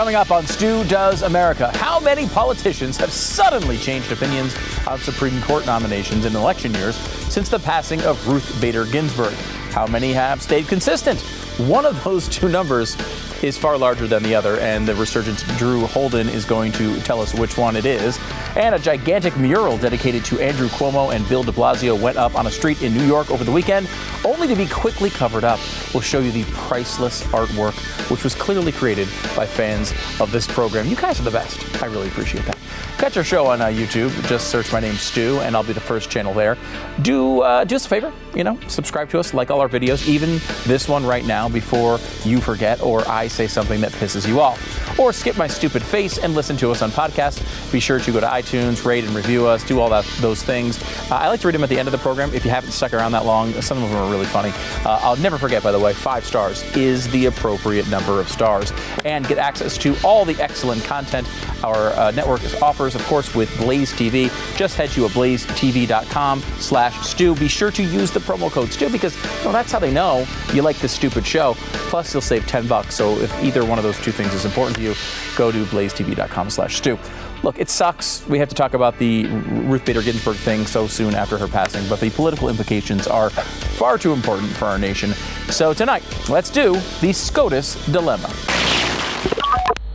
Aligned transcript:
Coming 0.00 0.14
up 0.14 0.30
on 0.30 0.46
Stu 0.46 0.82
Does 0.84 1.20
America, 1.20 1.70
how 1.76 2.00
many 2.00 2.26
politicians 2.26 2.96
have 2.96 3.12
suddenly 3.12 3.76
changed 3.76 4.10
opinions 4.10 4.56
on 4.86 4.98
Supreme 4.98 5.42
Court 5.42 5.66
nominations 5.66 6.24
in 6.24 6.34
election 6.34 6.72
years 6.72 6.96
since 6.96 7.50
the 7.50 7.58
passing 7.58 8.00
of 8.04 8.26
Ruth 8.26 8.58
Bader 8.62 8.86
Ginsburg? 8.86 9.34
How 9.74 9.86
many 9.86 10.14
have 10.14 10.40
stayed 10.40 10.68
consistent? 10.68 11.20
One 11.68 11.84
of 11.84 12.02
those 12.02 12.28
two 12.28 12.48
numbers 12.48 12.96
is 13.42 13.56
far 13.56 13.78
larger 13.78 14.06
than 14.06 14.22
the 14.22 14.34
other, 14.34 14.58
and 14.60 14.86
the 14.86 14.94
Resurgent's 14.94 15.42
Drew 15.58 15.86
Holden 15.86 16.28
is 16.28 16.44
going 16.44 16.72
to 16.72 17.00
tell 17.00 17.20
us 17.20 17.34
which 17.34 17.56
one 17.56 17.76
it 17.76 17.86
is. 17.86 18.18
And 18.56 18.74
a 18.74 18.78
gigantic 18.78 19.36
mural 19.36 19.78
dedicated 19.78 20.24
to 20.26 20.40
Andrew 20.40 20.68
Cuomo 20.68 21.14
and 21.14 21.28
Bill 21.28 21.42
de 21.42 21.52
Blasio 21.52 22.00
went 22.00 22.16
up 22.16 22.34
on 22.34 22.46
a 22.46 22.50
street 22.50 22.82
in 22.82 22.94
New 22.94 23.06
York 23.06 23.30
over 23.30 23.44
the 23.44 23.52
weekend, 23.52 23.88
only 24.24 24.46
to 24.46 24.54
be 24.54 24.66
quickly 24.66 25.10
covered 25.10 25.44
up. 25.44 25.60
We'll 25.94 26.02
show 26.02 26.20
you 26.20 26.30
the 26.32 26.44
priceless 26.52 27.22
artwork, 27.24 27.74
which 28.10 28.24
was 28.24 28.34
clearly 28.34 28.72
created 28.72 29.08
by 29.36 29.46
fans 29.46 29.92
of 30.20 30.32
this 30.32 30.46
program. 30.46 30.86
You 30.86 30.96
guys 30.96 31.20
are 31.20 31.24
the 31.24 31.30
best. 31.30 31.82
I 31.82 31.86
really 31.86 32.08
appreciate 32.08 32.44
that. 32.44 32.58
Catch 32.98 33.16
our 33.16 33.24
show 33.24 33.46
on 33.46 33.62
uh, 33.62 33.66
YouTube. 33.66 34.10
Just 34.28 34.48
search 34.48 34.72
my 34.72 34.80
name, 34.80 34.94
Stu, 34.94 35.40
and 35.40 35.56
I'll 35.56 35.62
be 35.62 35.72
the 35.72 35.80
first 35.80 36.10
channel 36.10 36.34
there. 36.34 36.58
Do 37.00 37.40
uh, 37.40 37.64
do 37.64 37.76
us 37.76 37.86
a 37.86 37.88
favor, 37.88 38.12
you 38.34 38.44
know, 38.44 38.58
subscribe 38.68 39.08
to 39.10 39.18
us, 39.18 39.32
like 39.32 39.50
all 39.50 39.60
our 39.60 39.70
videos, 39.70 40.06
even 40.06 40.38
this 40.66 40.86
one 40.86 41.06
right 41.06 41.24
now, 41.24 41.48
before 41.48 41.98
you 42.24 42.40
forget 42.40 42.82
or 42.82 43.06
I 43.08 43.26
say 43.30 43.46
something 43.46 43.80
that 43.80 43.92
pisses 43.92 44.26
you 44.26 44.40
off. 44.40 44.98
Or 44.98 45.12
skip 45.12 45.36
my 45.36 45.46
stupid 45.46 45.82
face 45.82 46.18
and 46.18 46.34
listen 46.34 46.56
to 46.58 46.70
us 46.70 46.82
on 46.82 46.90
podcast. 46.90 47.40
Be 47.72 47.80
sure 47.80 47.98
to 47.98 48.12
go 48.12 48.20
to 48.20 48.26
iTunes, 48.26 48.84
rate 48.84 49.04
and 49.04 49.14
review 49.14 49.46
us, 49.46 49.64
do 49.64 49.80
all 49.80 49.88
that 49.90 50.04
those 50.20 50.42
things. 50.42 50.82
Uh, 51.10 51.16
I 51.16 51.28
like 51.28 51.40
to 51.40 51.46
read 51.46 51.54
them 51.54 51.64
at 51.64 51.70
the 51.70 51.78
end 51.78 51.88
of 51.88 51.92
the 51.92 51.98
program. 51.98 52.32
If 52.34 52.44
you 52.44 52.50
haven't 52.50 52.72
stuck 52.72 52.92
around 52.92 53.12
that 53.12 53.24
long, 53.24 53.52
some 53.62 53.82
of 53.82 53.88
them 53.88 53.98
are 53.98 54.10
really 54.10 54.26
funny. 54.26 54.50
Uh, 54.84 55.00
I'll 55.02 55.16
never 55.16 55.38
forget, 55.38 55.62
by 55.62 55.72
the 55.72 55.78
way, 55.78 55.92
five 55.92 56.24
stars 56.24 56.62
is 56.76 57.08
the 57.10 57.26
appropriate 57.26 57.88
number 57.88 58.20
of 58.20 58.28
stars, 58.28 58.72
and 59.04 59.26
get 59.26 59.38
access 59.38 59.78
to 59.78 59.96
all 60.04 60.24
the 60.24 60.40
excellent 60.40 60.84
content 60.84 61.28
our 61.64 61.90
uh, 61.90 62.10
network 62.12 62.40
offers, 62.62 62.94
of 62.94 63.04
course, 63.04 63.34
with 63.34 63.54
Blaze 63.58 63.92
TV. 63.92 64.30
Just 64.56 64.76
head 64.76 64.90
to 64.90 65.06
blazetv.com 65.08 66.40
slash 66.58 67.06
Stu. 67.06 67.34
Be 67.34 67.48
sure 67.48 67.70
to 67.70 67.82
use 67.82 68.10
the 68.10 68.20
promo 68.20 68.50
code 68.50 68.72
Stu 68.72 68.88
because 68.88 69.14
know, 69.44 69.52
that's 69.52 69.72
how 69.72 69.78
they 69.78 69.92
know 69.92 70.26
you 70.52 70.62
like 70.62 70.78
this 70.78 70.92
stupid 70.92 71.26
show. 71.26 71.54
Plus, 71.90 72.12
you'll 72.12 72.20
save 72.20 72.46
10 72.46 72.66
bucks. 72.66 72.94
So 72.94 73.16
if 73.20 73.44
either 73.44 73.64
one 73.64 73.78
of 73.78 73.84
those 73.84 73.98
two 74.00 74.12
things 74.12 74.34
is 74.34 74.44
important 74.44 74.76
to 74.76 74.82
you, 74.82 74.94
go 75.36 75.50
to 75.52 75.64
blazetv.com 75.64 76.50
slash 76.50 76.76
Stu. 76.76 76.98
Look, 77.42 77.58
it 77.58 77.70
sucks. 77.70 78.26
We 78.26 78.38
have 78.38 78.48
to 78.50 78.54
talk 78.54 78.74
about 78.74 78.98
the 78.98 79.26
Ruth 79.26 79.84
Bader 79.84 80.02
Ginsburg 80.02 80.36
thing 80.36 80.66
so 80.66 80.86
soon 80.86 81.14
after 81.14 81.38
her 81.38 81.48
passing, 81.48 81.88
but 81.88 82.00
the 82.00 82.10
political 82.10 82.48
implications 82.48 83.06
are 83.06 83.30
far 83.30 83.96
too 83.96 84.12
important 84.12 84.50
for 84.50 84.66
our 84.66 84.78
nation. 84.78 85.12
So 85.48 85.72
tonight, 85.72 86.02
let's 86.28 86.50
do 86.50 86.74
the 87.00 87.12
SCOTUS 87.12 87.86
dilemma. 87.86 88.28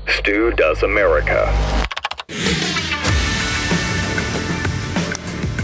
Stu 0.07 0.51
Does 0.51 0.81
America. 0.83 1.45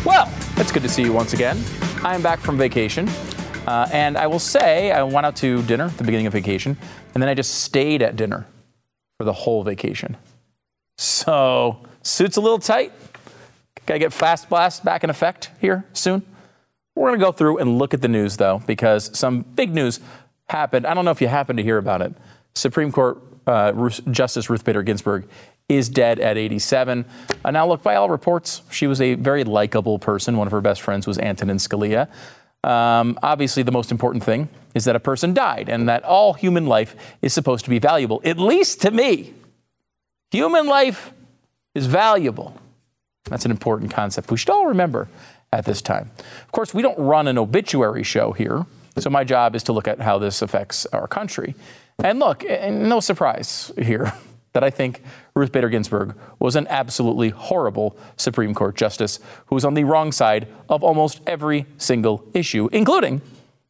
Well, 0.06 0.32
it's 0.58 0.72
good 0.72 0.84
to 0.84 0.90
see 0.90 1.04
you 1.04 1.14
once 1.14 1.34
again. 1.34 1.58
I 2.04 2.14
am 2.16 2.22
back 2.22 2.40
from 2.40 2.58
vacation, 2.58 3.08
uh, 3.72 3.88
and 3.94 4.18
I 4.18 4.28
will 4.28 4.40
say 4.40 4.92
I 4.92 5.02
went 5.04 5.26
out 5.26 5.38
to 5.38 5.64
dinner 5.64 5.86
at 5.86 5.98
the 5.98 6.04
beginning 6.04 6.28
of 6.28 6.34
vacation, 6.34 6.76
and 7.14 7.24
then 7.24 7.30
I 7.30 7.34
just 7.34 7.64
stayed 7.64 8.02
at 8.02 8.18
dinner 8.18 8.46
for 9.18 9.24
the 9.24 9.32
whole 9.32 9.64
vacation. 9.64 10.18
So, 10.98 11.80
suit's 12.04 12.36
a 12.36 12.42
little 12.42 12.60
tight. 12.60 12.92
Gotta 13.86 14.00
get 14.00 14.12
Fast 14.12 14.50
Blast 14.50 14.84
back 14.84 15.06
in 15.06 15.10
effect 15.10 15.52
here 15.62 15.86
soon. 15.94 16.22
We're 16.96 17.12
gonna 17.12 17.24
go 17.24 17.32
through 17.32 17.60
and 17.60 17.78
look 17.78 17.94
at 17.94 18.02
the 18.02 18.10
news, 18.10 18.36
though, 18.36 18.62
because 18.68 19.18
some 19.18 19.44
big 19.44 19.74
news 19.74 20.02
happened. 20.50 20.86
I 20.86 20.94
don't 20.94 21.06
know 21.06 21.12
if 21.12 21.22
you 21.22 21.30
happened 21.30 21.56
to 21.58 21.64
hear 21.64 21.78
about 21.78 22.02
it. 22.02 22.14
Supreme 22.54 22.92
Court 22.92 23.22
uh, 23.48 23.90
Justice 24.12 24.50
Ruth 24.50 24.66
Bader 24.66 24.84
Ginsburg 24.84 25.30
is 25.70 25.88
dead 25.88 26.20
at 26.20 26.38
87. 26.38 27.06
Uh, 27.46 27.52
now, 27.52 27.66
look, 27.66 27.84
by 27.84 27.96
all 27.96 28.10
reports, 28.10 28.64
she 28.70 28.86
was 28.86 29.00
a 29.00 29.14
very 29.14 29.46
likable 29.46 29.98
person. 29.98 30.36
One 30.36 30.46
of 30.46 30.52
her 30.52 30.60
best 30.60 30.82
friends 30.82 31.08
was 31.08 31.18
Antonin 31.18 31.56
Scalia. 31.56 32.10
Um, 32.64 33.18
obviously, 33.24 33.64
the 33.64 33.72
most 33.72 33.92
important 33.92 34.24
thing 34.24 34.50
is 34.76 34.86
that 34.86 34.96
a 34.96 35.00
person 35.00 35.34
died 35.34 35.70
and 35.70 35.90
that 35.90 36.04
all 36.04 36.34
human 36.34 36.66
life 36.66 36.96
is 37.22 37.34
supposed 37.34 37.66
to 37.66 37.70
be 37.70 37.80
valuable, 37.80 38.22
at 38.24 38.38
least 38.38 38.82
to 38.82 38.92
me. 38.92 39.34
Human 40.32 40.68
life 40.68 41.12
is 41.74 41.88
valuable. 41.88 42.56
That's 43.26 43.46
an 43.46 43.52
important 43.52 43.92
concept 43.92 44.32
we 44.32 44.38
should 44.38 44.50
all 44.50 44.68
remember 44.68 45.08
at 45.52 45.66
this 45.66 45.82
time. 45.82 46.12
Of 46.18 46.52
course, 46.52 46.74
we 46.74 46.82
don't 46.82 46.98
run 46.98 47.28
an 47.28 47.38
obituary 47.38 48.04
show 48.04 48.32
here, 48.32 48.66
so 48.98 49.10
my 49.10 49.24
job 49.24 49.56
is 49.56 49.64
to 49.64 49.74
look 49.74 49.88
at 49.88 50.00
how 50.00 50.18
this 50.20 50.42
affects 50.42 50.86
our 50.88 51.08
country. 51.08 51.56
And 52.04 52.20
look, 52.20 52.44
no 52.44 53.00
surprise 53.00 53.72
here 53.78 54.14
that 54.54 54.64
I 54.64 54.70
think 54.70 55.04
Ruth 55.36 55.52
Bader 55.52 55.70
Ginsburg 55.70 56.16
was 56.40 56.56
an 56.56 56.68
absolutely 56.68 57.30
horrible 57.30 57.96
Supreme 58.18 58.54
Court 58.54 58.76
justice 58.76 59.20
who 59.48 59.56
was 59.56 59.64
on 59.64 59.74
the 59.74 59.84
wrong 59.84 60.12
side 60.12 60.48
of 60.70 60.84
almost 60.84 61.22
every 61.26 61.66
single 61.78 62.24
issue, 62.34 62.70
including 62.72 63.22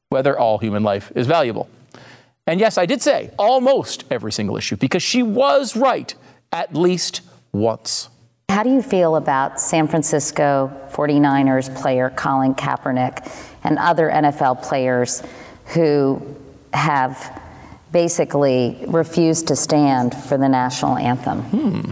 whether 0.09 0.37
all 0.37 0.57
human 0.57 0.83
life 0.83 1.11
is 1.15 1.27
valuable. 1.27 1.69
And 2.47 2.59
yes, 2.59 2.77
I 2.77 2.85
did 2.85 3.01
say 3.01 3.31
almost 3.37 4.03
every 4.09 4.31
single 4.31 4.57
issue 4.57 4.75
because 4.75 5.03
she 5.03 5.23
was 5.23 5.75
right 5.75 6.13
at 6.51 6.75
least 6.75 7.21
once. 7.51 8.09
How 8.49 8.63
do 8.63 8.69
you 8.69 8.81
feel 8.81 9.15
about 9.15 9.61
San 9.61 9.87
Francisco 9.87 10.71
49ers 10.91 11.73
player 11.81 12.09
Colin 12.09 12.53
Kaepernick 12.53 13.31
and 13.63 13.77
other 13.77 14.09
NFL 14.09 14.61
players 14.61 15.23
who 15.67 16.35
have 16.73 17.40
basically 17.91 18.83
refused 18.87 19.47
to 19.47 19.55
stand 19.55 20.15
for 20.15 20.37
the 20.37 20.47
national 20.47 20.97
anthem. 20.97 21.41
Hmm. 21.41 21.91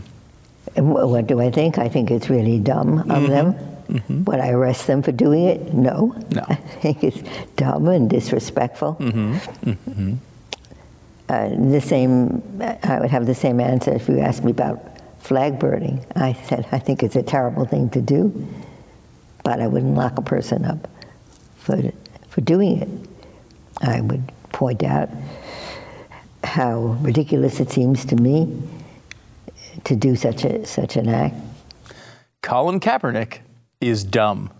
What 0.75 1.27
do 1.27 1.41
I 1.41 1.51
think? 1.51 1.77
I 1.77 1.89
think 1.89 2.11
it's 2.11 2.29
really 2.29 2.59
dumb 2.59 2.99
of 2.99 3.05
mm-hmm. 3.05 3.27
them. 3.27 3.53
Mm-hmm. 3.89 4.23
Would 4.25 4.39
I 4.39 4.49
arrest 4.51 4.87
them 4.87 5.01
for 5.01 5.11
doing 5.11 5.45
it? 5.45 5.73
No. 5.73 6.15
No. 6.31 6.45
I 6.49 6.55
think 6.55 7.03
it's 7.03 7.21
dumb 7.55 7.87
and 7.87 8.09
disrespectful. 8.09 8.95
Mm-hmm. 8.99 9.69
mm-hmm. 9.69 10.13
Uh, 11.27 11.49
the 11.69 11.79
same, 11.79 12.41
I 12.83 12.99
would 12.99 13.11
have 13.11 13.27
the 13.27 13.35
same 13.35 13.59
answer 13.59 13.93
if 13.93 14.09
you 14.09 14.19
asked 14.19 14.43
me 14.43 14.49
about 14.49 14.79
flag 15.19 15.59
burning. 15.59 16.03
I 16.15 16.33
said, 16.33 16.67
I 16.71 16.79
think 16.79 17.03
it's 17.03 17.15
a 17.15 17.21
terrible 17.21 17.65
thing 17.65 17.91
to 17.91 18.01
do, 18.01 18.47
but 19.43 19.61
I 19.61 19.67
wouldn't 19.67 19.93
lock 19.93 20.17
a 20.17 20.23
person 20.23 20.65
up 20.65 20.87
for, 21.57 21.79
for 22.29 22.41
doing 22.41 22.81
it. 22.81 22.89
I 23.81 24.01
would 24.01 24.31
point 24.51 24.81
out 24.81 25.09
how 26.43 26.97
ridiculous 27.01 27.59
it 27.59 27.69
seems 27.69 28.05
to 28.05 28.15
me 28.15 28.61
to 29.83 29.95
do 29.95 30.15
such 30.15 30.43
a 30.45 30.65
such 30.65 30.95
an 30.95 31.09
act. 31.09 31.35
Colin 32.41 32.79
Kaepernick 32.79 33.39
is 33.81 34.03
dumb. 34.03 34.51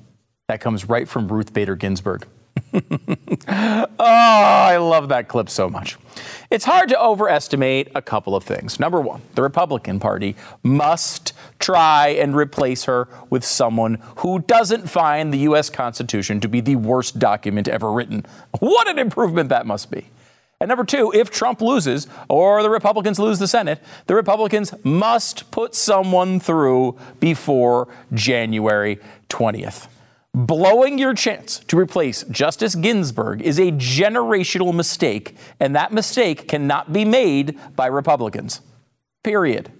That 0.48 0.62
comes 0.62 0.90
right 0.90 1.08
from 1.08 1.28
Ruth 1.28 1.54
Bader 1.54 1.76
Ginsburg. 1.76 2.28
oh, 2.74 3.86
I 4.00 4.78
love 4.78 5.10
that 5.10 5.28
clip 5.28 5.50
so 5.50 5.70
much. 5.70 5.98
It's 6.50 6.66
hard 6.66 6.90
to 6.90 7.02
overestimate 7.02 7.90
a 7.96 8.02
couple 8.02 8.36
of 8.36 8.44
things. 8.44 8.80
Number 8.80 9.00
one, 9.00 9.22
the 9.36 9.42
Republican 9.42 10.00
Party 10.00 10.36
must 10.64 11.34
try 11.60 12.10
and 12.10 12.36
replace 12.36 12.86
her 12.86 13.08
with 13.30 13.46
someone 13.46 14.02
who 14.18 14.40
doesn't 14.40 14.90
find 14.90 15.34
the 15.34 15.40
U.S. 15.40 15.70
Constitution 15.70 16.40
to 16.42 16.48
be 16.48 16.62
the 16.62 16.76
worst 16.76 17.20
document 17.20 17.68
ever 17.68 17.92
written. 17.92 18.26
What 18.60 18.90
an 18.90 19.00
improvement 19.00 19.50
that 19.50 19.66
must 19.66 19.92
be. 19.92 20.08
And 20.62 20.68
number 20.68 20.84
two, 20.84 21.12
if 21.16 21.32
Trump 21.32 21.62
loses 21.62 22.08
or 22.28 22.62
the 22.62 22.70
Republicans 22.70 23.18
lose 23.18 23.40
the 23.40 23.48
Senate, 23.48 23.82
the 24.08 24.16
Republicans 24.16 24.74
must 24.84 25.50
put 25.52 25.74
someone 25.74 26.40
through 26.40 26.98
before 27.22 27.88
January 28.14 29.00
20th. 29.30 29.88
Blowing 30.34 31.00
your 31.00 31.14
chance 31.14 31.60
to 31.60 31.78
replace 31.78 32.24
Justice 32.24 32.76
Ginsburg 32.76 33.42
is 33.42 33.58
a 33.58 33.72
generational 33.72 34.76
mistake, 34.76 35.36
and 35.60 35.76
that 35.76 35.94
mistake 35.94 36.48
cannot 36.48 36.92
be 36.92 37.06
made 37.06 37.58
by 37.76 37.88
Republicans. 37.88 38.62
Period. 39.24 39.72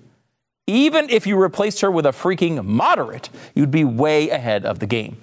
Even 0.66 1.10
if 1.10 1.28
you 1.28 1.36
replaced 1.36 1.82
her 1.82 1.92
with 1.92 2.06
a 2.06 2.12
freaking 2.12 2.64
moderate, 2.64 3.30
you'd 3.54 3.72
be 3.72 3.84
way 3.84 4.30
ahead 4.30 4.66
of 4.66 4.80
the 4.80 4.88
game. 4.88 5.18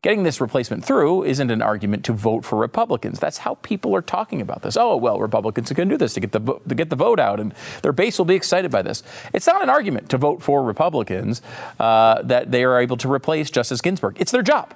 Getting 0.00 0.22
this 0.22 0.40
replacement 0.40 0.84
through 0.84 1.24
isn't 1.24 1.50
an 1.50 1.60
argument 1.60 2.04
to 2.04 2.12
vote 2.12 2.44
for 2.44 2.56
Republicans. 2.56 3.18
That's 3.18 3.38
how 3.38 3.56
people 3.56 3.96
are 3.96 4.02
talking 4.02 4.40
about 4.40 4.62
this. 4.62 4.76
Oh, 4.76 4.96
well, 4.96 5.18
Republicans 5.18 5.72
are 5.72 5.74
going 5.74 5.88
to 5.88 5.94
do 5.94 5.98
this 5.98 6.14
to 6.14 6.20
get 6.20 6.30
the 6.30 6.40
to 6.68 6.74
get 6.76 6.88
the 6.88 6.96
vote 6.96 7.18
out, 7.18 7.40
and 7.40 7.52
their 7.82 7.90
base 7.92 8.16
will 8.16 8.24
be 8.24 8.36
excited 8.36 8.70
by 8.70 8.82
this. 8.82 9.02
It's 9.32 9.48
not 9.48 9.60
an 9.60 9.68
argument 9.68 10.08
to 10.10 10.16
vote 10.16 10.40
for 10.40 10.62
Republicans 10.62 11.42
uh, 11.80 12.22
that 12.22 12.52
they 12.52 12.62
are 12.62 12.80
able 12.80 12.96
to 12.98 13.10
replace 13.10 13.50
Justice 13.50 13.80
Ginsburg. 13.80 14.16
It's 14.20 14.30
their 14.30 14.42
job. 14.42 14.72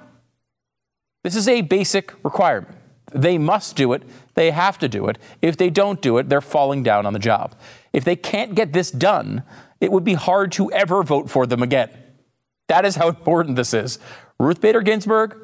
This 1.23 1.37
is 1.37 1.47
a 1.47 1.61
basic 1.61 2.13
requirement. 2.25 2.75
They 3.13 3.37
must 3.37 3.77
do 3.77 3.93
it. 3.93 4.03
They 4.33 4.51
have 4.51 4.77
to 4.79 4.89
do 4.89 5.07
it. 5.07 5.17
If 5.41 5.55
they 5.55 5.69
don't 5.69 6.01
do 6.01 6.17
it, 6.17 6.27
they're 6.27 6.41
falling 6.41 6.83
down 6.83 7.05
on 7.05 7.13
the 7.13 7.19
job. 7.19 7.55
If 7.93 8.03
they 8.03 8.17
can't 8.17 8.55
get 8.55 8.73
this 8.73 8.91
done, 8.91 9.43
it 9.79 9.89
would 9.89 10.03
be 10.03 10.15
hard 10.15 10.51
to 10.53 10.69
ever 10.73 11.01
vote 11.01 11.29
for 11.29 11.45
them 11.45 11.63
again. 11.63 11.89
That 12.67 12.85
is 12.85 12.95
how 12.95 13.07
important 13.07 13.55
this 13.55 13.73
is. 13.73 13.99
Ruth 14.39 14.61
Bader 14.61 14.81
Ginsburg, 14.81 15.37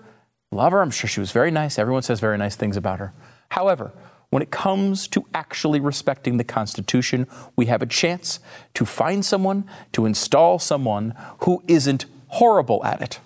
love 0.52 0.72
her. 0.72 0.82
I'm 0.82 0.92
sure 0.92 1.08
she 1.08 1.20
was 1.20 1.32
very 1.32 1.52
nice. 1.52 1.80
Everyone 1.80 2.02
says 2.02 2.20
very 2.20 2.38
nice 2.38 2.56
things 2.56 2.78
about 2.78 3.00
her. 3.00 3.14
However, 3.52 3.94
when 4.30 4.44
it 4.44 4.52
comes 4.52 5.08
to 5.10 5.26
actually 5.34 5.80
respecting 5.80 6.38
the 6.38 6.44
Constitution, 6.44 7.28
we 7.56 7.66
have 7.66 7.82
a 7.82 7.88
chance 7.88 8.40
to 8.76 8.86
find 8.86 9.26
someone, 9.26 9.68
to 9.94 10.06
install 10.06 10.60
someone 10.60 11.16
who 11.40 11.64
isn't 11.68 12.06
horrible 12.28 12.84
at 12.86 13.02
it. 13.02 13.20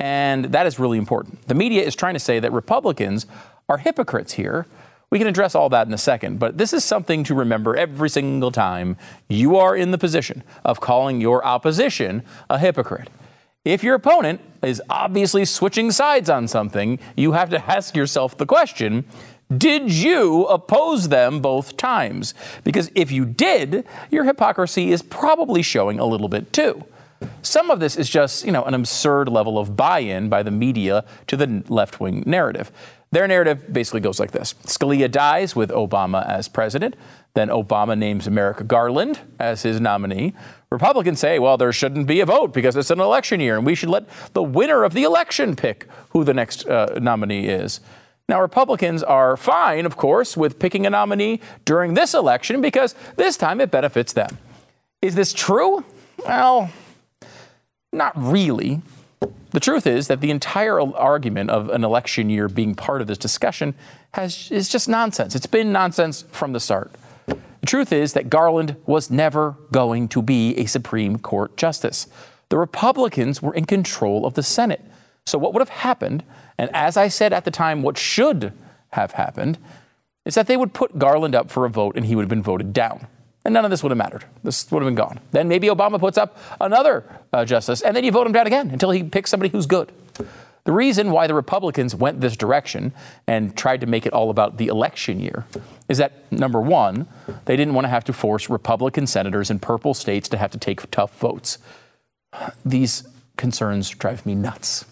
And 0.00 0.46
that 0.46 0.66
is 0.66 0.78
really 0.78 0.98
important. 0.98 1.46
The 1.46 1.54
media 1.54 1.82
is 1.82 1.94
trying 1.94 2.14
to 2.14 2.20
say 2.20 2.40
that 2.40 2.52
Republicans 2.52 3.26
are 3.68 3.78
hypocrites 3.78 4.32
here. 4.32 4.66
We 5.10 5.18
can 5.18 5.28
address 5.28 5.54
all 5.54 5.68
that 5.68 5.86
in 5.86 5.94
a 5.94 5.98
second, 5.98 6.40
but 6.40 6.58
this 6.58 6.72
is 6.72 6.82
something 6.82 7.22
to 7.24 7.34
remember 7.34 7.76
every 7.76 8.10
single 8.10 8.50
time 8.50 8.96
you 9.28 9.56
are 9.56 9.76
in 9.76 9.92
the 9.92 9.98
position 9.98 10.42
of 10.64 10.80
calling 10.80 11.20
your 11.20 11.44
opposition 11.44 12.24
a 12.50 12.58
hypocrite. 12.58 13.08
If 13.64 13.82
your 13.82 13.94
opponent 13.94 14.42
is 14.62 14.82
obviously 14.90 15.46
switching 15.46 15.90
sides 15.90 16.28
on 16.28 16.48
something, 16.48 16.98
you 17.16 17.32
have 17.32 17.48
to 17.50 17.70
ask 17.70 17.96
yourself 17.96 18.36
the 18.36 18.46
question 18.46 19.04
did 19.56 19.92
you 19.92 20.46
oppose 20.46 21.08
them 21.10 21.40
both 21.40 21.76
times? 21.76 22.34
Because 22.64 22.90
if 22.94 23.12
you 23.12 23.24
did, 23.26 23.86
your 24.10 24.24
hypocrisy 24.24 24.90
is 24.90 25.02
probably 25.02 25.62
showing 25.62 25.98
a 25.98 26.06
little 26.06 26.28
bit 26.28 26.52
too. 26.52 26.84
Some 27.42 27.70
of 27.70 27.78
this 27.78 27.96
is 27.96 28.08
just, 28.08 28.44
you 28.44 28.52
know, 28.52 28.64
an 28.64 28.74
absurd 28.74 29.28
level 29.28 29.58
of 29.58 29.76
buy-in 29.76 30.28
by 30.28 30.42
the 30.42 30.50
media 30.50 31.04
to 31.26 31.36
the 31.36 31.62
left-wing 31.68 32.24
narrative. 32.26 32.72
Their 33.14 33.28
narrative 33.28 33.72
basically 33.72 34.00
goes 34.00 34.18
like 34.18 34.32
this. 34.32 34.54
Scalia 34.64 35.08
dies 35.08 35.54
with 35.54 35.70
Obama 35.70 36.26
as 36.28 36.48
president. 36.48 36.96
Then 37.34 37.46
Obama 37.48 37.96
names 37.96 38.28
Merrick 38.28 38.66
Garland 38.66 39.20
as 39.38 39.62
his 39.62 39.80
nominee. 39.80 40.34
Republicans 40.68 41.20
say, 41.20 41.38
well, 41.38 41.56
there 41.56 41.72
shouldn't 41.72 42.08
be 42.08 42.18
a 42.18 42.26
vote 42.26 42.52
because 42.52 42.74
it's 42.74 42.90
an 42.90 42.98
election 42.98 43.38
year 43.38 43.56
and 43.56 43.64
we 43.64 43.76
should 43.76 43.88
let 43.88 44.08
the 44.32 44.42
winner 44.42 44.82
of 44.82 44.94
the 44.94 45.04
election 45.04 45.54
pick 45.54 45.86
who 46.08 46.24
the 46.24 46.34
next 46.34 46.66
uh, 46.66 46.98
nominee 47.00 47.46
is. 47.46 47.78
Now, 48.28 48.40
Republicans 48.42 49.04
are 49.04 49.36
fine, 49.36 49.86
of 49.86 49.96
course, 49.96 50.36
with 50.36 50.58
picking 50.58 50.84
a 50.84 50.90
nominee 50.90 51.40
during 51.64 51.94
this 51.94 52.14
election 52.14 52.60
because 52.60 52.96
this 53.14 53.36
time 53.36 53.60
it 53.60 53.70
benefits 53.70 54.12
them. 54.12 54.38
Is 55.00 55.14
this 55.14 55.32
true? 55.32 55.84
Well, 56.26 56.68
not 57.92 58.12
really. 58.16 58.82
The 59.50 59.60
truth 59.60 59.86
is 59.86 60.08
that 60.08 60.20
the 60.20 60.30
entire 60.30 60.80
argument 60.80 61.50
of 61.50 61.68
an 61.70 61.84
election 61.84 62.30
year 62.30 62.48
being 62.48 62.74
part 62.74 63.00
of 63.00 63.06
this 63.06 63.18
discussion 63.18 63.74
has, 64.12 64.50
is 64.50 64.68
just 64.68 64.88
nonsense. 64.88 65.34
It's 65.34 65.46
been 65.46 65.72
nonsense 65.72 66.22
from 66.30 66.52
the 66.52 66.60
start. 66.60 66.92
The 67.26 67.66
truth 67.66 67.92
is 67.92 68.12
that 68.12 68.28
Garland 68.28 68.76
was 68.84 69.10
never 69.10 69.56
going 69.72 70.08
to 70.08 70.22
be 70.22 70.56
a 70.56 70.66
Supreme 70.66 71.18
Court 71.18 71.56
justice. 71.56 72.08
The 72.50 72.58
Republicans 72.58 73.40
were 73.40 73.54
in 73.54 73.64
control 73.64 74.26
of 74.26 74.34
the 74.34 74.42
Senate. 74.42 74.84
So, 75.24 75.38
what 75.38 75.54
would 75.54 75.60
have 75.60 75.70
happened 75.70 76.24
and 76.58 76.70
as 76.72 76.96
I 76.96 77.08
said 77.08 77.32
at 77.32 77.44
the 77.44 77.50
time, 77.50 77.82
what 77.82 77.98
should 77.98 78.52
have 78.90 79.12
happened 79.12 79.58
is 80.24 80.34
that 80.34 80.46
they 80.46 80.56
would 80.56 80.72
put 80.72 80.98
Garland 80.98 81.34
up 81.34 81.50
for 81.50 81.64
a 81.64 81.70
vote 81.70 81.96
and 81.96 82.06
he 82.06 82.14
would 82.14 82.22
have 82.22 82.28
been 82.28 82.42
voted 82.42 82.72
down. 82.72 83.06
And 83.44 83.52
none 83.52 83.64
of 83.64 83.70
this 83.70 83.82
would 83.82 83.90
have 83.90 83.98
mattered. 83.98 84.24
This 84.42 84.70
would 84.70 84.82
have 84.82 84.88
been 84.88 84.94
gone. 84.94 85.20
Then 85.32 85.48
maybe 85.48 85.68
Obama 85.68 86.00
puts 86.00 86.16
up 86.16 86.38
another 86.60 87.04
uh, 87.32 87.44
justice, 87.44 87.82
and 87.82 87.94
then 87.94 88.02
you 88.02 88.10
vote 88.10 88.26
him 88.26 88.32
down 88.32 88.46
again 88.46 88.70
until 88.70 88.90
he 88.90 89.02
picks 89.02 89.30
somebody 89.30 89.50
who's 89.50 89.66
good. 89.66 89.92
The 90.64 90.72
reason 90.72 91.10
why 91.10 91.26
the 91.26 91.34
Republicans 91.34 91.94
went 91.94 92.22
this 92.22 92.36
direction 92.36 92.94
and 93.26 93.54
tried 93.54 93.82
to 93.82 93.86
make 93.86 94.06
it 94.06 94.14
all 94.14 94.30
about 94.30 94.56
the 94.56 94.68
election 94.68 95.20
year 95.20 95.44
is 95.90 95.98
that, 95.98 96.32
number 96.32 96.58
one, 96.58 97.06
they 97.44 97.54
didn't 97.54 97.74
want 97.74 97.84
to 97.84 97.90
have 97.90 98.04
to 98.04 98.14
force 98.14 98.48
Republican 98.48 99.06
senators 99.06 99.50
in 99.50 99.58
purple 99.58 99.92
states 99.92 100.26
to 100.30 100.38
have 100.38 100.50
to 100.52 100.58
take 100.58 100.90
tough 100.90 101.18
votes. 101.18 101.58
These 102.64 103.06
concerns 103.36 103.90
drive 103.90 104.24
me 104.24 104.34
nuts. 104.34 104.86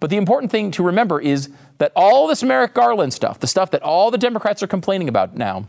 But 0.00 0.10
the 0.10 0.16
important 0.16 0.50
thing 0.50 0.72
to 0.72 0.82
remember 0.82 1.20
is 1.20 1.50
that 1.78 1.92
all 1.94 2.26
this 2.26 2.42
Merrick 2.42 2.74
Garland 2.74 3.14
stuff, 3.14 3.38
the 3.38 3.46
stuff 3.46 3.70
that 3.70 3.82
all 3.82 4.10
the 4.10 4.18
Democrats 4.18 4.60
are 4.62 4.66
complaining 4.66 5.08
about 5.08 5.36
now, 5.36 5.68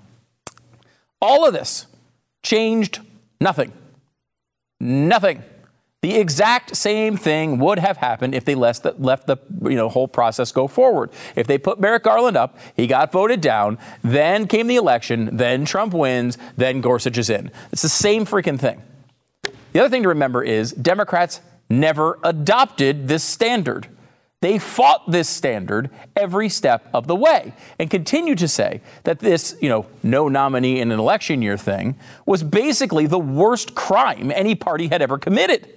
all 1.21 1.45
of 1.45 1.53
this 1.53 1.85
changed 2.47 2.99
nothing. 3.41 3.73
Nothing. 4.79 5.43
The 6.01 6.15
exact 6.15 6.75
same 6.75 7.17
thing 7.17 7.57
would 7.57 7.79
have 7.79 7.97
happened 7.97 8.35
if 8.35 8.45
they 8.45 8.55
left 8.55 8.83
the, 8.83 8.93
left 8.99 9.27
the 9.27 9.37
you 9.63 9.75
know, 9.75 9.89
whole 9.89 10.07
process 10.07 10.51
go 10.51 10.67
forward. 10.67 11.09
If 11.35 11.47
they 11.47 11.57
put 11.57 11.79
Merrick 11.79 12.03
Garland 12.03 12.37
up, 12.37 12.57
he 12.75 12.87
got 12.87 13.11
voted 13.11 13.41
down, 13.41 13.77
then 14.03 14.47
came 14.47 14.67
the 14.67 14.75
election, 14.75 15.35
then 15.35 15.65
Trump 15.65 15.93
wins, 15.93 16.37
then 16.55 16.81
Gorsuch 16.81 17.17
is 17.17 17.29
in. 17.29 17.51
It's 17.71 17.81
the 17.81 17.89
same 17.89 18.25
freaking 18.25 18.59
thing. 18.59 18.81
The 19.73 19.79
other 19.79 19.89
thing 19.89 20.03
to 20.03 20.09
remember 20.09 20.43
is 20.43 20.71
Democrats 20.71 21.41
never 21.69 22.19
adopted 22.23 23.07
this 23.07 23.23
standard. 23.23 23.87
They 24.41 24.59
fought 24.59 25.09
this 25.09 25.27
standard 25.27 25.89
every 26.15 26.47
step 26.49 26.87
of 26.93 27.07
the 27.07 27.15
way 27.15 27.53
and 27.79 27.89
continue 27.89 28.35
to 28.35 28.47
say 28.47 28.81
that 29.03 29.17
this, 29.17 29.57
you 29.61 29.69
know, 29.69 29.87
no 30.03 30.27
nominee 30.27 30.79
in 30.79 30.91
an 30.91 30.99
election 30.99 31.41
year 31.41 31.57
thing 31.57 31.95
was 32.27 32.43
basically 32.43 33.07
the 33.07 33.17
worst 33.17 33.73
crime 33.73 34.31
any 34.31 34.53
party 34.53 34.87
had 34.89 35.01
ever 35.01 35.17
committed. 35.17 35.73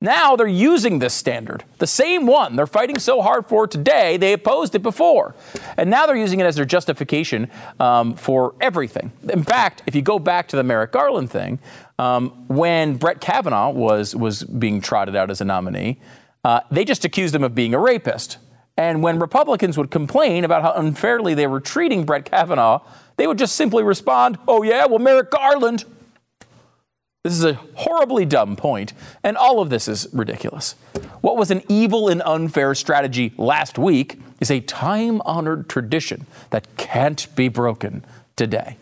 Now 0.00 0.36
they're 0.36 0.46
using 0.46 0.98
this 0.98 1.14
standard, 1.14 1.64
the 1.78 1.86
same 1.86 2.26
one 2.26 2.56
they're 2.56 2.66
fighting 2.66 2.98
so 2.98 3.22
hard 3.22 3.46
for 3.46 3.66
today, 3.66 4.18
they 4.18 4.34
opposed 4.34 4.74
it 4.74 4.82
before. 4.82 5.34
And 5.76 5.90
now 5.90 6.06
they're 6.06 6.14
using 6.14 6.40
it 6.40 6.44
as 6.44 6.56
their 6.56 6.66
justification 6.66 7.50
um, 7.80 8.14
for 8.14 8.54
everything. 8.60 9.10
In 9.30 9.42
fact, 9.42 9.82
if 9.86 9.94
you 9.94 10.02
go 10.02 10.18
back 10.20 10.46
to 10.48 10.56
the 10.56 10.62
Merrick 10.62 10.92
Garland 10.92 11.30
thing, 11.30 11.58
um, 11.98 12.46
when 12.48 12.98
Brett 12.98 13.20
Kavanaugh 13.20 13.70
was, 13.70 14.14
was 14.14 14.44
being 14.44 14.80
trotted 14.80 15.16
out 15.16 15.30
as 15.30 15.40
a 15.40 15.44
nominee, 15.44 15.98
uh, 16.44 16.60
they 16.70 16.84
just 16.84 17.04
accused 17.04 17.34
him 17.34 17.42
of 17.42 17.54
being 17.54 17.74
a 17.74 17.78
rapist. 17.78 18.38
And 18.76 19.02
when 19.02 19.18
Republicans 19.18 19.78
would 19.78 19.90
complain 19.90 20.44
about 20.44 20.62
how 20.62 20.72
unfairly 20.72 21.34
they 21.34 21.46
were 21.46 21.60
treating 21.60 22.04
Brett 22.04 22.24
Kavanaugh, 22.24 22.80
they 23.16 23.26
would 23.26 23.38
just 23.38 23.56
simply 23.56 23.82
respond, 23.82 24.38
oh, 24.46 24.62
yeah, 24.62 24.86
well, 24.86 24.98
Merrick 24.98 25.30
Garland. 25.30 25.84
This 27.22 27.32
is 27.32 27.44
a 27.44 27.54
horribly 27.74 28.26
dumb 28.26 28.54
point, 28.54 28.92
and 29.22 29.36
all 29.36 29.60
of 29.60 29.70
this 29.70 29.88
is 29.88 30.08
ridiculous. 30.12 30.74
What 31.22 31.38
was 31.38 31.50
an 31.50 31.62
evil 31.68 32.08
and 32.08 32.20
unfair 32.22 32.74
strategy 32.74 33.32
last 33.38 33.78
week 33.78 34.18
is 34.40 34.50
a 34.50 34.60
time 34.60 35.22
honored 35.24 35.70
tradition 35.70 36.26
that 36.50 36.76
can't 36.76 37.34
be 37.34 37.48
broken 37.48 38.04
today. 38.36 38.76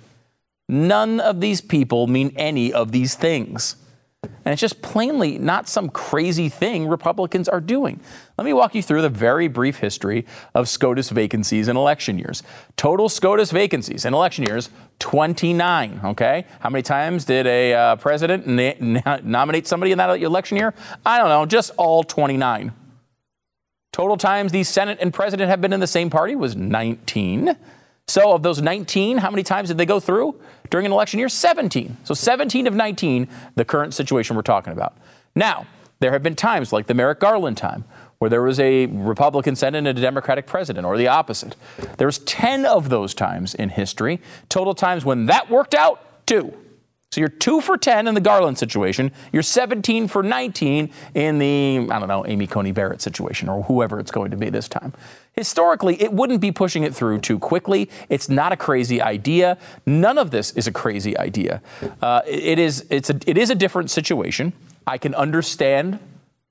None 0.68 1.20
of 1.20 1.40
these 1.40 1.60
people 1.60 2.08
mean 2.08 2.32
any 2.34 2.72
of 2.72 2.90
these 2.90 3.14
things. 3.14 3.76
And 4.44 4.52
it's 4.52 4.60
just 4.60 4.82
plainly 4.82 5.38
not 5.38 5.68
some 5.68 5.88
crazy 5.88 6.48
thing 6.48 6.86
Republicans 6.86 7.48
are 7.48 7.60
doing. 7.60 8.00
Let 8.38 8.44
me 8.44 8.52
walk 8.52 8.74
you 8.74 8.82
through 8.82 9.02
the 9.02 9.08
very 9.08 9.48
brief 9.48 9.78
history 9.78 10.26
of 10.54 10.68
SCOTUS 10.68 11.10
vacancies 11.10 11.68
in 11.68 11.76
election 11.76 12.18
years. 12.18 12.42
Total 12.76 13.08
SCOTUS 13.08 13.50
vacancies 13.50 14.04
in 14.04 14.14
election 14.14 14.44
years 14.44 14.70
29. 15.00 16.00
Okay? 16.04 16.46
How 16.60 16.70
many 16.70 16.82
times 16.82 17.24
did 17.24 17.46
a 17.46 17.74
uh, 17.74 17.96
president 17.96 18.46
na- 18.46 19.18
nominate 19.22 19.66
somebody 19.66 19.90
in 19.90 19.98
that 19.98 20.20
election 20.20 20.56
year? 20.56 20.74
I 21.04 21.18
don't 21.18 21.28
know, 21.28 21.46
just 21.46 21.72
all 21.76 22.04
29. 22.04 22.72
Total 23.92 24.16
times 24.16 24.52
the 24.52 24.64
Senate 24.64 24.98
and 25.00 25.12
president 25.12 25.50
have 25.50 25.60
been 25.60 25.72
in 25.72 25.80
the 25.80 25.86
same 25.86 26.10
party 26.10 26.34
was 26.34 26.56
19. 26.56 27.56
So, 28.08 28.32
of 28.32 28.42
those 28.42 28.60
19, 28.60 29.18
how 29.18 29.30
many 29.30 29.42
times 29.42 29.68
did 29.68 29.78
they 29.78 29.86
go 29.86 30.00
through 30.00 30.40
during 30.70 30.86
an 30.86 30.92
election 30.92 31.18
year? 31.18 31.28
17. 31.28 31.96
So, 32.04 32.14
17 32.14 32.66
of 32.66 32.74
19, 32.74 33.28
the 33.54 33.64
current 33.64 33.94
situation 33.94 34.36
we're 34.36 34.42
talking 34.42 34.72
about. 34.72 34.96
Now, 35.34 35.66
there 36.00 36.12
have 36.12 36.22
been 36.22 36.34
times 36.34 36.72
like 36.72 36.88
the 36.88 36.94
Merrick 36.94 37.20
Garland 37.20 37.56
time 37.56 37.84
where 38.22 38.28
there 38.28 38.42
was 38.42 38.60
a 38.60 38.86
Republican 38.86 39.56
Senate 39.56 39.78
and 39.78 39.88
a 39.88 39.94
Democratic 39.94 40.46
president, 40.46 40.86
or 40.86 40.96
the 40.96 41.08
opposite. 41.08 41.56
There 41.98 42.06
was 42.06 42.18
10 42.20 42.64
of 42.64 42.88
those 42.88 43.14
times 43.14 43.52
in 43.52 43.70
history. 43.70 44.20
Total 44.48 44.74
times 44.74 45.04
when 45.04 45.26
that 45.26 45.50
worked 45.50 45.74
out, 45.74 46.24
two. 46.24 46.54
So 47.12 47.20
you're 47.20 47.28
two 47.28 47.60
for 47.60 47.76
10 47.76 48.08
in 48.08 48.14
the 48.14 48.22
Garland 48.22 48.56
situation. 48.56 49.12
You're 49.32 49.42
17 49.42 50.08
for 50.08 50.22
19 50.22 50.90
in 51.14 51.38
the, 51.38 51.86
I 51.90 51.98
don't 51.98 52.08
know, 52.08 52.24
Amy 52.26 52.46
Coney 52.46 52.72
Barrett 52.72 53.02
situation 53.02 53.50
or 53.50 53.64
whoever 53.64 54.00
it's 54.00 54.10
going 54.10 54.30
to 54.30 54.36
be 54.38 54.48
this 54.48 54.66
time. 54.66 54.94
Historically, 55.34 56.00
it 56.00 56.10
wouldn't 56.10 56.40
be 56.40 56.50
pushing 56.50 56.84
it 56.84 56.94
through 56.94 57.18
too 57.18 57.38
quickly. 57.38 57.90
It's 58.08 58.30
not 58.30 58.52
a 58.52 58.56
crazy 58.56 59.02
idea. 59.02 59.58
None 59.84 60.16
of 60.16 60.30
this 60.30 60.52
is 60.52 60.66
a 60.66 60.72
crazy 60.72 61.14
idea. 61.18 61.60
Uh, 62.00 62.22
it, 62.26 62.58
is, 62.58 62.86
it's 62.88 63.10
a, 63.10 63.20
it 63.26 63.36
is 63.36 63.50
a 63.50 63.54
different 63.54 63.90
situation. 63.90 64.54
I 64.86 64.96
can 64.96 65.14
understand 65.14 65.98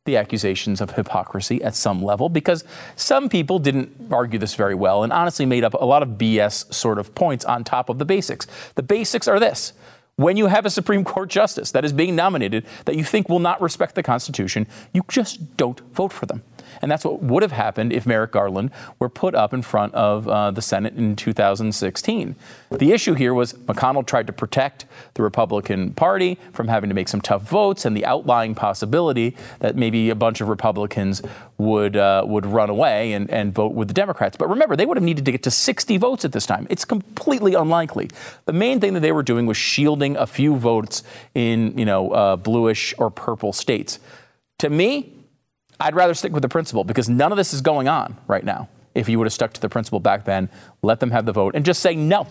the 0.06 0.18
accusations 0.18 0.80
of 0.80 0.92
hypocrisy 0.92 1.64
at 1.64 1.74
some 1.74 2.04
level 2.04 2.30
because 2.30 2.64
some 2.96 3.30
people 3.30 3.58
didn't 3.58 3.96
argue 4.12 4.38
this 4.38 4.54
very 4.54 4.76
well 4.76 5.04
and 5.04 5.12
honestly 5.12 5.48
made 5.48 5.64
up 5.64 5.74
a 5.74 5.86
lot 5.86 6.04
of 6.04 6.10
BS 6.10 6.72
sort 6.72 7.00
of 7.00 7.16
points 7.16 7.46
on 7.46 7.64
top 7.64 7.90
of 7.90 7.98
the 7.98 8.06
basics. 8.06 8.46
The 8.76 8.84
basics 8.84 9.28
are 9.28 9.40
this. 9.40 9.74
When 10.18 10.38
you 10.38 10.48
have 10.48 10.66
a 10.66 10.70
Supreme 10.70 11.04
Court 11.04 11.30
justice 11.30 11.72
that 11.72 11.86
is 11.86 11.94
being 11.94 12.16
nominated 12.16 12.66
that 12.86 12.96
you 12.96 13.04
think 13.04 13.30
will 13.30 13.40
not 13.40 13.62
respect 13.62 13.96
the 13.96 14.04
Constitution, 14.04 14.68
you 14.94 15.04
just 15.08 15.58
don't 15.58 15.80
vote 15.94 16.14
for 16.14 16.26
them. 16.26 16.44
And 16.82 16.92
that's 16.92 17.06
what 17.06 17.22
would 17.22 17.44
have 17.44 17.52
happened 17.52 17.94
if 17.94 18.06
Merrick 18.06 18.32
Garland 18.32 18.72
were 19.00 19.10
put 19.10 19.36
up 19.36 19.54
in 19.54 19.62
front 19.62 19.94
of 19.94 20.28
uh, 20.28 20.52
the 20.52 20.62
Senate 20.62 20.96
in 20.96 21.16
2016. 21.16 22.36
The 22.72 22.92
issue 22.92 23.14
here 23.14 23.34
was 23.34 23.54
McConnell 23.54 24.06
tried 24.06 24.28
to 24.28 24.34
protect 24.34 24.86
the 25.14 25.24
Republican 25.24 25.94
Party 25.94 26.38
from 26.54 26.68
having 26.68 26.90
to 26.90 26.94
make 26.94 27.08
some 27.08 27.22
tough 27.22 27.44
votes 27.44 27.86
and 27.86 27.96
the 27.96 28.06
outlying 28.06 28.56
possibility 28.56 29.36
that 29.60 29.76
maybe 29.76 30.10
a 30.10 30.16
bunch 30.16 30.42
of 30.42 30.48
Republicans 30.48 31.22
would 31.58 31.96
uh, 31.96 32.24
would 32.26 32.46
run 32.46 32.70
away 32.70 33.14
and, 33.14 33.30
and 33.30 33.54
vote 33.54 33.74
with 33.74 33.88
the 33.88 33.94
Democrats. 33.94 34.38
But 34.38 34.50
remember, 34.50 34.76
they 34.76 34.86
would 34.86 34.98
have 34.98 35.04
needed 35.04 35.26
to 35.26 35.32
get 35.32 35.44
to 35.44 35.52
60 35.52 35.98
votes 35.98 36.26
at 36.26 36.32
this 36.32 36.46
time. 36.46 36.68
It's 36.70 36.86
completely 36.86 37.54
unlikely. 37.54 38.10
The 38.46 38.54
main 38.54 38.80
thing 38.80 38.94
that 38.94 39.02
they 39.02 39.12
were 39.12 39.24
doing 39.24 39.46
was 39.46 39.58
shielding 39.58 40.16
a 40.18 40.28
few 40.28 40.56
votes 40.56 41.04
in 41.36 41.78
you 41.78 41.86
know 41.86 42.12
uh, 42.12 42.36
bluish 42.36 42.94
or 42.98 43.10
purple 43.10 43.54
states. 43.54 44.00
To 44.60 44.70
me, 44.70 45.14
I'd 45.82 45.96
rather 45.96 46.14
stick 46.14 46.32
with 46.32 46.44
the 46.44 46.50
principle 46.50 46.84
because 46.84 47.10
none 47.10 47.32
of 47.32 47.38
this 47.38 47.54
is 47.54 47.62
going 47.62 47.88
on 47.88 48.18
right 48.28 48.44
now. 48.44 48.70
If 48.94 49.10
you 49.10 49.18
would 49.18 49.26
have 49.26 49.34
stuck 49.34 49.54
to 49.54 49.62
the 49.62 49.70
principle 49.70 50.00
back 50.00 50.26
then, 50.26 50.50
let 50.82 51.00
them 51.00 51.12
have 51.12 51.26
the 51.26 51.32
vote 51.32 51.56
and 51.56 51.66
just 51.66 51.82
say 51.82 51.96
no. 51.96 52.28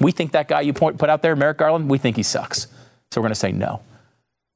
We 0.00 0.12
think 0.12 0.32
that 0.32 0.48
guy 0.48 0.60
you 0.60 0.72
point, 0.72 0.98
put 0.98 1.10
out 1.10 1.22
there, 1.22 1.34
Merrick 1.34 1.58
Garland, 1.58 1.90
we 1.90 1.98
think 1.98 2.16
he 2.16 2.22
sucks. 2.22 2.66
So 3.10 3.20
we're 3.20 3.26
going 3.26 3.32
to 3.32 3.40
say 3.40 3.52
no. 3.52 3.82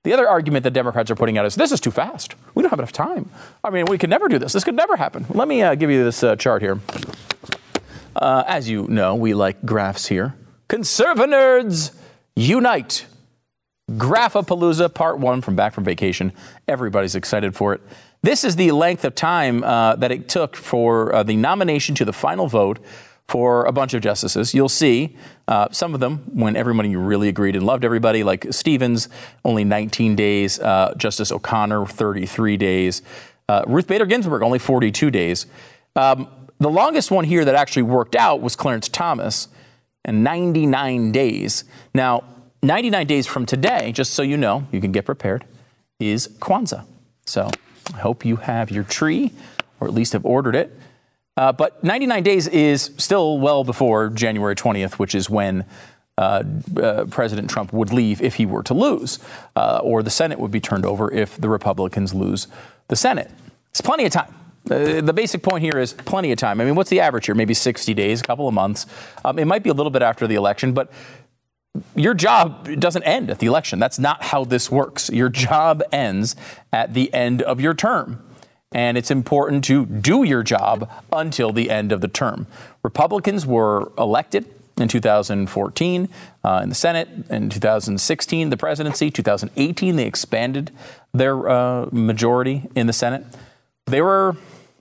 The 0.05 0.13
other 0.13 0.29
argument 0.29 0.63
that 0.65 0.71
Democrats 0.71 1.11
are 1.11 1.17
putting 1.17 1.37
out 1.37 1.47
is 1.47 1.57
this 1.57 1.73
is 1.73 1.81
too 1.81 1.91
fast. 1.91 2.37
We 2.55 2.63
don't 2.63 2.71
have 2.71 2.79
enough 2.79 2.93
time. 2.93 3.29
I 3.65 3.71
mean, 3.71 3.87
we 3.87 3.99
could 3.99 4.11
never 4.11 4.29
do 4.29 4.39
this. 4.39 4.53
This 4.53 4.63
could 4.63 4.77
never 4.77 4.97
happen. 4.97 5.27
Let 5.31 5.49
me 5.49 5.63
uh, 5.63 5.75
give 5.75 5.91
you 5.91 6.05
this 6.05 6.23
uh, 6.23 6.37
chart 6.37 6.63
here. 6.63 6.81
Uh, 8.15 8.45
as 8.47 8.69
you 8.69 8.87
know, 8.89 9.15
we 9.15 9.35
like 9.35 9.65
graphs 9.67 10.07
here. 10.07 10.35
Conservanerds 10.69 11.93
unite. 12.37 13.07
Graphapalooza 13.93 14.93
Part 14.93 15.19
1 15.21 15.43
from 15.43 15.55
Back 15.55 15.73
from 15.73 15.85
Vacation. 15.85 16.33
Everybody's 16.67 17.15
excited 17.15 17.55
for 17.55 17.73
it. 17.73 17.81
This 18.23 18.43
is 18.43 18.57
the 18.57 18.73
length 18.73 19.05
of 19.05 19.15
time 19.15 19.63
uh, 19.63 19.95
that 19.97 20.11
it 20.11 20.29
took 20.29 20.57
for 20.57 21.15
uh, 21.15 21.23
the 21.23 21.37
nomination 21.37 21.95
to 21.97 22.05
the 22.05 22.13
final 22.13 22.49
vote 22.49 22.81
for 23.29 23.65
a 23.65 23.73
bunch 23.73 23.95
of 23.95 24.03
justices. 24.03 24.55
You'll 24.55 24.69
see 24.69 25.17
uh, 25.47 25.69
some 25.71 25.95
of 25.95 26.01
them 26.01 26.19
when 26.33 26.57
everybody 26.57 26.97
really 26.97 27.29
agreed 27.29 27.55
and 27.55 27.65
loved 27.65 27.85
everybody, 27.85 28.25
like 28.25 28.47
Stevens, 28.53 29.09
only 29.45 29.63
19 29.63 30.17
days, 30.17 30.59
uh, 30.59 30.93
Justice 30.97 31.31
O'Connor, 31.31 31.87
33 31.87 32.57
days, 32.57 33.03
uh, 33.49 33.63
Ruth 33.69 33.87
Bader 33.87 34.07
Ginsburg, 34.07 34.43
only 34.43 34.59
42 34.59 35.13
days. 35.13 35.47
Um, 35.95 36.29
the 36.59 36.71
longest 36.71 37.13
one 37.13 37.25
here 37.25 37.45
that 37.45 37.55
actually 37.55 37.83
worked 37.83 38.17
out 38.17 38.41
was 38.41 38.57
Clarence 38.57 38.89
Thomas, 38.89 39.49
and 40.05 40.25
99 40.25 41.13
days. 41.13 41.65
Now, 41.93 42.25
99 42.67 43.07
days 43.07 43.27
from 43.27 43.47
today, 43.47 43.93
just 43.93 44.13
so 44.13 44.23
you 44.23 44.37
know, 44.37 44.67
you 44.73 44.81
can 44.81 44.93
get 44.93 45.05
prepared, 45.05 45.45
is 46.01 46.29
Kwanzaa. 46.41 46.85
So 47.25 47.51
I 47.95 47.99
hope 47.99 48.25
you 48.25 48.37
have 48.37 48.71
your 48.71 48.85
tree, 48.85 49.33
or 49.81 49.87
at 49.87 49.95
least 49.95 50.13
have 50.13 50.27
ordered 50.27 50.57
it. 50.57 50.77
Uh, 51.37 51.53
but 51.53 51.83
99 51.85 52.23
days 52.23 52.49
is 52.49 52.91
still 52.97 53.39
well 53.39 53.63
before 53.63 54.09
January 54.09 54.57
20th, 54.57 54.95
which 54.95 55.15
is 55.15 55.31
when 55.31 55.65
uh, 56.19 56.43
uh, 56.83 57.05
President 57.05 57.51
Trump 57.51 57.73
would 57.73 57.93
leave 57.93 58.23
if 58.23 58.37
he 58.37 58.47
were 58.47 58.63
to 58.63 58.75
lose, 58.75 59.19
uh, 59.55 59.81
or 59.83 60.03
the 60.03 60.11
Senate 60.11 60.39
would 60.39 60.51
be 60.51 60.61
turned 60.61 60.87
over 60.87 61.13
if 61.13 61.37
the 61.37 61.49
Republicans 61.49 62.15
lose 62.15 62.49
the 62.89 62.97
Senate. 62.97 63.31
It's 63.71 63.83
plenty 63.83 64.07
of 64.07 64.13
time. 64.13 64.35
Uh, 64.71 65.01
the 65.01 65.13
basic 65.13 65.43
point 65.43 65.63
here 65.63 65.79
is 65.79 65.93
plenty 65.93 66.33
of 66.33 66.39
time. 66.39 66.61
I 66.61 66.65
mean, 66.65 66.75
what's 66.75 66.91
the 66.91 67.01
average 67.01 67.27
here? 67.27 67.35
Maybe 67.35 67.55
60 67.55 67.95
days, 67.95 68.21
a 68.21 68.25
couple 68.25 68.49
of 68.49 68.55
months. 68.55 68.87
Um, 69.25 69.39
it 69.39 69.45
might 69.45 69.63
be 69.63 69.71
a 69.71 69.75
little 69.75 69.91
bit 69.91 70.03
after 70.03 70.27
the 70.27 70.35
election, 70.35 70.73
but 70.73 70.91
your 71.95 72.15
job 72.15 72.69
doesn't 72.79 73.03
end 73.05 73.31
at 73.31 73.39
the 73.39 73.47
election. 73.47 73.79
That's 73.79 73.99
not 73.99 74.25
how 74.25 74.45
this 74.45 74.71
works. 74.71 75.11
Your 75.11 75.29
job 75.29 75.83
ends 75.93 76.37
at 76.73 76.95
the 76.95 77.13
end 77.13 77.43
of 77.43 77.61
your 77.61 77.75
term. 77.75 78.23
And 78.73 78.99
it's 78.99 79.11
important 79.11 79.65
to 79.65 79.87
do 79.87 80.23
your 80.25 80.43
job 80.43 80.91
until 81.13 81.53
the 81.53 81.71
end 81.71 81.93
of 81.93 82.01
the 82.01 82.09
term. 82.09 82.47
Republicans 82.83 83.47
were 83.47 83.93
elected 83.97 84.45
in 84.77 84.89
2014 84.89 86.09
uh, 86.45 86.61
in 86.63 86.69
the 86.69 86.75
Senate, 86.75 87.09
in 87.31 87.49
2016 87.49 88.51
the 88.51 88.57
presidency, 88.57 89.11
2018 89.11 89.97
they 89.97 90.05
expanded 90.07 90.71
their 91.15 91.49
uh, 91.49 91.87
majority 91.91 92.69
in 92.75 92.87
the 92.87 92.93
Senate. 92.93 93.25
They 93.87 94.03
were 94.03 94.37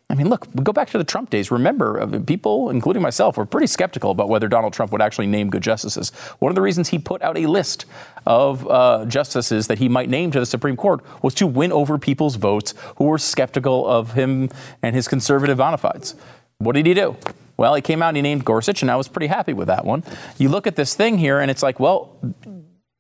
I 0.08 0.14
mean, 0.14 0.30
look, 0.30 0.48
we 0.54 0.64
go 0.64 0.72
back 0.72 0.90
to 0.92 0.98
the 0.98 1.04
Trump 1.04 1.32
days. 1.32 1.50
Remember, 1.50 2.00
uh, 2.00 2.20
people, 2.20 2.70
including 2.70 3.02
myself, 3.02 3.38
were 3.38 3.46
pretty 3.46 3.68
skeptical 3.68 4.12
about 4.12 4.30
whether 4.30 4.48
Donald 4.48 4.72
Trump 4.72 4.92
would 4.92 5.02
actually 5.02 5.26
name 5.26 5.50
good 5.50 5.64
justices. 5.64 6.12
One 6.40 6.52
of 6.52 6.56
the 6.56 6.62
reasons 6.62 6.90
he 6.90 7.00
put 7.00 7.22
out 7.24 7.38
a 7.38 7.48
list 7.48 7.86
of 8.26 8.68
uh, 8.70 9.06
justices 9.06 9.68
that 9.68 9.80
he 9.80 9.90
might 9.90 10.10
name 10.10 10.30
to 10.32 10.40
the 10.40 10.46
Supreme 10.46 10.78
Court 10.78 11.02
was 11.24 11.34
to 11.36 11.48
win 11.48 11.72
over 11.72 11.98
people's 11.98 12.36
votes 12.36 12.76
who 12.98 13.06
were 13.06 13.18
skeptical 13.18 13.88
of 13.88 14.14
him 14.14 14.50
and 14.84 14.96
his 14.96 15.08
conservative 15.08 15.58
bona 15.58 15.78
fides. 15.78 16.16
What 16.60 16.76
did 16.76 16.86
he 16.86 16.94
do? 16.94 17.18
Well, 17.58 17.74
he 17.74 17.82
came 17.82 18.02
out 18.04 18.10
and 18.10 18.18
he 18.18 18.22
named 18.22 18.46
Gorsuch, 18.46 18.82
and 18.84 18.92
I 18.92 18.96
was 18.96 19.08
pretty 19.08 19.28
happy 19.28 19.54
with 19.54 19.68
that 19.68 19.86
one. 19.86 20.04
You 20.38 20.50
look 20.50 20.68
at 20.68 20.76
this 20.76 20.94
thing 20.94 21.18
here, 21.18 21.40
and 21.40 21.50
it's 21.50 21.64
like, 21.64 21.80
well, 21.80 22.18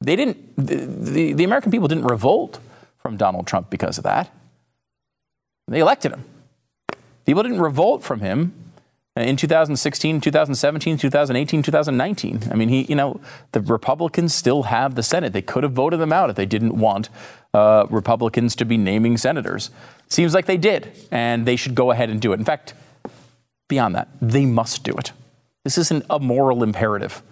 they 0.01 0.15
didn't, 0.15 0.55
the, 0.57 0.75
the, 0.75 1.33
the 1.33 1.43
American 1.43 1.71
people 1.71 1.87
didn't 1.87 2.05
revolt 2.05 2.59
from 2.97 3.15
Donald 3.15 3.47
Trump 3.47 3.69
because 3.69 3.97
of 3.97 4.03
that. 4.05 4.31
They 5.67 5.79
elected 5.79 6.13
him. 6.13 6.23
People 7.25 7.43
didn't 7.43 7.61
revolt 7.61 8.03
from 8.03 8.19
him 8.19 8.53
in 9.15 9.37
2016, 9.37 10.21
2017, 10.21 10.97
2018, 10.97 11.63
2019. 11.63 12.43
I 12.51 12.55
mean, 12.55 12.69
he, 12.69 12.83
you 12.83 12.95
know, 12.95 13.19
the 13.53 13.61
Republicans 13.61 14.33
still 14.33 14.63
have 14.63 14.95
the 14.95 15.03
Senate. 15.03 15.33
They 15.33 15.41
could 15.41 15.63
have 15.63 15.71
voted 15.71 15.99
them 15.99 16.11
out 16.11 16.29
if 16.29 16.35
they 16.35 16.45
didn't 16.45 16.77
want 16.77 17.09
uh, 17.53 17.87
Republicans 17.89 18.55
to 18.57 18.65
be 18.65 18.77
naming 18.77 19.17
senators. 19.17 19.71
Seems 20.09 20.33
like 20.33 20.45
they 20.45 20.57
did, 20.57 20.91
and 21.11 21.45
they 21.45 21.55
should 21.55 21.75
go 21.75 21.91
ahead 21.91 22.09
and 22.09 22.21
do 22.21 22.33
it. 22.33 22.39
In 22.39 22.45
fact, 22.45 22.73
beyond 23.67 23.95
that, 23.95 24.09
they 24.21 24.45
must 24.45 24.83
do 24.83 24.93
it. 24.93 25.11
This 25.63 25.77
isn't 25.77 26.05
a 26.09 26.19
moral 26.19 26.61
imperative. 26.61 27.23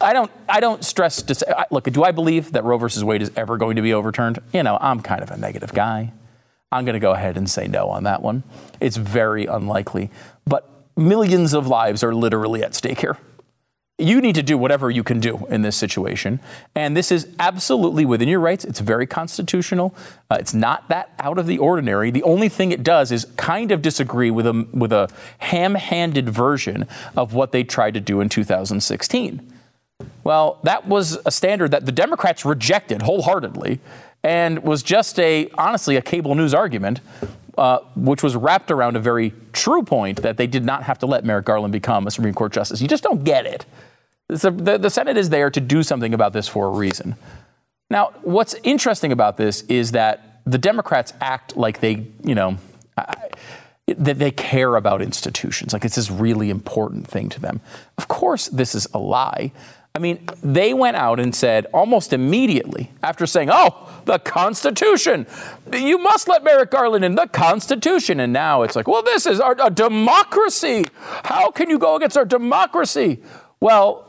I 0.00 0.12
don't. 0.12 0.30
I 0.48 0.60
don't 0.60 0.84
stress. 0.84 1.22
Look, 1.70 1.84
do 1.84 2.02
I 2.02 2.12
believe 2.12 2.52
that 2.52 2.64
Roe 2.64 2.78
versus 2.78 3.04
Wade 3.04 3.22
is 3.22 3.30
ever 3.36 3.56
going 3.56 3.76
to 3.76 3.82
be 3.82 3.92
overturned? 3.92 4.40
You 4.52 4.62
know, 4.62 4.78
I'm 4.80 5.00
kind 5.00 5.22
of 5.22 5.30
a 5.30 5.36
negative 5.36 5.72
guy. 5.74 6.12
I'm 6.70 6.84
going 6.84 6.94
to 6.94 7.00
go 7.00 7.12
ahead 7.12 7.36
and 7.36 7.48
say 7.48 7.66
no 7.66 7.88
on 7.88 8.04
that 8.04 8.22
one. 8.22 8.42
It's 8.80 8.96
very 8.96 9.46
unlikely. 9.46 10.10
But 10.46 10.68
millions 10.96 11.54
of 11.54 11.66
lives 11.66 12.02
are 12.02 12.14
literally 12.14 12.62
at 12.62 12.74
stake 12.74 13.00
here. 13.00 13.16
You 14.00 14.20
need 14.20 14.36
to 14.36 14.44
do 14.44 14.56
whatever 14.56 14.90
you 14.90 15.02
can 15.02 15.18
do 15.18 15.44
in 15.50 15.62
this 15.62 15.76
situation. 15.76 16.38
And 16.76 16.96
this 16.96 17.10
is 17.10 17.26
absolutely 17.40 18.04
within 18.04 18.28
your 18.28 18.38
rights. 18.38 18.64
It's 18.64 18.78
very 18.78 19.08
constitutional. 19.08 19.92
Uh, 20.30 20.36
it's 20.38 20.54
not 20.54 20.88
that 20.88 21.12
out 21.18 21.36
of 21.36 21.48
the 21.48 21.58
ordinary. 21.58 22.12
The 22.12 22.22
only 22.22 22.48
thing 22.48 22.70
it 22.70 22.84
does 22.84 23.10
is 23.10 23.24
kind 23.36 23.72
of 23.72 23.82
disagree 23.82 24.30
with 24.30 24.46
a, 24.46 24.68
with 24.72 24.92
a 24.92 25.08
ham 25.38 25.74
handed 25.74 26.28
version 26.28 26.86
of 27.16 27.34
what 27.34 27.50
they 27.50 27.64
tried 27.64 27.94
to 27.94 28.00
do 28.00 28.20
in 28.20 28.28
2016. 28.28 29.52
Well, 30.22 30.60
that 30.62 30.86
was 30.86 31.18
a 31.26 31.32
standard 31.32 31.72
that 31.72 31.84
the 31.84 31.90
Democrats 31.90 32.44
rejected 32.44 33.02
wholeheartedly 33.02 33.80
and 34.22 34.62
was 34.62 34.82
just 34.82 35.18
a 35.18 35.50
honestly 35.54 35.96
a 35.96 36.02
cable 36.02 36.34
news 36.34 36.54
argument 36.54 37.00
uh, 37.58 37.80
which 37.96 38.22
was 38.22 38.36
wrapped 38.36 38.70
around 38.70 38.94
a 38.96 39.00
very 39.00 39.32
true 39.52 39.82
point 39.82 40.22
that 40.22 40.36
they 40.36 40.46
did 40.46 40.64
not 40.64 40.84
have 40.84 40.96
to 40.96 41.06
let 41.06 41.24
Merrick 41.24 41.44
Garland 41.44 41.72
become 41.72 42.06
a 42.06 42.10
Supreme 42.10 42.32
Court 42.32 42.52
justice. 42.52 42.80
You 42.80 42.86
just 42.86 43.02
don't 43.02 43.24
get 43.24 43.46
it. 43.46 43.66
A, 44.30 44.50
the, 44.50 44.78
the 44.78 44.90
Senate 44.90 45.16
is 45.16 45.30
there 45.30 45.50
to 45.50 45.60
do 45.60 45.82
something 45.82 46.14
about 46.14 46.32
this 46.32 46.46
for 46.46 46.68
a 46.68 46.70
reason. 46.70 47.16
Now, 47.90 48.12
what's 48.22 48.54
interesting 48.62 49.10
about 49.10 49.38
this 49.38 49.62
is 49.62 49.90
that 49.92 50.40
the 50.46 50.58
Democrats 50.58 51.12
act 51.20 51.56
like 51.56 51.80
they, 51.80 52.06
you 52.22 52.36
know, 52.36 52.58
I, 52.96 53.30
that 53.88 54.18
they 54.18 54.30
care 54.30 54.76
about 54.76 55.02
institutions, 55.02 55.72
like 55.72 55.84
it's 55.84 55.96
this 55.96 56.10
really 56.10 56.50
important 56.50 57.08
thing 57.08 57.28
to 57.30 57.40
them. 57.40 57.60
Of 57.96 58.06
course, 58.06 58.46
this 58.48 58.74
is 58.74 58.86
a 58.94 58.98
lie. 58.98 59.50
I 59.98 60.00
mean, 60.00 60.24
they 60.44 60.74
went 60.74 60.96
out 60.96 61.18
and 61.18 61.34
said 61.34 61.66
almost 61.74 62.12
immediately 62.12 62.92
after 63.02 63.26
saying, 63.26 63.48
oh, 63.50 63.90
the 64.04 64.20
Constitution, 64.20 65.26
you 65.72 65.98
must 65.98 66.28
let 66.28 66.44
Merrick 66.44 66.70
Garland 66.70 67.04
in 67.04 67.16
the 67.16 67.26
Constitution. 67.26 68.20
And 68.20 68.32
now 68.32 68.62
it's 68.62 68.76
like, 68.76 68.86
well, 68.86 69.02
this 69.02 69.26
is 69.26 69.40
our 69.40 69.56
a 69.60 69.70
democracy. 69.70 70.86
How 71.24 71.50
can 71.50 71.68
you 71.68 71.80
go 71.80 71.96
against 71.96 72.16
our 72.16 72.24
democracy? 72.24 73.20
Well, 73.58 74.08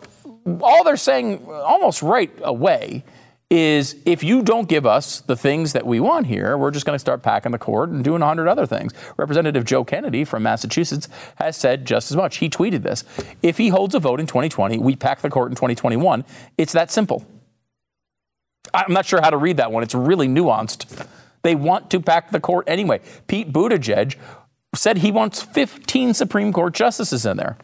all 0.61 0.83
they're 0.83 0.95
saying 0.95 1.43
almost 1.49 2.03
right 2.03 2.31
away 2.43 3.03
is 3.49 3.95
if 4.05 4.23
you 4.23 4.43
don't 4.43 4.69
give 4.69 4.85
us 4.85 5.21
the 5.21 5.35
things 5.35 5.73
that 5.73 5.85
we 5.85 5.99
want 5.99 6.27
here, 6.27 6.55
we're 6.55 6.69
just 6.69 6.85
going 6.85 6.95
to 6.95 6.99
start 6.99 7.23
packing 7.23 7.51
the 7.51 7.57
court 7.57 7.89
and 7.89 8.03
doing 8.03 8.21
a 8.21 8.25
hundred 8.25 8.47
other 8.47 8.67
things. 8.67 8.93
Representative 9.17 9.65
Joe 9.65 9.83
Kennedy 9.83 10.23
from 10.23 10.43
Massachusetts 10.43 11.09
has 11.35 11.57
said 11.57 11.85
just 11.85 12.11
as 12.11 12.17
much. 12.17 12.37
He 12.37 12.49
tweeted 12.49 12.83
this. 12.83 13.03
If 13.41 13.57
he 13.57 13.69
holds 13.69 13.95
a 13.95 13.99
vote 13.99 14.19
in 14.19 14.27
2020, 14.27 14.77
we 14.77 14.95
pack 14.95 15.21
the 15.21 15.29
court 15.29 15.49
in 15.49 15.55
2021. 15.55 16.25
It's 16.57 16.73
that 16.73 16.91
simple. 16.91 17.25
I'm 18.71 18.93
not 18.93 19.07
sure 19.07 19.19
how 19.19 19.31
to 19.31 19.37
read 19.37 19.57
that 19.57 19.71
one. 19.71 19.81
It's 19.81 19.95
really 19.95 20.27
nuanced. 20.27 21.07
They 21.41 21.55
want 21.55 21.89
to 21.91 21.99
pack 21.99 22.29
the 22.29 22.39
court 22.39 22.65
anyway. 22.67 23.01
Pete 23.25 23.51
Buttigieg 23.51 24.15
said 24.75 24.97
he 24.97 25.11
wants 25.11 25.41
15 25.41 26.13
Supreme 26.13 26.53
Court 26.53 26.73
justices 26.75 27.25
in 27.25 27.37
there. 27.37 27.57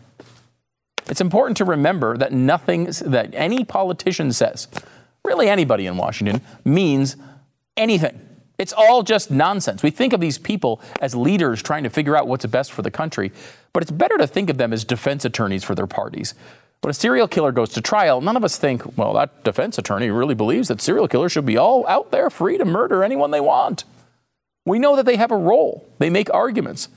It's 1.08 1.22
important 1.22 1.58
to 1.58 1.66
remember 1.66 2.18
that 2.18 2.34
nothing 2.34 2.86
that 3.06 3.30
any 3.34 3.64
politician 3.64 4.32
says 4.32 4.68
really 5.26 5.50
anybody 5.50 5.86
in 5.86 5.98
Washington, 5.98 6.42
means 6.64 7.18
anything. 7.76 8.20
It's 8.58 8.74
all 8.74 9.04
just 9.04 9.32
nonsense. 9.32 9.84
We 9.84 9.92
think 9.92 10.14
of 10.14 10.22
these 10.22 10.38
people 10.38 10.82
as 11.02 11.14
leaders 11.14 11.62
trying 11.62 11.84
to 11.84 11.90
figure 11.90 12.16
out 12.16 12.28
what's 12.28 12.46
best 12.46 12.72
for 12.72 12.82
the 12.82 12.92
country, 12.92 13.32
but 13.74 13.84
it's 13.84 13.92
better 13.92 14.18
to 14.18 14.28
think 14.28 14.50
of 14.50 14.58
them 14.58 14.72
as 14.72 14.86
defense 14.86 15.26
attorneys 15.26 15.64
for 15.64 15.76
their 15.76 15.88
parties. 15.88 16.34
When 16.82 16.92
a 16.92 16.94
serial 16.94 17.28
killer 17.28 17.52
goes 17.52 17.70
to 17.72 17.82
trial, 17.82 18.22
none 18.22 18.38
of 18.38 18.44
us 18.44 18.58
think, 18.58 18.98
well, 18.98 19.14
that 19.14 19.44
defense 19.44 19.78
attorney 19.78 20.10
really 20.10 20.36
believes 20.36 20.68
that 20.68 20.82
serial 20.82 21.08
killers 21.08 21.32
should 21.32 21.46
be 21.46 21.58
all 21.58 21.86
out 21.88 22.12
there 22.12 22.30
free 22.30 22.58
to 22.58 22.66
murder 22.66 23.04
anyone 23.04 23.32
they 23.32 23.42
want. 23.42 23.84
We 24.66 24.80
know 24.80 24.96
that 24.96 25.06
they 25.06 25.18
have 25.18 25.32
a 25.32 25.38
role, 25.38 25.88
they 25.98 26.10
make 26.10 26.34
arguments. 26.34 26.90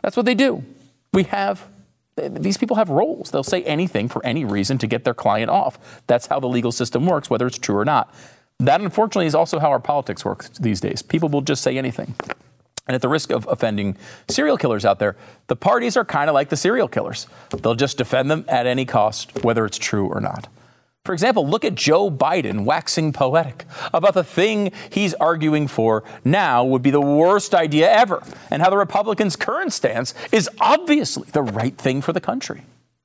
That's 0.00 0.16
what 0.16 0.26
they 0.26 0.34
do. 0.34 0.64
We 1.12 1.24
have 1.24 1.68
these 2.16 2.56
people 2.56 2.76
have 2.76 2.90
roles. 2.90 3.30
They'll 3.30 3.42
say 3.42 3.62
anything 3.64 4.08
for 4.08 4.24
any 4.24 4.44
reason 4.44 4.78
to 4.78 4.86
get 4.86 5.04
their 5.04 5.14
client 5.14 5.50
off. 5.50 6.02
That's 6.06 6.26
how 6.26 6.40
the 6.40 6.48
legal 6.48 6.72
system 6.72 7.06
works, 7.06 7.28
whether 7.28 7.46
it's 7.46 7.58
true 7.58 7.76
or 7.76 7.84
not. 7.84 8.14
That, 8.60 8.80
unfortunately, 8.80 9.26
is 9.26 9.34
also 9.34 9.58
how 9.58 9.70
our 9.70 9.80
politics 9.80 10.24
works 10.24 10.48
these 10.60 10.80
days. 10.80 11.02
People 11.02 11.28
will 11.28 11.42
just 11.42 11.62
say 11.62 11.76
anything. 11.76 12.14
And 12.86 12.94
at 12.94 13.00
the 13.00 13.08
risk 13.08 13.30
of 13.30 13.48
offending 13.48 13.96
serial 14.28 14.58
killers 14.58 14.84
out 14.84 14.98
there, 14.98 15.16
the 15.46 15.56
parties 15.56 15.96
are 15.96 16.04
kind 16.04 16.28
of 16.28 16.34
like 16.34 16.50
the 16.50 16.56
serial 16.56 16.86
killers. 16.86 17.26
They'll 17.50 17.74
just 17.74 17.98
defend 17.98 18.30
them 18.30 18.44
at 18.46 18.66
any 18.66 18.84
cost, 18.84 19.42
whether 19.42 19.64
it's 19.64 19.78
true 19.78 20.06
or 20.06 20.20
not. 20.20 20.48
For 21.04 21.12
example, 21.12 21.46
look 21.46 21.66
at 21.66 21.74
Joe 21.74 22.10
Biden 22.10 22.64
waxing 22.64 23.12
poetic 23.12 23.66
about 23.92 24.14
the 24.14 24.24
thing 24.24 24.72
he's 24.88 25.12
arguing 25.12 25.68
for 25.68 26.02
now 26.24 26.64
would 26.64 26.80
be 26.80 26.90
the 26.90 26.98
worst 26.98 27.54
idea 27.54 27.92
ever, 27.92 28.22
and 28.50 28.62
how 28.62 28.70
the 28.70 28.78
Republicans' 28.78 29.36
current 29.36 29.74
stance 29.74 30.14
is 30.32 30.48
obviously 30.62 31.28
the 31.32 31.42
right 31.42 31.76
thing 31.76 32.00
for 32.00 32.14
the 32.14 32.22
country. 32.22 32.62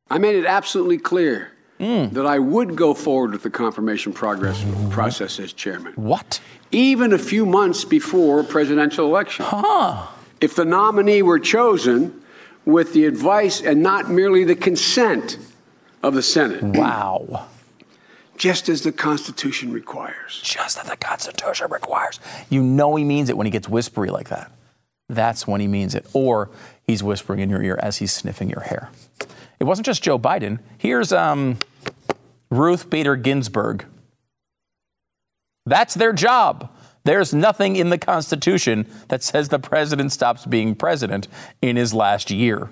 I 0.10 0.18
made 0.18 0.38
it 0.38 0.46
absolutely 0.46 0.98
clear 0.98 1.52
mm. 1.78 2.10
that 2.12 2.26
I 2.26 2.40
would 2.40 2.78
go 2.78 2.94
forward 2.94 3.34
with 3.34 3.44
the 3.44 3.50
confirmation 3.50 4.14
progress 4.14 4.64
process 4.92 5.38
as 5.38 5.52
chairman. 5.52 5.92
What? 5.96 6.40
Even 6.72 7.12
a 7.12 7.20
few 7.20 7.46
months 7.46 7.84
before 7.84 8.46
presidential 8.46 9.08
election. 9.08 9.44
Huh. 9.46 10.08
If 10.40 10.56
the 10.56 10.64
nominee 10.64 11.22
were 11.22 11.38
chosen 11.38 12.24
with 12.64 12.94
the 12.94 13.08
advice 13.08 13.60
and 13.60 13.84
not 13.84 14.10
merely 14.10 14.46
the 14.46 14.56
consent 14.56 15.38
of 16.02 16.14
the 16.14 16.24
Senate. 16.24 16.64
Wow 16.64 17.50
just 18.40 18.70
as 18.70 18.82
the 18.82 18.92
Constitution 18.92 19.72
requires. 19.72 20.42
Just 20.42 20.80
as 20.80 20.90
the 20.90 20.96
Constitution 20.96 21.68
requires. 21.70 22.20
You 22.50 22.64
know 22.64 22.96
he 22.96 23.04
means 23.04 23.30
it 23.30 23.38
when 23.38 23.46
he 23.46 23.52
gets 23.52 23.70
whispery 23.70 24.10
like 24.10 24.30
that. 24.30 24.52
That's 25.10 25.46
when 25.46 25.62
he 25.62 25.68
means 25.68 25.94
it. 25.94 26.08
Or 26.14 26.50
he's 26.88 27.04
whispering 27.04 27.42
in 27.42 27.50
your 27.50 27.62
ear 27.62 27.78
as 27.84 27.98
he's 27.98 28.14
sniffing 28.14 28.50
your 28.50 28.62
hair. 28.62 28.90
It 29.60 29.66
wasn't 29.66 29.86
just 29.86 30.02
Joe 30.02 30.18
Biden. 30.18 30.60
Here's 30.78 31.12
um, 31.12 31.58
Ruth 32.50 32.90
Bader 32.90 33.18
Ginsburg. 33.18 33.86
That's 35.66 35.94
their 35.94 36.14
job. 36.14 36.72
There's 37.04 37.34
nothing 37.34 37.76
in 37.76 37.90
the 37.90 37.98
Constitution 37.98 38.88
that 39.10 39.22
says 39.22 39.50
the 39.50 39.60
president 39.60 40.14
stops 40.14 40.46
being 40.46 40.76
president 40.76 41.28
in 41.62 41.76
his 41.76 41.94
last 41.94 42.32
year. 42.32 42.70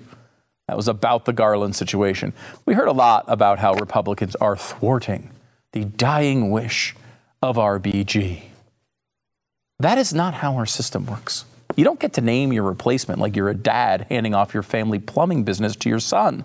That 0.66 0.76
was 0.76 0.88
about 0.88 1.26
the 1.26 1.32
Garland 1.32 1.76
situation. 1.76 2.32
We 2.64 2.74
heard 2.74 2.88
a 2.88 2.92
lot 2.92 3.24
about 3.28 3.58
how 3.58 3.74
Republicans 3.74 4.34
are 4.36 4.56
thwarting 4.56 5.30
the 5.72 5.84
dying 5.84 6.50
wish 6.50 6.94
of 7.42 7.56
RBG. 7.56 8.42
That 9.78 9.98
is 9.98 10.12
not 10.12 10.34
how 10.34 10.56
our 10.56 10.66
system 10.66 11.06
works. 11.06 11.44
You 11.76 11.84
don't 11.84 12.00
get 12.00 12.14
to 12.14 12.20
name 12.20 12.52
your 12.52 12.64
replacement 12.64 13.20
like 13.20 13.36
you're 13.36 13.48
a 13.48 13.54
dad 13.54 14.06
handing 14.08 14.34
off 14.34 14.54
your 14.54 14.62
family 14.62 14.98
plumbing 14.98 15.44
business 15.44 15.76
to 15.76 15.88
your 15.88 16.00
son. 16.00 16.44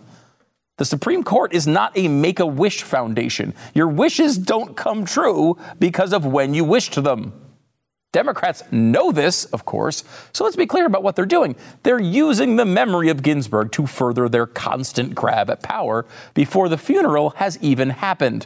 The 0.78 0.86
Supreme 0.86 1.24
Court 1.24 1.54
is 1.54 1.66
not 1.66 1.98
a 1.98 2.08
make 2.08 2.40
a 2.40 2.46
wish 2.46 2.84
foundation. 2.84 3.54
Your 3.74 3.88
wishes 3.88 4.38
don't 4.38 4.76
come 4.76 5.06
true 5.06 5.58
because 5.80 6.14
of 6.14 6.26
when 6.26 6.54
you 6.54 6.64
wished 6.64 7.02
them. 7.02 7.34
Democrats 8.12 8.62
know 8.72 9.12
this, 9.12 9.46
of 9.46 9.66
course, 9.66 10.04
so 10.34 10.44
let's 10.44 10.56
be 10.56 10.68
clear 10.68 10.86
about 10.86 11.02
what 11.02 11.16
they're 11.16 11.26
doing. 11.26 11.56
They're 11.82 12.00
using 12.00 12.56
the 12.56 12.66
memory 12.66 13.10
of 13.10 13.24
Ginsburg 13.24 13.72
to 13.72 13.88
further 13.88 14.30
their 14.30 14.46
constant 14.46 15.16
grab 15.16 15.50
at 15.50 15.64
power 15.64 16.06
before 16.36 16.70
the 16.70 16.78
funeral 16.78 17.32
has 17.38 17.58
even 17.60 17.90
happened. 17.90 18.46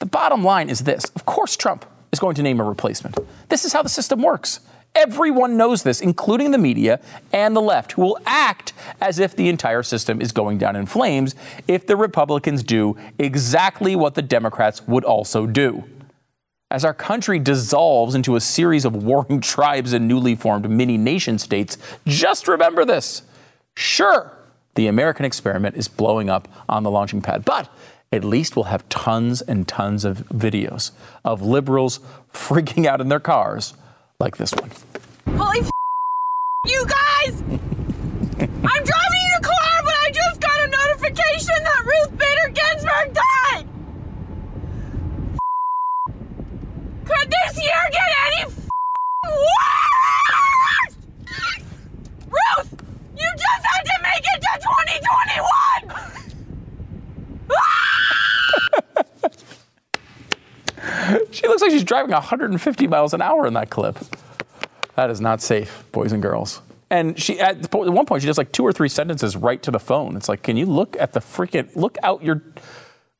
The 0.00 0.06
bottom 0.06 0.44
line 0.44 0.70
is 0.70 0.80
this 0.80 1.04
of 1.16 1.26
course, 1.26 1.56
Trump 1.56 1.84
is 2.12 2.18
going 2.18 2.34
to 2.36 2.42
name 2.42 2.60
a 2.60 2.64
replacement. 2.64 3.18
This 3.48 3.64
is 3.64 3.72
how 3.72 3.82
the 3.82 3.88
system 3.88 4.22
works. 4.22 4.60
Everyone 4.94 5.56
knows 5.56 5.82
this, 5.82 6.00
including 6.00 6.50
the 6.50 6.58
media 6.58 7.00
and 7.32 7.54
the 7.54 7.60
left, 7.60 7.92
who 7.92 8.02
will 8.02 8.18
act 8.26 8.72
as 9.00 9.18
if 9.18 9.36
the 9.36 9.48
entire 9.48 9.82
system 9.82 10.20
is 10.20 10.32
going 10.32 10.58
down 10.58 10.76
in 10.76 10.86
flames 10.86 11.34
if 11.68 11.86
the 11.86 11.96
Republicans 11.96 12.62
do 12.62 12.96
exactly 13.18 13.94
what 13.94 14.14
the 14.14 14.22
Democrats 14.22 14.86
would 14.88 15.04
also 15.04 15.46
do. 15.46 15.84
As 16.70 16.84
our 16.84 16.94
country 16.94 17.38
dissolves 17.38 18.14
into 18.14 18.36
a 18.36 18.40
series 18.40 18.84
of 18.84 18.94
warring 19.04 19.40
tribes 19.54 19.92
and 19.92 20.08
newly 20.08 20.34
formed 20.34 20.68
mini 20.68 20.96
nation 20.96 21.38
states, 21.38 21.76
just 22.06 22.48
remember 22.48 22.84
this. 22.84 23.22
Sure, 23.76 24.32
the 24.74 24.86
American 24.86 25.24
experiment 25.24 25.76
is 25.76 25.88
blowing 25.88 26.28
up 26.28 26.48
on 26.68 26.82
the 26.82 26.90
launching 26.90 27.22
pad, 27.22 27.44
but 27.44 27.72
at 28.10 28.24
least 28.24 28.56
we'll 28.56 28.64
have 28.64 28.88
tons 28.88 29.42
and 29.42 29.68
tons 29.68 30.04
of 30.04 30.26
videos 30.28 30.90
of 31.24 31.42
liberals 31.42 32.00
freaking 32.32 32.86
out 32.86 33.00
in 33.00 33.08
their 33.08 33.20
cars 33.20 33.74
like 34.18 34.36
this 34.36 34.52
one. 34.54 34.70
Holy 35.36 35.60
f- 35.60 35.70
you 36.66 36.86
guys! 36.86 37.42
I'm 38.40 38.84
driving 38.84 39.22
in 39.26 39.32
a 39.36 39.40
car, 39.42 39.82
but 39.84 39.94
I 39.94 40.10
just 40.12 40.40
got 40.40 40.58
a 40.60 40.68
notification 40.68 41.54
that 41.62 41.84
Ruth 41.84 42.18
Bader 42.18 42.48
Ginsburg 42.48 43.14
died! 43.14 43.66
Could 47.04 47.30
this 47.30 47.56
year 47.62 47.88
get 47.90 48.10
any 48.26 48.44
worse? 49.24 50.96
Ruth, 52.26 52.82
you 53.16 53.30
just 53.36 53.64
had 53.64 53.82
to 53.84 54.02
make 54.02 54.24
it 54.34 54.40
to 54.42 54.58
2021! 54.60 56.17
she 61.30 61.46
looks 61.46 61.62
like 61.62 61.70
she's 61.70 61.84
driving 61.84 62.12
150 62.12 62.86
miles 62.86 63.14
an 63.14 63.22
hour 63.22 63.46
in 63.46 63.54
that 63.54 63.70
clip. 63.70 63.98
That 64.96 65.10
is 65.10 65.20
not 65.20 65.40
safe, 65.40 65.84
boys 65.92 66.12
and 66.12 66.22
girls. 66.22 66.60
And 66.90 67.20
she 67.20 67.38
at 67.38 67.72
one 67.72 68.06
point 68.06 68.22
she 68.22 68.26
does 68.26 68.38
like 68.38 68.50
two 68.50 68.64
or 68.64 68.72
three 68.72 68.88
sentences 68.88 69.36
right 69.36 69.62
to 69.62 69.70
the 69.70 69.78
phone. 69.78 70.16
It's 70.16 70.28
like, 70.28 70.42
can 70.42 70.56
you 70.56 70.66
look 70.66 70.96
at 70.98 71.12
the 71.12 71.20
freaking 71.20 71.74
look 71.76 71.98
out 72.02 72.22
your 72.22 72.42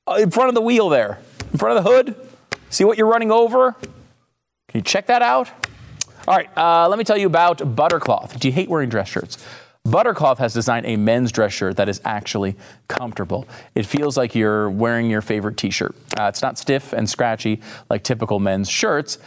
uh, 0.09 0.15
in 0.15 0.31
front 0.31 0.49
of 0.49 0.55
the 0.55 0.63
wheel 0.63 0.89
there, 0.89 1.19
in 1.53 1.59
front 1.59 1.77
of 1.77 1.85
the 1.85 1.91
hood, 1.91 2.15
see 2.71 2.85
what 2.85 2.97
you're 2.97 3.07
running 3.09 3.31
over. 3.31 3.73
Can 3.73 4.79
you 4.79 4.83
check 4.83 5.07
that 5.07 5.23
out? 5.23 5.51
All 6.27 6.37
right, 6.37 6.49
uh, 6.57 6.89
let 6.89 6.99
me 6.99 7.05
tell 7.05 7.17
you 7.17 7.27
about 7.27 7.75
Buttercloth. 7.77 8.39
Do 8.39 8.49
you 8.49 8.53
hate 8.53 8.69
wearing 8.69 8.89
dress 8.89 9.09
shirts? 9.09 9.39
Buttercloth 9.91 10.39
has 10.39 10.53
designed 10.53 10.87
a 10.87 10.97
men's 10.97 11.33
dress 11.33 11.53
shirt 11.53 11.77
that 11.77 11.89
is 11.89 12.01
actually 12.05 12.57
comfortable. 12.89 13.47
It 13.75 13.87
feels 13.87 14.17
like 14.17 14.35
you're 14.35 14.69
wearing 14.69 15.09
your 15.09 15.23
favorite 15.23 15.57
t 15.57 15.71
shirt. 15.71 15.95
Uh, 16.19 16.25
it's 16.25 16.43
not 16.43 16.59
stiff 16.59 16.93
and 16.93 17.09
scratchy 17.09 17.61
like 17.89 18.03
typical 18.03 18.39
men's 18.39 18.69
shirts. 18.69 19.19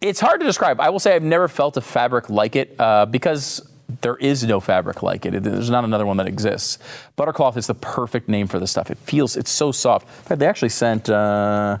It's 0.00 0.20
hard 0.20 0.40
to 0.40 0.46
describe. 0.46 0.80
I 0.80 0.88
will 0.88 1.00
say 1.00 1.14
I've 1.14 1.22
never 1.22 1.48
felt 1.48 1.76
a 1.76 1.80
fabric 1.80 2.30
like 2.30 2.56
it 2.56 2.74
uh, 2.78 3.04
because 3.06 3.68
there 4.00 4.16
is 4.16 4.44
no 4.44 4.60
fabric 4.60 5.02
like 5.02 5.26
it. 5.26 5.42
There's 5.42 5.68
not 5.68 5.84
another 5.84 6.06
one 6.06 6.16
that 6.18 6.28
exists. 6.28 6.78
Buttercloth 7.16 7.56
is 7.56 7.66
the 7.66 7.74
perfect 7.74 8.28
name 8.28 8.46
for 8.46 8.58
this 8.58 8.70
stuff. 8.70 8.90
It 8.90 8.98
feels, 8.98 9.36
it's 9.36 9.50
so 9.50 9.72
soft. 9.72 10.06
In 10.06 10.24
fact, 10.24 10.38
they 10.38 10.46
actually 10.46 10.68
sent, 10.70 11.10
uh, 11.10 11.78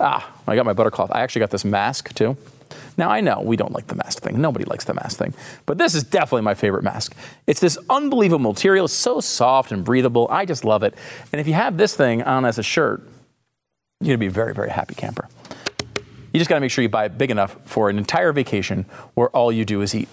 ah, 0.00 0.32
I 0.46 0.56
got 0.56 0.66
my 0.66 0.72
Buttercloth. 0.74 1.10
I 1.12 1.22
actually 1.22 1.40
got 1.40 1.50
this 1.50 1.64
mask 1.64 2.12
too. 2.14 2.36
Now, 2.96 3.10
I 3.10 3.20
know 3.20 3.40
we 3.40 3.56
don't 3.56 3.72
like 3.72 3.86
the 3.86 3.94
mask 3.94 4.22
thing. 4.22 4.40
Nobody 4.40 4.64
likes 4.64 4.84
the 4.84 4.94
mask 4.94 5.18
thing. 5.18 5.34
But 5.66 5.78
this 5.78 5.94
is 5.94 6.02
definitely 6.04 6.42
my 6.42 6.54
favorite 6.54 6.84
mask. 6.84 7.14
It's 7.46 7.60
this 7.60 7.78
unbelievable 7.90 8.52
material. 8.52 8.84
It's 8.84 8.94
so 8.94 9.20
soft 9.20 9.72
and 9.72 9.84
breathable. 9.84 10.28
I 10.30 10.44
just 10.44 10.64
love 10.64 10.82
it. 10.82 10.94
And 11.32 11.40
if 11.40 11.46
you 11.46 11.54
have 11.54 11.76
this 11.76 11.96
thing 11.96 12.22
on 12.22 12.44
as 12.44 12.58
a 12.58 12.62
shirt, 12.62 13.02
you're 14.00 14.08
going 14.08 14.18
to 14.18 14.18
be 14.18 14.26
a 14.26 14.30
very, 14.30 14.54
very 14.54 14.70
happy 14.70 14.94
camper. 14.94 15.28
You 16.32 16.40
just 16.40 16.48
got 16.48 16.56
to 16.56 16.60
make 16.60 16.70
sure 16.70 16.82
you 16.82 16.88
buy 16.88 17.04
it 17.04 17.16
big 17.16 17.30
enough 17.30 17.56
for 17.64 17.88
an 17.88 17.96
entire 17.96 18.32
vacation 18.32 18.86
where 19.14 19.28
all 19.30 19.52
you 19.52 19.64
do 19.64 19.82
is 19.82 19.94
eat. 19.94 20.08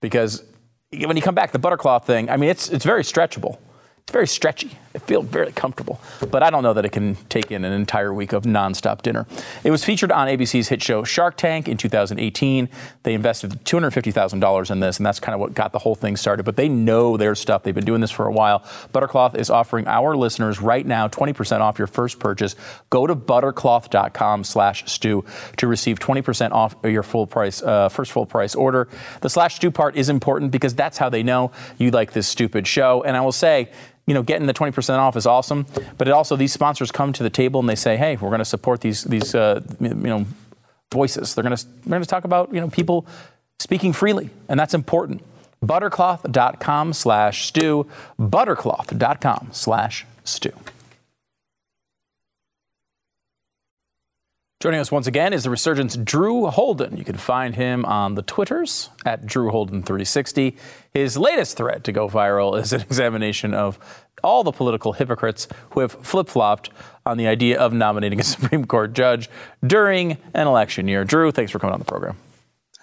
Because 0.00 0.42
when 0.90 1.16
you 1.16 1.22
come 1.22 1.34
back, 1.34 1.52
the 1.52 1.58
buttercloth 1.58 2.06
thing, 2.06 2.30
I 2.30 2.36
mean, 2.36 2.48
it's, 2.48 2.70
it's 2.70 2.84
very 2.84 3.02
stretchable. 3.02 3.58
It's 3.98 4.12
very 4.12 4.26
stretchy. 4.26 4.70
It 4.96 5.02
feels 5.02 5.26
very 5.26 5.52
comfortable, 5.52 6.00
but 6.30 6.42
I 6.42 6.48
don't 6.48 6.62
know 6.62 6.72
that 6.72 6.86
it 6.86 6.88
can 6.88 7.16
take 7.28 7.52
in 7.52 7.66
an 7.66 7.72
entire 7.74 8.14
week 8.14 8.32
of 8.32 8.44
nonstop 8.44 9.02
dinner. 9.02 9.26
It 9.62 9.70
was 9.70 9.84
featured 9.84 10.10
on 10.10 10.26
ABC's 10.26 10.68
hit 10.68 10.82
show 10.82 11.04
Shark 11.04 11.36
Tank 11.36 11.68
in 11.68 11.76
2018. 11.76 12.66
They 13.02 13.12
invested 13.12 13.50
$250,000 13.66 14.70
in 14.70 14.80
this, 14.80 14.96
and 14.96 15.04
that's 15.04 15.20
kind 15.20 15.34
of 15.34 15.40
what 15.40 15.52
got 15.52 15.72
the 15.72 15.80
whole 15.80 15.96
thing 15.96 16.16
started. 16.16 16.44
But 16.44 16.56
they 16.56 16.70
know 16.70 17.18
their 17.18 17.34
stuff. 17.34 17.62
They've 17.62 17.74
been 17.74 17.84
doing 17.84 18.00
this 18.00 18.10
for 18.10 18.26
a 18.26 18.32
while. 18.32 18.64
Buttercloth 18.92 19.34
is 19.34 19.50
offering 19.50 19.86
our 19.86 20.16
listeners 20.16 20.62
right 20.62 20.86
now 20.86 21.08
20% 21.08 21.60
off 21.60 21.78
your 21.78 21.88
first 21.88 22.18
purchase. 22.18 22.56
Go 22.88 23.06
to 23.06 23.14
buttercloth.com 23.14 24.44
slash 24.44 24.90
Stu 24.90 25.26
to 25.58 25.66
receive 25.66 25.98
20% 25.98 26.52
off 26.52 26.74
your 26.84 27.02
full 27.02 27.26
price 27.26 27.62
uh, 27.62 27.90
first 27.90 28.12
full 28.12 28.24
price 28.24 28.54
order. 28.54 28.88
The 29.20 29.28
slash 29.28 29.56
Stu 29.56 29.70
part 29.70 29.94
is 29.94 30.08
important 30.08 30.52
because 30.52 30.74
that's 30.74 30.96
how 30.96 31.10
they 31.10 31.22
know 31.22 31.52
you 31.76 31.90
like 31.90 32.12
this 32.12 32.26
stupid 32.26 32.66
show. 32.66 33.02
And 33.02 33.14
I 33.14 33.20
will 33.20 33.30
say 33.30 33.68
you 34.06 34.14
know, 34.14 34.22
getting 34.22 34.46
the 34.46 34.54
20% 34.54 34.98
off 34.98 35.16
is 35.16 35.26
awesome, 35.26 35.66
but 35.98 36.08
it 36.08 36.12
also 36.12 36.36
these 36.36 36.52
sponsors 36.52 36.92
come 36.92 37.12
to 37.12 37.22
the 37.22 37.30
table 37.30 37.60
and 37.60 37.68
they 37.68 37.74
say, 37.74 37.96
hey, 37.96 38.16
we're 38.16 38.28
going 38.28 38.38
to 38.38 38.44
support 38.44 38.80
these 38.80 39.04
these 39.04 39.34
uh, 39.34 39.60
you 39.80 39.88
know 39.94 40.26
voices. 40.92 41.34
They're 41.34 41.42
going 41.42 41.56
to 41.56 41.66
they're 41.66 41.90
going 41.90 42.02
to 42.02 42.08
talk 42.08 42.24
about 42.24 42.54
you 42.54 42.60
know 42.60 42.68
people 42.68 43.06
speaking 43.58 43.92
freely, 43.92 44.30
and 44.48 44.58
that's 44.58 44.74
important. 44.74 45.22
Buttercloth.com 45.64 46.92
slash 46.92 47.46
Stu. 47.46 47.86
Buttercloth.com 48.18 49.48
slash 49.52 50.06
Stu. 50.24 50.52
Joining 54.58 54.80
us 54.80 54.90
once 54.90 55.06
again 55.06 55.34
is 55.34 55.44
the 55.44 55.50
Resurgent's 55.50 55.98
Drew 55.98 56.46
Holden. 56.46 56.96
You 56.96 57.04
can 57.04 57.18
find 57.18 57.54
him 57.54 57.84
on 57.84 58.14
the 58.14 58.22
Twitters 58.22 58.88
at 59.04 59.26
Drew 59.26 59.50
Holden360. 59.50 60.56
His 60.94 61.18
latest 61.18 61.58
thread 61.58 61.84
to 61.84 61.92
go 61.92 62.08
viral 62.08 62.58
is 62.58 62.72
an 62.72 62.80
examination 62.90 63.52
of 63.52 63.78
all 64.24 64.44
the 64.44 64.52
political 64.52 64.94
hypocrites 64.94 65.46
who 65.72 65.80
have 65.80 65.92
flip 65.92 66.26
flopped 66.26 66.70
on 67.04 67.18
the 67.18 67.26
idea 67.26 67.60
of 67.60 67.74
nominating 67.74 68.18
a 68.18 68.22
Supreme 68.24 68.64
Court 68.64 68.94
judge 68.94 69.28
during 69.62 70.16
an 70.32 70.46
election 70.46 70.88
year. 70.88 71.04
Drew, 71.04 71.30
thanks 71.32 71.52
for 71.52 71.58
coming 71.58 71.74
on 71.74 71.78
the 71.78 71.84
program. 71.84 72.16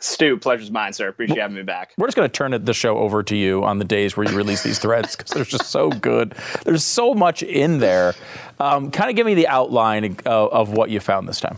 Stu, 0.04 0.38
pleasure's 0.38 0.70
mine, 0.70 0.92
sir. 0.92 1.08
Appreciate 1.08 1.40
having 1.40 1.56
me 1.56 1.64
back. 1.64 1.94
We're 1.98 2.08
just 2.08 2.18
going 2.18 2.30
to 2.30 2.34
turn 2.34 2.66
the 2.66 2.74
show 2.74 2.98
over 2.98 3.24
to 3.24 3.36
you 3.36 3.64
on 3.64 3.80
the 3.80 3.86
days 3.86 4.18
where 4.18 4.30
you 4.30 4.36
release 4.36 4.62
these 4.62 4.78
threads 4.78 5.16
because 5.16 5.32
they're 5.32 5.46
just 5.46 5.72
so 5.72 5.90
good. 5.90 6.36
There's 6.66 6.84
so 6.84 7.14
much 7.14 7.42
in 7.42 7.80
there. 7.80 8.14
Um, 8.60 8.92
kind 8.92 9.10
of 9.10 9.16
give 9.16 9.26
me 9.26 9.34
the 9.34 9.48
outline 9.48 10.18
of, 10.26 10.28
of 10.28 10.72
what 10.72 10.90
you 10.90 11.00
found 11.00 11.30
this 11.30 11.40
time. 11.40 11.58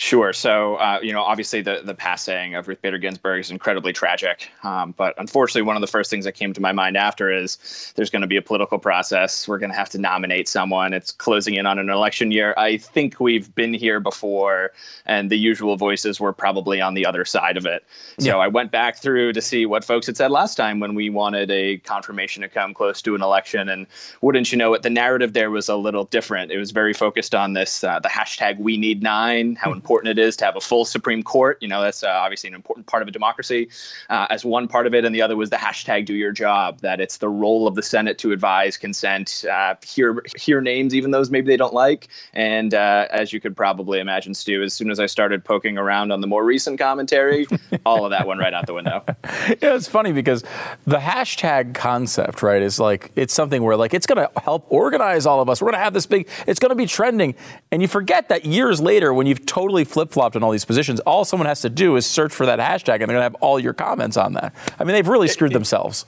Sure. 0.00 0.32
So, 0.32 0.76
uh, 0.76 1.00
you 1.02 1.12
know, 1.12 1.22
obviously 1.22 1.60
the, 1.60 1.80
the 1.84 1.92
passing 1.92 2.54
of 2.54 2.68
Ruth 2.68 2.80
Bader 2.80 2.98
Ginsburg 2.98 3.40
is 3.40 3.50
incredibly 3.50 3.92
tragic. 3.92 4.48
Um, 4.62 4.94
but 4.96 5.12
unfortunately, 5.18 5.62
one 5.62 5.74
of 5.74 5.80
the 5.80 5.88
first 5.88 6.08
things 6.08 6.24
that 6.24 6.32
came 6.32 6.52
to 6.52 6.60
my 6.60 6.70
mind 6.70 6.96
after 6.96 7.32
is 7.32 7.92
there's 7.96 8.08
going 8.08 8.22
to 8.22 8.28
be 8.28 8.36
a 8.36 8.42
political 8.42 8.78
process. 8.78 9.48
We're 9.48 9.58
going 9.58 9.72
to 9.72 9.76
have 9.76 9.90
to 9.90 9.98
nominate 9.98 10.48
someone. 10.48 10.92
It's 10.92 11.10
closing 11.10 11.56
in 11.56 11.66
on 11.66 11.80
an 11.80 11.90
election 11.90 12.30
year. 12.30 12.54
I 12.56 12.76
think 12.76 13.18
we've 13.18 13.52
been 13.56 13.74
here 13.74 13.98
before, 13.98 14.70
and 15.04 15.30
the 15.30 15.36
usual 15.36 15.76
voices 15.76 16.20
were 16.20 16.32
probably 16.32 16.80
on 16.80 16.94
the 16.94 17.04
other 17.04 17.24
side 17.24 17.56
of 17.56 17.66
it. 17.66 17.84
So 18.20 18.26
yeah. 18.26 18.36
I 18.36 18.46
went 18.46 18.70
back 18.70 18.98
through 18.98 19.32
to 19.32 19.42
see 19.42 19.66
what 19.66 19.84
folks 19.84 20.06
had 20.06 20.16
said 20.16 20.30
last 20.30 20.54
time 20.54 20.78
when 20.78 20.94
we 20.94 21.10
wanted 21.10 21.50
a 21.50 21.78
confirmation 21.78 22.42
to 22.42 22.48
come 22.48 22.72
close 22.72 23.02
to 23.02 23.16
an 23.16 23.22
election. 23.22 23.68
And 23.68 23.84
wouldn't 24.20 24.52
you 24.52 24.58
know 24.58 24.74
it, 24.74 24.82
the 24.82 24.90
narrative 24.90 25.32
there 25.32 25.50
was 25.50 25.68
a 25.68 25.74
little 25.74 26.04
different. 26.04 26.52
It 26.52 26.58
was 26.58 26.70
very 26.70 26.92
focused 26.92 27.34
on 27.34 27.54
this, 27.54 27.82
uh, 27.82 27.98
the 27.98 28.08
hashtag 28.08 28.60
we 28.60 28.76
need 28.76 29.02
nine, 29.02 29.56
how 29.56 29.72
important 29.72 29.87
important 29.88 30.18
it 30.18 30.22
is 30.22 30.36
to 30.36 30.44
have 30.44 30.54
a 30.54 30.60
full 30.60 30.84
Supreme 30.84 31.22
Court. 31.22 31.56
You 31.62 31.68
know, 31.68 31.80
that's 31.80 32.04
uh, 32.04 32.08
obviously 32.08 32.48
an 32.48 32.54
important 32.54 32.86
part 32.86 33.00
of 33.00 33.08
a 33.08 33.10
democracy 33.10 33.70
uh, 34.10 34.26
as 34.28 34.44
one 34.44 34.68
part 34.68 34.86
of 34.86 34.92
it. 34.92 35.02
And 35.06 35.14
the 35.14 35.22
other 35.22 35.34
was 35.34 35.48
the 35.48 35.56
hashtag 35.56 36.04
do 36.04 36.12
your 36.12 36.30
job, 36.30 36.80
that 36.80 37.00
it's 37.00 37.16
the 37.16 37.28
role 37.30 37.66
of 37.66 37.74
the 37.74 37.82
Senate 37.82 38.18
to 38.18 38.32
advise, 38.32 38.76
consent, 38.76 39.46
uh, 39.50 39.76
hear, 39.82 40.22
hear 40.36 40.60
names, 40.60 40.94
even 40.94 41.10
those 41.10 41.30
maybe 41.30 41.46
they 41.46 41.56
don't 41.56 41.72
like. 41.72 42.08
And 42.34 42.74
uh, 42.74 43.06
as 43.10 43.32
you 43.32 43.40
could 43.40 43.56
probably 43.56 43.98
imagine, 43.98 44.34
Stu, 44.34 44.62
as 44.62 44.74
soon 44.74 44.90
as 44.90 45.00
I 45.00 45.06
started 45.06 45.42
poking 45.42 45.78
around 45.78 46.12
on 46.12 46.20
the 46.20 46.26
more 46.26 46.44
recent 46.44 46.78
commentary, 46.78 47.46
all 47.86 48.04
of 48.04 48.10
that 48.10 48.26
went 48.26 48.40
right 48.40 48.52
out 48.52 48.66
the 48.66 48.74
window. 48.74 49.02
yeah, 49.24 49.74
it's 49.74 49.88
funny 49.88 50.12
because 50.12 50.44
the 50.84 50.98
hashtag 50.98 51.74
concept, 51.74 52.42
right, 52.42 52.60
is 52.60 52.78
like, 52.78 53.10
it's 53.16 53.32
something 53.32 53.62
where 53.62 53.76
like, 53.76 53.94
it's 53.94 54.06
going 54.06 54.18
to 54.18 54.40
help 54.42 54.66
organize 54.68 55.24
all 55.24 55.40
of 55.40 55.48
us. 55.48 55.62
We're 55.62 55.70
going 55.70 55.80
to 55.80 55.84
have 55.84 55.94
this 55.94 56.04
big, 56.04 56.28
it's 56.46 56.60
going 56.60 56.70
to 56.72 56.76
be 56.76 56.84
trending. 56.84 57.34
And 57.72 57.80
you 57.80 57.88
forget 57.88 58.28
that 58.28 58.44
years 58.44 58.82
later, 58.82 59.14
when 59.14 59.26
you've 59.26 59.46
totally 59.46 59.77
totally 59.78 59.92
flip 59.92 60.10
flopped 60.10 60.36
in 60.36 60.42
all 60.42 60.50
these 60.50 60.64
positions. 60.64 61.00
All 61.00 61.24
someone 61.24 61.46
has 61.46 61.60
to 61.60 61.70
do 61.70 61.96
is 61.96 62.06
search 62.06 62.32
for 62.34 62.46
that 62.46 62.58
hashtag, 62.58 62.94
and 62.94 63.02
they're 63.02 63.18
going 63.18 63.18
to 63.18 63.22
have 63.22 63.36
all 63.36 63.60
your 63.60 63.74
comments 63.74 64.16
on 64.16 64.32
that. 64.34 64.52
I 64.78 64.84
mean, 64.84 64.94
they've 64.94 65.06
really 65.06 65.28
screwed 65.28 65.52
themselves. 65.52 66.04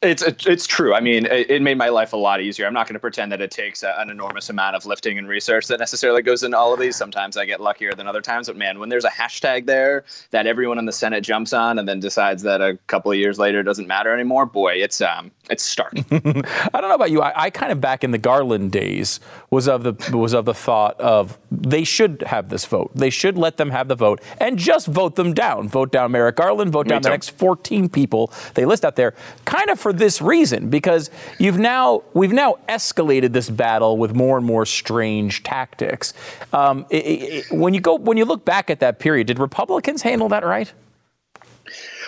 It's 0.00 0.22
it's 0.22 0.64
true. 0.64 0.94
I 0.94 1.00
mean, 1.00 1.26
it, 1.26 1.60
made 1.60 1.76
my 1.76 1.88
life 1.88 2.12
a 2.12 2.16
lot 2.16 2.40
easier. 2.40 2.66
I'm 2.68 2.72
not 2.72 2.86
going 2.86 2.94
to 2.94 3.00
pretend 3.00 3.32
that 3.32 3.40
it 3.40 3.50
takes 3.50 3.82
an 3.82 4.10
enormous 4.10 4.48
amount 4.48 4.76
of 4.76 4.86
lifting 4.86 5.18
and 5.18 5.26
research 5.28 5.66
that 5.66 5.80
necessarily 5.80 6.22
goes 6.22 6.44
into 6.44 6.56
all 6.56 6.72
of 6.72 6.78
these. 6.78 6.94
Sometimes 6.94 7.36
I 7.36 7.44
get 7.44 7.60
luckier 7.60 7.92
than 7.94 8.06
other 8.06 8.20
times, 8.20 8.46
but 8.46 8.56
man, 8.56 8.78
when 8.78 8.90
there's 8.90 9.04
a 9.04 9.10
hashtag 9.10 9.66
there 9.66 10.04
that 10.30 10.46
everyone 10.46 10.78
in 10.78 10.84
the 10.86 10.92
Senate 10.92 11.22
jumps 11.22 11.52
on 11.52 11.80
and 11.80 11.88
then 11.88 11.98
decides 11.98 12.44
that 12.44 12.60
a 12.60 12.78
couple 12.86 13.10
of 13.10 13.18
years 13.18 13.40
later 13.40 13.58
it 13.58 13.64
doesn't 13.64 13.88
matter 13.88 14.14
anymore, 14.14 14.46
boy, 14.46 14.74
it's 14.74 15.00
um 15.00 15.32
it's 15.50 15.64
stark. 15.64 15.94
I 16.12 16.12
don't 16.12 16.88
know 16.88 16.94
about 16.94 17.10
you. 17.10 17.22
I, 17.22 17.44
I, 17.44 17.50
kind 17.50 17.72
of 17.72 17.80
back 17.80 18.04
in 18.04 18.12
the 18.12 18.18
Garland 18.18 18.70
days 18.70 19.18
was 19.50 19.66
of 19.66 19.82
the 19.82 20.16
was 20.16 20.32
of 20.32 20.44
the 20.44 20.54
thought 20.54 21.00
of 21.00 21.38
they 21.50 21.82
should 21.82 22.22
have 22.26 22.50
this 22.50 22.64
vote. 22.66 22.92
They 22.94 23.10
should 23.10 23.36
let 23.36 23.56
them 23.56 23.70
have 23.70 23.88
the 23.88 23.96
vote 23.96 24.20
and 24.38 24.58
just 24.58 24.86
vote 24.86 25.16
them 25.16 25.34
down. 25.34 25.68
Vote 25.68 25.90
down 25.90 26.12
Merrick 26.12 26.36
Garland. 26.36 26.70
Vote 26.70 26.86
Me 26.86 26.90
down 26.90 27.00
too. 27.00 27.04
the 27.04 27.10
next 27.10 27.30
14 27.30 27.88
people 27.88 28.32
they 28.54 28.64
list 28.64 28.84
out 28.84 28.94
there. 28.94 29.14
Kind 29.44 29.70
of 29.70 29.80
for 29.88 29.92
this 29.94 30.20
reason, 30.20 30.68
because 30.68 31.10
you've 31.38 31.58
now 31.58 32.02
we've 32.12 32.32
now 32.32 32.56
escalated 32.68 33.32
this 33.32 33.48
battle 33.48 33.96
with 33.96 34.14
more 34.14 34.36
and 34.36 34.44
more 34.44 34.66
strange 34.66 35.42
tactics. 35.42 36.12
Um, 36.52 36.84
it, 36.90 36.96
it, 36.96 37.50
when 37.50 37.72
you 37.72 37.80
go 37.80 37.94
when 37.94 38.18
you 38.18 38.26
look 38.26 38.44
back 38.44 38.68
at 38.68 38.80
that 38.80 38.98
period, 38.98 39.28
did 39.28 39.38
Republicans 39.38 40.02
handle 40.02 40.28
that 40.28 40.44
right? 40.44 40.70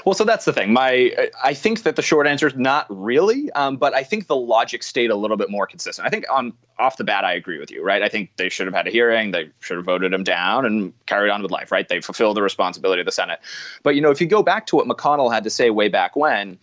Well, 0.04 0.14
so 0.14 0.24
that's 0.24 0.44
the 0.44 0.52
thing. 0.52 0.72
My, 0.72 1.28
I 1.44 1.52
think 1.52 1.82
that 1.82 1.96
the 1.96 2.02
short 2.02 2.26
answer 2.26 2.46
is 2.46 2.54
not 2.54 2.86
really, 2.88 3.50
um, 3.52 3.76
but 3.76 3.92
I 3.92 4.02
think 4.02 4.28
the 4.28 4.36
logic 4.36 4.82
stayed 4.82 5.10
a 5.10 5.14
little 5.14 5.36
bit 5.36 5.50
more 5.50 5.66
consistent. 5.66 6.06
I 6.06 6.10
think 6.10 6.24
on 6.30 6.54
off 6.78 6.96
the 6.96 7.04
bat, 7.04 7.24
I 7.24 7.34
agree 7.34 7.58
with 7.58 7.70
you, 7.70 7.84
right? 7.84 8.02
I 8.02 8.08
think 8.08 8.30
they 8.36 8.48
should 8.48 8.66
have 8.66 8.74
had 8.74 8.86
a 8.86 8.90
hearing. 8.90 9.30
They 9.30 9.50
should 9.60 9.76
have 9.76 9.84
voted 9.84 10.14
him 10.14 10.24
down 10.24 10.64
and 10.64 10.94
carried 11.04 11.30
on 11.30 11.42
with 11.42 11.50
life, 11.50 11.70
right? 11.70 11.86
They 11.86 12.00
fulfilled 12.00 12.38
the 12.38 12.42
responsibility 12.42 13.00
of 13.00 13.06
the 13.06 13.12
Senate. 13.12 13.40
But 13.82 13.94
you 13.94 14.00
know, 14.00 14.10
if 14.10 14.20
you 14.20 14.26
go 14.26 14.42
back 14.42 14.64
to 14.66 14.76
what 14.76 14.86
McConnell 14.86 15.30
had 15.30 15.44
to 15.44 15.50
say 15.50 15.68
way 15.68 15.88
back 15.88 16.16
when, 16.16 16.58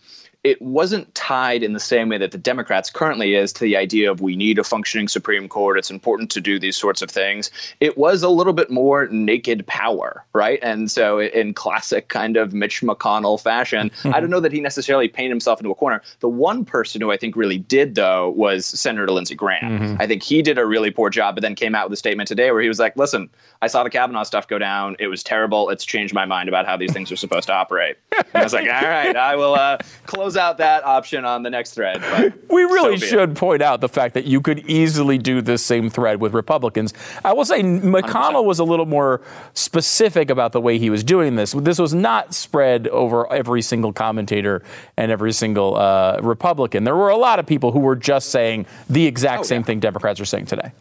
it 0.48 0.62
wasn't 0.62 1.14
tied 1.14 1.62
in 1.62 1.74
the 1.74 1.80
same 1.80 2.08
way 2.08 2.16
that 2.16 2.32
the 2.32 2.38
Democrats 2.38 2.88
currently 2.88 3.34
is 3.34 3.52
to 3.52 3.60
the 3.60 3.76
idea 3.76 4.10
of 4.10 4.22
we 4.22 4.34
need 4.34 4.58
a 4.58 4.64
functioning 4.64 5.06
Supreme 5.06 5.46
Court. 5.46 5.76
It's 5.78 5.90
important 5.90 6.30
to 6.30 6.40
do 6.40 6.58
these 6.58 6.74
sorts 6.74 7.02
of 7.02 7.10
things. 7.10 7.50
It 7.80 7.98
was 7.98 8.22
a 8.22 8.30
little 8.30 8.54
bit 8.54 8.70
more 8.70 9.08
naked 9.08 9.66
power, 9.66 10.24
right? 10.32 10.58
And 10.62 10.90
so, 10.90 11.20
in 11.20 11.52
classic 11.52 12.08
kind 12.08 12.38
of 12.38 12.54
Mitch 12.54 12.80
McConnell 12.80 13.38
fashion, 13.38 13.90
I 14.04 14.20
don't 14.20 14.30
know 14.30 14.40
that 14.40 14.50
he 14.50 14.62
necessarily 14.62 15.06
painted 15.06 15.28
himself 15.28 15.60
into 15.60 15.70
a 15.70 15.74
corner. 15.74 16.00
The 16.20 16.30
one 16.30 16.64
person 16.64 17.02
who 17.02 17.12
I 17.12 17.18
think 17.18 17.36
really 17.36 17.58
did, 17.58 17.94
though, 17.94 18.30
was 18.30 18.64
Senator 18.64 19.12
Lindsey 19.12 19.34
Graham. 19.34 19.78
Mm-hmm. 19.78 19.96
I 20.00 20.06
think 20.06 20.22
he 20.22 20.40
did 20.40 20.56
a 20.56 20.64
really 20.64 20.90
poor 20.90 21.10
job, 21.10 21.34
but 21.34 21.42
then 21.42 21.54
came 21.54 21.74
out 21.74 21.90
with 21.90 21.92
a 21.92 21.98
statement 21.98 22.26
today 22.26 22.50
where 22.52 22.62
he 22.62 22.68
was 22.68 22.78
like, 22.78 22.96
listen, 22.96 23.28
I 23.60 23.66
saw 23.66 23.84
the 23.84 23.90
Kavanaugh 23.90 24.22
stuff 24.22 24.48
go 24.48 24.58
down. 24.58 24.96
It 24.98 25.08
was 25.08 25.22
terrible. 25.22 25.68
It's 25.68 25.84
changed 25.84 26.14
my 26.14 26.24
mind 26.24 26.48
about 26.48 26.64
how 26.64 26.78
these 26.78 26.92
things 26.92 27.12
are 27.12 27.16
supposed 27.16 27.48
to 27.48 27.52
operate. 27.52 27.98
And 28.16 28.26
I 28.32 28.42
was 28.42 28.54
like, 28.54 28.66
all 28.66 28.88
right, 28.88 29.14
I 29.14 29.36
will 29.36 29.54
uh, 29.54 29.76
close 30.06 30.37
out 30.38 30.58
that 30.58 30.84
option 30.84 31.24
on 31.24 31.42
the 31.42 31.50
next 31.50 31.74
thread. 31.74 32.02
we 32.50 32.62
really 32.62 32.96
so 32.98 33.06
should 33.06 33.30
it. 33.30 33.36
point 33.36 33.62
out 33.62 33.80
the 33.80 33.88
fact 33.88 34.14
that 34.14 34.24
you 34.24 34.40
could 34.40 34.60
easily 34.60 35.18
do 35.18 35.42
this 35.42 35.64
same 35.64 35.90
thread 35.90 36.20
with 36.20 36.32
Republicans. 36.34 36.94
I 37.24 37.32
will 37.32 37.44
say 37.44 37.62
McConnell 37.62 38.42
100%. 38.42 38.44
was 38.44 38.58
a 38.58 38.64
little 38.64 38.86
more 38.86 39.20
specific 39.54 40.30
about 40.30 40.52
the 40.52 40.60
way 40.60 40.78
he 40.78 40.90
was 40.90 41.04
doing 41.04 41.36
this. 41.36 41.52
This 41.52 41.78
was 41.78 41.92
not 41.92 42.34
spread 42.34 42.88
over 42.88 43.30
every 43.32 43.62
single 43.62 43.92
commentator 43.92 44.62
and 44.96 45.10
every 45.10 45.32
single 45.32 45.76
uh, 45.76 46.18
Republican. 46.22 46.84
There 46.84 46.96
were 46.96 47.10
a 47.10 47.16
lot 47.16 47.38
of 47.38 47.46
people 47.46 47.72
who 47.72 47.80
were 47.80 47.96
just 47.96 48.30
saying 48.30 48.66
the 48.88 49.06
exact 49.06 49.40
oh, 49.40 49.44
same 49.44 49.60
yeah. 49.62 49.66
thing 49.66 49.80
Democrats 49.80 50.20
are 50.20 50.24
saying 50.24 50.46
today. 50.46 50.72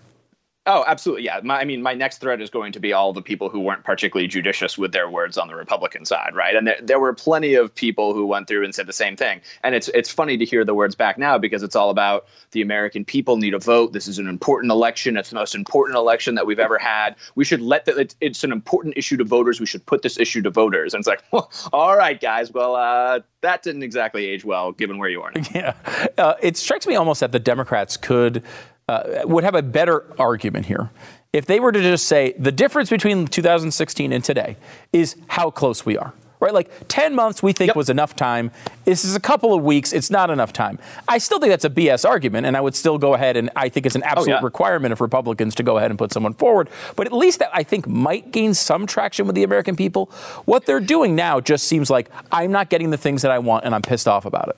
Oh, 0.68 0.84
absolutely. 0.86 1.24
Yeah. 1.24 1.40
My, 1.44 1.62
I 1.62 1.64
mean, 1.64 1.82
my 1.82 1.94
next 1.94 2.18
thread 2.18 2.42
is 2.42 2.50
going 2.50 2.74
to 2.74 2.80
be 2.80 2.92
all 2.92 3.14
the 3.14 3.22
people 3.22 3.50
who 3.50 3.62
weren't 3.62 3.86
particularly 3.86 4.28
judicious 4.28 4.78
with 4.78 4.92
their 4.92 5.10
words 5.10 5.38
on 5.38 5.48
the 5.48 5.56
Republican 5.56 6.04
side, 6.04 6.36
right? 6.36 6.58
And 6.58 6.68
there, 6.68 6.78
there 6.82 7.00
were 7.00 7.14
plenty 7.14 7.54
of 7.54 7.74
people 7.74 8.14
who 8.14 8.28
went 8.28 8.50
through 8.50 8.66
and 8.66 8.76
said 8.76 8.86
the 8.86 8.94
same 8.94 9.16
thing. 9.16 9.40
And 9.64 9.74
it's 9.74 9.88
it's 9.90 10.12
funny 10.12 10.38
to 10.38 10.44
hear 10.44 10.66
the 10.66 10.74
words 10.74 10.94
back 10.94 11.18
now 11.18 11.38
because 11.38 11.64
it's 11.64 11.76
all 11.76 11.90
about 11.90 12.28
the 12.52 12.62
American 12.62 13.06
people 13.06 13.38
need 13.38 13.54
a 13.54 13.60
vote. 13.60 13.94
This 13.94 14.10
is 14.10 14.20
an 14.20 14.28
important 14.28 14.72
election. 14.72 15.16
It's 15.16 15.30
the 15.30 15.36
most 15.36 15.56
important 15.56 15.98
election 15.98 16.36
that 16.36 16.46
we've 16.46 16.60
ever 16.60 16.78
had. 16.78 17.16
We 17.36 17.46
should 17.46 17.62
let 17.62 17.86
the, 17.86 17.96
it's, 17.96 18.18
it's 18.20 18.44
an 18.44 18.52
important 18.52 18.96
issue 18.98 19.16
to 19.18 19.24
voters. 19.24 19.62
We 19.62 19.66
should 19.66 19.86
put 19.86 20.02
this 20.02 20.20
issue 20.20 20.42
to 20.42 20.50
voters. 20.50 20.94
And 20.94 21.00
it's 21.00 21.08
like, 21.08 21.24
well, 21.32 21.50
all 21.72 21.96
right, 21.96 22.20
guys. 22.20 22.52
Well, 22.52 22.76
uh, 22.76 23.22
that 23.40 23.64
didn't 23.64 23.84
exactly 23.84 24.26
age 24.26 24.44
well 24.44 24.74
given 24.74 24.98
where 24.98 25.10
you 25.10 25.22
are 25.22 25.32
now. 25.32 25.42
Yeah. 25.54 25.74
Uh, 26.18 26.34
it 26.42 26.58
strikes 26.58 26.86
me 26.86 26.96
almost 26.96 27.22
that 27.22 27.32
the 27.32 27.40
Democrats 27.40 27.96
could 27.96 28.44
uh, 28.88 29.22
would 29.26 29.44
have 29.44 29.56
a 29.56 29.62
better 29.62 30.06
argument 30.18 30.66
here 30.66 30.90
if 31.34 31.46
they 31.46 31.60
were 31.60 31.72
to 31.72 31.82
just 31.82 32.08
say 32.08 32.34
the 32.40 32.52
difference 32.52 32.90
between 32.90 33.28
2016 33.28 34.12
and 34.12 34.24
today 34.24 34.58
is 34.94 35.16
how 35.28 35.52
close 35.52 35.86
we 35.86 35.98
are. 35.98 36.14
Right, 36.40 36.54
like 36.54 36.70
10 36.88 37.16
months 37.16 37.42
we 37.42 37.52
think 37.52 37.70
yep. 37.70 37.76
was 37.76 37.90
enough 37.90 38.16
time. 38.16 38.52
This 38.86 39.04
is 39.04 39.16
a 39.16 39.20
couple 39.20 39.56
of 39.56 39.64
weeks. 39.64 39.92
It's 39.92 40.12
not 40.12 40.30
enough 40.30 40.54
time. 40.54 40.78
I 41.08 41.18
still 41.18 41.40
think 41.40 41.50
that's 41.50 41.66
a 41.66 41.70
BS 41.70 42.08
argument, 42.08 42.46
and 42.46 42.56
I 42.56 42.62
would 42.62 42.76
still 42.76 43.00
go 43.00 43.16
ahead 43.16 43.38
and 43.38 43.50
I 43.56 43.70
think 43.70 43.88
it's 43.88 43.96
an 43.96 44.04
oh, 44.04 44.10
absolute 44.10 44.34
oh, 44.34 44.38
yeah. 44.38 44.44
requirement 44.44 44.92
of 44.92 45.02
Republicans 45.02 45.56
to 45.56 45.64
go 45.64 45.80
ahead 45.80 45.90
and 45.90 45.98
put 45.98 46.14
someone 46.14 46.36
forward. 46.36 46.70
But 46.96 47.08
at 47.08 47.14
least 47.14 47.40
that 47.40 47.50
I 47.54 47.64
think 47.64 47.88
might 47.88 48.32
gain 48.32 48.54
some 48.54 48.86
traction 48.86 49.26
with 49.26 49.36
the 49.36 49.42
American 49.42 49.76
people. 49.76 50.12
What 50.46 50.68
they're 50.68 50.80
doing 50.80 51.16
now 51.16 51.40
just 51.40 51.68
seems 51.68 51.90
like 51.90 52.08
I'm 52.32 52.52
not 52.52 52.70
getting 52.70 52.92
the 52.92 52.98
things 52.98 53.24
that 53.24 53.32
I 53.32 53.40
want, 53.40 53.66
and 53.66 53.74
I'm 53.74 53.82
pissed 53.82 54.08
off 54.08 54.26
about 54.26 54.50
it. 54.50 54.58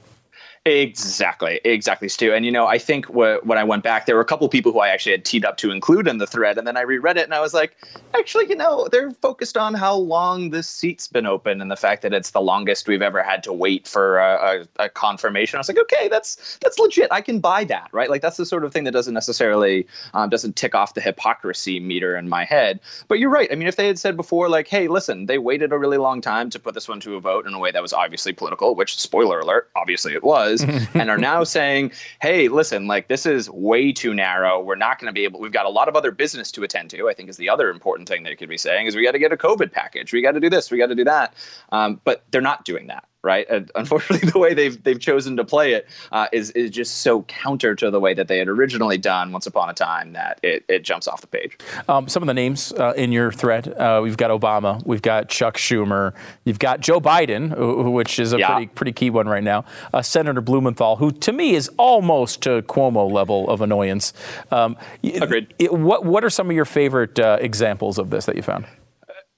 Exactly, 0.65 1.61
exactly, 1.63 2.09
Stu. 2.09 2.33
And 2.33 2.45
you 2.45 2.51
know, 2.51 2.67
I 2.67 2.77
think 2.77 3.05
wh- 3.07 3.43
when 3.43 3.57
I 3.57 3.63
went 3.63 3.81
back, 3.81 4.05
there 4.05 4.15
were 4.15 4.21
a 4.21 4.25
couple 4.25 4.47
people 4.49 4.71
who 4.71 4.79
I 4.79 4.89
actually 4.89 5.13
had 5.13 5.23
teed 5.23 5.45
up 5.45 5.57
to 5.57 5.71
include 5.71 6.07
in 6.07 6.17
the 6.17 6.27
thread, 6.27 6.57
and 6.57 6.67
then 6.67 6.75
I 6.75 6.81
reread 6.81 7.17
it, 7.17 7.23
and 7.23 7.33
I 7.33 7.39
was 7.39 7.53
like, 7.53 7.77
actually, 8.13 8.47
you 8.49 8.55
know, 8.55 8.87
they're 8.91 9.11
focused 9.11 9.57
on 9.57 9.73
how 9.73 9.95
long 9.95 10.49
this 10.49 10.67
seat's 10.67 11.07
been 11.07 11.25
open 11.25 11.61
and 11.61 11.71
the 11.71 11.77
fact 11.77 12.01
that 12.01 12.13
it's 12.13 12.31
the 12.31 12.41
longest 12.41 12.87
we've 12.87 13.01
ever 13.01 13.23
had 13.23 13.41
to 13.43 13.53
wait 13.53 13.87
for 13.87 14.19
a, 14.19 14.65
a, 14.79 14.83
a 14.85 14.89
confirmation. 14.89 15.57
I 15.57 15.59
was 15.59 15.69
like, 15.69 15.79
okay, 15.79 16.09
that's 16.09 16.57
that's 16.61 16.77
legit. 16.77 17.07
I 17.11 17.21
can 17.21 17.39
buy 17.39 17.63
that, 17.65 17.89
right? 17.93 18.09
Like 18.09 18.21
that's 18.21 18.37
the 18.37 18.45
sort 18.45 18.65
of 18.65 18.73
thing 18.73 18.83
that 18.83 18.91
doesn't 18.91 19.13
necessarily 19.13 19.87
um, 20.13 20.29
doesn't 20.29 20.57
tick 20.57 20.75
off 20.75 20.93
the 20.93 21.01
hypocrisy 21.01 21.79
meter 21.79 22.17
in 22.17 22.27
my 22.27 22.43
head. 22.43 22.81
But 23.07 23.19
you're 23.19 23.29
right. 23.29 23.49
I 23.51 23.55
mean, 23.55 23.67
if 23.67 23.77
they 23.77 23.87
had 23.87 23.97
said 23.97 24.17
before, 24.17 24.49
like, 24.49 24.67
hey, 24.67 24.87
listen, 24.89 25.25
they 25.27 25.37
waited 25.37 25.71
a 25.71 25.77
really 25.77 25.97
long 25.97 26.19
time 26.21 26.49
to 26.49 26.59
put 26.59 26.73
this 26.73 26.87
one 26.89 26.99
to 27.01 27.15
a 27.15 27.21
vote 27.21 27.47
in 27.47 27.53
a 27.53 27.59
way 27.59 27.71
that 27.71 27.81
was 27.81 27.93
obviously 27.93 28.33
political, 28.33 28.75
which 28.75 28.99
spoiler 28.99 29.39
alert, 29.39 29.69
obviously 29.75 30.13
it 30.13 30.23
was 30.23 30.48
and 30.93 31.09
are 31.09 31.17
now 31.17 31.43
saying, 31.43 31.91
hey, 32.21 32.47
listen, 32.47 32.87
like 32.87 33.07
this 33.07 33.25
is 33.25 33.49
way 33.49 33.91
too 33.91 34.13
narrow. 34.13 34.59
We're 34.61 34.75
not 34.75 34.99
going 34.99 35.07
to 35.07 35.13
be 35.13 35.23
able, 35.23 35.39
we've 35.39 35.51
got 35.51 35.65
a 35.65 35.69
lot 35.69 35.87
of 35.87 35.95
other 35.95 36.11
business 36.11 36.51
to 36.53 36.63
attend 36.63 36.89
to, 36.91 37.09
I 37.09 37.13
think 37.13 37.29
is 37.29 37.37
the 37.37 37.49
other 37.49 37.69
important 37.69 38.09
thing 38.09 38.23
they 38.23 38.35
could 38.35 38.49
be 38.49 38.57
saying 38.57 38.87
is 38.87 38.95
we 38.95 39.03
got 39.03 39.11
to 39.11 39.19
get 39.19 39.31
a 39.31 39.37
COVID 39.37 39.71
package. 39.71 40.13
We 40.13 40.21
got 40.21 40.33
to 40.33 40.39
do 40.39 40.49
this. 40.49 40.71
We 40.71 40.77
got 40.77 40.87
to 40.87 40.95
do 40.95 41.03
that. 41.05 41.33
Um, 41.71 42.01
but 42.03 42.23
they're 42.31 42.41
not 42.41 42.65
doing 42.65 42.87
that 42.87 43.05
right? 43.23 43.47
And 43.49 43.71
unfortunately, 43.75 44.29
the 44.33 44.39
way 44.39 44.53
they've 44.53 44.81
they've 44.83 44.99
chosen 44.99 45.37
to 45.37 45.45
play 45.45 45.73
it 45.73 45.87
uh, 46.11 46.27
is 46.31 46.51
is 46.51 46.71
just 46.71 46.97
so 46.97 47.23
counter 47.23 47.75
to 47.75 47.91
the 47.91 47.99
way 47.99 48.13
that 48.13 48.27
they 48.27 48.37
had 48.37 48.47
originally 48.47 48.97
done 48.97 49.31
once 49.31 49.47
upon 49.47 49.69
a 49.69 49.73
time 49.73 50.13
that 50.13 50.39
it, 50.43 50.63
it 50.67 50.83
jumps 50.83 51.07
off 51.07 51.21
the 51.21 51.27
page. 51.27 51.57
Um, 51.87 52.07
some 52.07 52.23
of 52.23 52.27
the 52.27 52.33
names 52.33 52.71
uh, 52.73 52.93
in 52.95 53.11
your 53.11 53.31
thread, 53.31 53.67
uh, 53.73 53.99
we've 54.03 54.17
got 54.17 54.31
Obama, 54.31 54.85
we've 54.85 55.01
got 55.01 55.29
Chuck 55.29 55.57
Schumer, 55.57 56.13
you've 56.45 56.59
got 56.59 56.79
Joe 56.79 56.99
Biden, 56.99 57.91
which 57.91 58.19
is 58.19 58.33
a 58.33 58.39
yeah. 58.39 58.51
pretty 58.53 58.67
pretty 58.67 58.91
key 58.91 59.09
one 59.09 59.27
right 59.27 59.43
now. 59.43 59.65
Uh, 59.93 60.01
Senator 60.01 60.41
Blumenthal, 60.41 60.95
who 60.97 61.11
to 61.11 61.33
me 61.33 61.55
is 61.55 61.69
almost 61.77 62.41
to 62.43 62.61
Cuomo 62.63 63.11
level 63.11 63.49
of 63.49 63.61
annoyance. 63.61 64.13
Um, 64.51 64.77
Agreed. 65.03 65.53
It, 65.59 65.73
what 65.73 66.05
what 66.05 66.23
are 66.23 66.29
some 66.29 66.49
of 66.49 66.55
your 66.55 66.65
favorite 66.65 67.19
uh, 67.19 67.37
examples 67.41 67.97
of 67.97 68.09
this 68.09 68.25
that 68.25 68.35
you 68.35 68.41
found? 68.41 68.65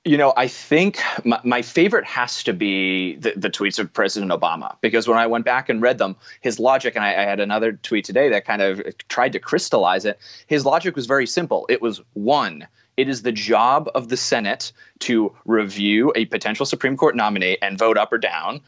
You 0.04 0.18
know, 0.18 0.34
I 0.36 0.48
think 0.48 1.00
my, 1.24 1.40
my 1.44 1.62
favorite 1.62 2.06
has 2.06 2.44
to 2.44 2.54
be 2.54 3.18
the, 3.18 3.34
the, 3.36 3.52
tweets 3.52 3.78
of 3.78 3.94
President 3.94 4.32
Obama 4.32 4.76
because 4.82 5.08
when 5.08 5.20
I 5.20 5.28
went 5.28 5.46
back 5.46 5.70
and 5.70 5.80
read 5.80 6.00
them, 6.00 6.16
his 6.42 6.58
logic, 6.58 6.96
and 6.96 7.06
I, 7.06 7.10
I, 7.10 7.24
had 7.24 7.40
another 7.40 7.74
tweet 7.74 8.04
today 8.04 8.28
that 8.30 8.44
kind 8.44 8.64
of 8.64 8.82
tried 9.10 9.32
to 9.34 9.40
crystallize 9.40 10.04
it. 10.06 10.20
His 10.48 10.66
logic 10.66 10.96
was 10.96 11.06
very 11.06 11.28
simple. 11.28 11.68
It 11.70 11.84
was 11.84 12.02
one, 12.14 12.68
it 12.98 13.10
is 13.10 13.22
the 13.22 13.32
job 13.32 13.90
of 13.94 14.10
the 14.10 14.18
Senate 14.18 14.72
to 15.00 15.36
review 15.46 16.12
a 16.16 16.26
potential 16.26 16.66
Supreme 16.66 16.98
Court 16.98 17.16
nominee 17.16 17.58
and 17.62 17.78
vote 17.78 17.98
up 17.98 18.12
or 18.12 18.18
down. 18.18 18.62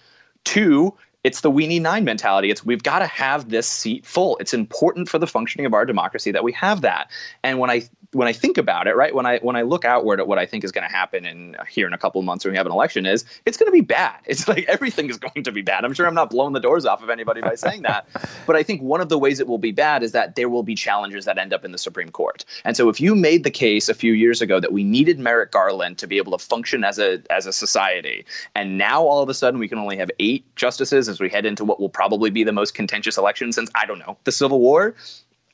Two, 0.43 0.93
it's 1.23 1.41
the 1.41 1.49
we 1.49 1.67
need 1.67 1.81
nine 1.81 2.03
mentality. 2.03 2.51
It's 2.51 2.65
we've 2.65 2.83
got 2.83 2.99
to 2.99 3.07
have 3.07 3.49
this 3.49 3.67
seat 3.67 4.05
full. 4.05 4.37
It's 4.37 4.53
important 4.53 5.07
for 5.07 5.17
the 5.17 5.27
functioning 5.27 5.65
of 5.65 5.73
our 5.73 5.85
democracy 5.85 6.31
that 6.31 6.43
we 6.43 6.51
have 6.53 6.81
that. 6.81 7.09
And 7.43 7.59
when 7.59 7.69
I 7.69 7.83
when 8.11 8.27
I 8.27 8.33
think 8.33 8.57
about 8.57 8.87
it, 8.87 8.95
right, 8.95 9.15
when 9.15 9.25
I 9.25 9.39
when 9.39 9.55
I 9.55 9.61
look 9.61 9.85
outward 9.85 10.19
at 10.19 10.27
what 10.27 10.37
I 10.37 10.45
think 10.45 10.63
is 10.63 10.71
going 10.71 10.87
to 10.87 10.93
happen 10.93 11.25
in 11.25 11.55
here 11.69 11.87
in 11.87 11.93
a 11.93 11.97
couple 11.97 12.19
of 12.19 12.25
months 12.25 12.43
when 12.43 12.51
we 12.51 12.57
have 12.57 12.65
an 12.65 12.71
election, 12.71 13.05
is 13.05 13.25
it's 13.45 13.57
going 13.57 13.67
to 13.67 13.71
be 13.71 13.81
bad. 13.81 14.19
It's 14.33 14.47
like 14.47 14.65
everything 14.67 15.11
is 15.11 15.17
going 15.17 15.43
to 15.43 15.51
be 15.51 15.61
bad. 15.61 15.85
I'm 15.85 15.93
sure 15.93 16.07
I'm 16.07 16.15
not 16.15 16.31
blowing 16.31 16.53
the 16.53 16.59
doors 16.59 16.87
off 16.87 17.03
of 17.03 17.09
anybody 17.11 17.41
by 17.41 17.53
saying 17.53 17.83
that, 17.83 18.07
but 18.47 18.55
I 18.55 18.63
think 18.63 18.81
one 18.81 18.99
of 18.99 19.09
the 19.09 19.19
ways 19.19 19.39
it 19.39 19.47
will 19.47 19.59
be 19.59 19.71
bad 19.71 20.01
is 20.01 20.11
that 20.13 20.35
there 20.35 20.49
will 20.49 20.63
be 20.63 20.73
challenges 20.73 21.25
that 21.25 21.37
end 21.37 21.53
up 21.53 21.63
in 21.63 21.71
the 21.71 21.77
Supreme 21.77 22.09
Court. 22.09 22.43
And 22.65 22.75
so 22.75 22.89
if 22.89 22.99
you 22.99 23.13
made 23.13 23.43
the 23.43 23.51
case 23.51 23.89
a 23.89 23.93
few 23.93 24.13
years 24.13 24.41
ago 24.41 24.59
that 24.59 24.71
we 24.71 24.83
needed 24.83 25.19
Merrick 25.19 25.51
Garland 25.51 25.99
to 25.99 26.07
be 26.07 26.17
able 26.17 26.35
to 26.35 26.43
function 26.43 26.83
as 26.83 26.97
a 26.97 27.21
as 27.29 27.45
a 27.45 27.53
society, 27.53 28.25
and 28.55 28.77
now 28.77 29.03
all 29.03 29.21
of 29.21 29.29
a 29.29 29.35
sudden 29.35 29.59
we 29.59 29.67
can 29.67 29.77
only 29.77 29.97
have 29.97 30.09
eight 30.19 30.43
justices 30.55 31.07
as 31.13 31.21
we 31.21 31.29
head 31.29 31.45
into 31.45 31.63
what 31.63 31.79
will 31.79 31.89
probably 31.89 32.29
be 32.29 32.43
the 32.43 32.51
most 32.51 32.73
contentious 32.73 33.17
election 33.17 33.53
since 33.53 33.69
I 33.73 33.85
don't 33.85 33.99
know 33.99 34.17
the 34.25 34.31
Civil 34.31 34.59
War 34.59 34.95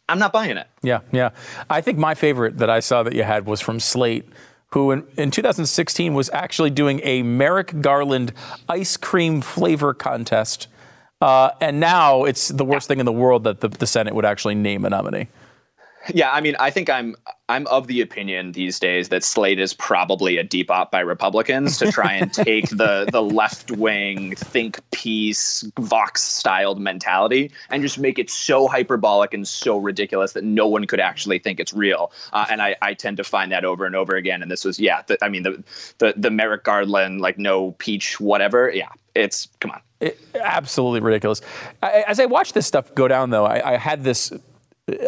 I'm 0.09 0.19
not 0.19 0.33
buying 0.33 0.57
it. 0.57 0.67
Yeah, 0.81 1.01
yeah. 1.11 1.29
I 1.69 1.81
think 1.81 1.97
my 1.97 2.15
favorite 2.15 2.57
that 2.57 2.69
I 2.69 2.79
saw 2.79 3.03
that 3.03 3.13
you 3.13 3.23
had 3.23 3.45
was 3.45 3.61
from 3.61 3.79
Slate, 3.79 4.25
who 4.71 4.91
in, 4.91 5.05
in 5.17 5.31
2016 5.31 6.13
was 6.13 6.29
actually 6.33 6.71
doing 6.71 6.99
a 7.03 7.21
Merrick 7.21 7.79
Garland 7.81 8.33
ice 8.67 8.97
cream 8.97 9.41
flavor 9.41 9.93
contest. 9.93 10.67
Uh, 11.21 11.51
and 11.61 11.79
now 11.79 12.23
it's 12.23 12.47
the 12.47 12.65
worst 12.65 12.87
thing 12.87 12.99
in 12.99 13.05
the 13.05 13.11
world 13.11 13.43
that 13.43 13.61
the, 13.61 13.67
the 13.67 13.85
Senate 13.85 14.15
would 14.15 14.25
actually 14.25 14.55
name 14.55 14.83
a 14.83 14.89
nominee. 14.89 15.27
Yeah, 16.13 16.31
I 16.31 16.41
mean, 16.41 16.55
I 16.59 16.69
think 16.69 16.89
I'm 16.89 17.15
I'm 17.49 17.65
of 17.67 17.87
the 17.87 18.01
opinion 18.01 18.51
these 18.51 18.79
days 18.79 19.09
that 19.09 19.23
Slate 19.23 19.59
is 19.59 19.73
probably 19.73 20.37
a 20.37 20.43
deep 20.43 20.69
op 20.69 20.91
by 20.91 20.99
Republicans 20.99 21.77
to 21.79 21.91
try 21.91 22.13
and 22.13 22.31
take 22.45 22.69
the 22.69 23.07
the 23.11 23.21
left 23.21 23.71
wing 23.71 24.35
think 24.35 24.79
piece 24.91 25.63
Vox 25.79 26.21
styled 26.21 26.79
mentality 26.79 27.51
and 27.69 27.81
just 27.81 27.99
make 27.99 28.19
it 28.19 28.29
so 28.29 28.67
hyperbolic 28.67 29.33
and 29.33 29.47
so 29.47 29.77
ridiculous 29.77 30.33
that 30.33 30.43
no 30.43 30.67
one 30.67 30.85
could 30.85 30.99
actually 30.99 31.39
think 31.39 31.59
it's 31.59 31.73
real. 31.73 32.11
Uh, 32.33 32.45
and 32.49 32.61
I, 32.61 32.75
I 32.81 32.93
tend 32.93 33.17
to 33.17 33.23
find 33.23 33.51
that 33.51 33.65
over 33.65 33.85
and 33.85 33.95
over 33.95 34.15
again. 34.15 34.41
And 34.41 34.51
this 34.51 34.63
was 34.63 34.79
yeah, 34.79 35.01
the, 35.07 35.17
I 35.23 35.29
mean 35.29 35.43
the 35.43 35.63
the 35.97 36.13
the 36.15 36.29
Merrick 36.29 36.63
Garland 36.63 37.21
like 37.21 37.37
no 37.37 37.71
peach 37.73 38.19
whatever. 38.19 38.71
Yeah, 38.71 38.89
it's 39.15 39.47
come 39.59 39.71
on. 39.71 39.81
It, 39.99 40.17
absolutely 40.35 41.01
ridiculous. 41.01 41.41
I, 41.83 42.03
as 42.07 42.19
I 42.19 42.25
watched 42.25 42.53
this 42.53 42.65
stuff 42.65 42.93
go 42.95 43.07
down, 43.07 43.31
though, 43.31 43.45
I, 43.45 43.73
I 43.73 43.77
had 43.77 44.03
this 44.03 44.31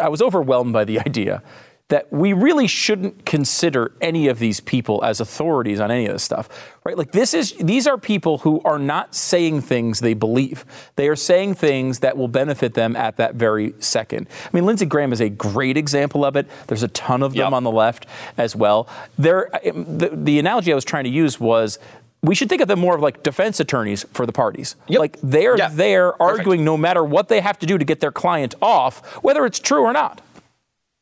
I 0.02 0.10
was 0.10 0.22
overwhelmed 0.22 0.74
by 0.74 0.86
the 0.86 1.00
idea 1.00 1.44
that 1.88 2.12
we 2.12 2.32
really 2.32 2.68
shouldn't 2.68 3.26
consider 3.26 3.92
any 4.00 4.30
of 4.30 4.40
these 4.40 4.62
people 4.62 5.04
as 5.04 5.20
authorities 5.20 5.80
on 5.82 5.92
any 5.92 6.06
of 6.06 6.14
this 6.14 6.24
stuff 6.24 6.48
right? 6.84 6.98
Like 6.98 7.12
this 7.12 7.34
is 7.34 7.54
these 7.54 7.86
are 7.86 7.98
people 7.98 8.40
who 8.40 8.62
are 8.66 8.80
not 8.80 9.14
saying 9.14 9.62
things 9.62 10.00
they 10.00 10.14
believe. 10.14 10.66
They 10.96 11.08
are 11.10 11.16
saying 11.16 11.56
things 11.56 12.00
that 12.00 12.18
will 12.18 12.28
benefit 12.28 12.74
them 12.74 12.96
at 12.96 13.18
that 13.18 13.36
very 13.36 13.74
second. 13.80 14.28
I 14.46 14.50
mean 14.52 14.66
lindsey 14.66 14.86
graham 14.86 15.14
is 15.14 15.22
a 15.22 15.30
great 15.30 15.78
example 15.78 16.26
of 16.26 16.36
it. 16.36 16.48
There's 16.68 16.84
a 16.84 16.88
ton 16.90 17.22
of 17.22 17.34
them 17.34 17.40
yep. 17.40 17.54
on 17.54 17.64
the 17.64 17.72
left 17.72 18.08
as 18.38 18.56
well. 18.56 18.90
There 19.18 19.50
the, 19.64 20.10
the 20.14 20.40
analogy 20.40 20.72
i 20.72 20.76
was 20.76 20.86
trying 20.86 21.04
to 21.04 21.10
use 21.10 21.40
was 21.40 21.78
we 22.24 22.36
should 22.36 22.50
think 22.50 22.62
of 22.62 22.68
them 22.68 22.80
more 22.80 22.96
of 22.96 23.02
like 23.02 23.24
defense 23.24 23.60
attorneys 23.60 24.06
for 24.14 24.26
the 24.26 24.32
parties. 24.32 24.76
Yep. 24.88 25.00
Like 25.00 25.18
they're 25.22 25.58
yeah. 25.58 25.70
there 25.70 26.22
arguing 26.22 26.64
no 26.64 26.78
matter 26.78 27.04
what 27.04 27.30
they 27.30 27.42
have 27.42 27.58
to 27.60 27.66
do 27.66 27.78
to 27.78 27.86
get 27.86 28.00
their 28.00 28.12
client 28.12 28.54
off, 28.62 29.24
whether 29.24 29.46
it's 29.46 29.60
true 29.60 29.82
or 29.82 29.94
not. 29.94 30.22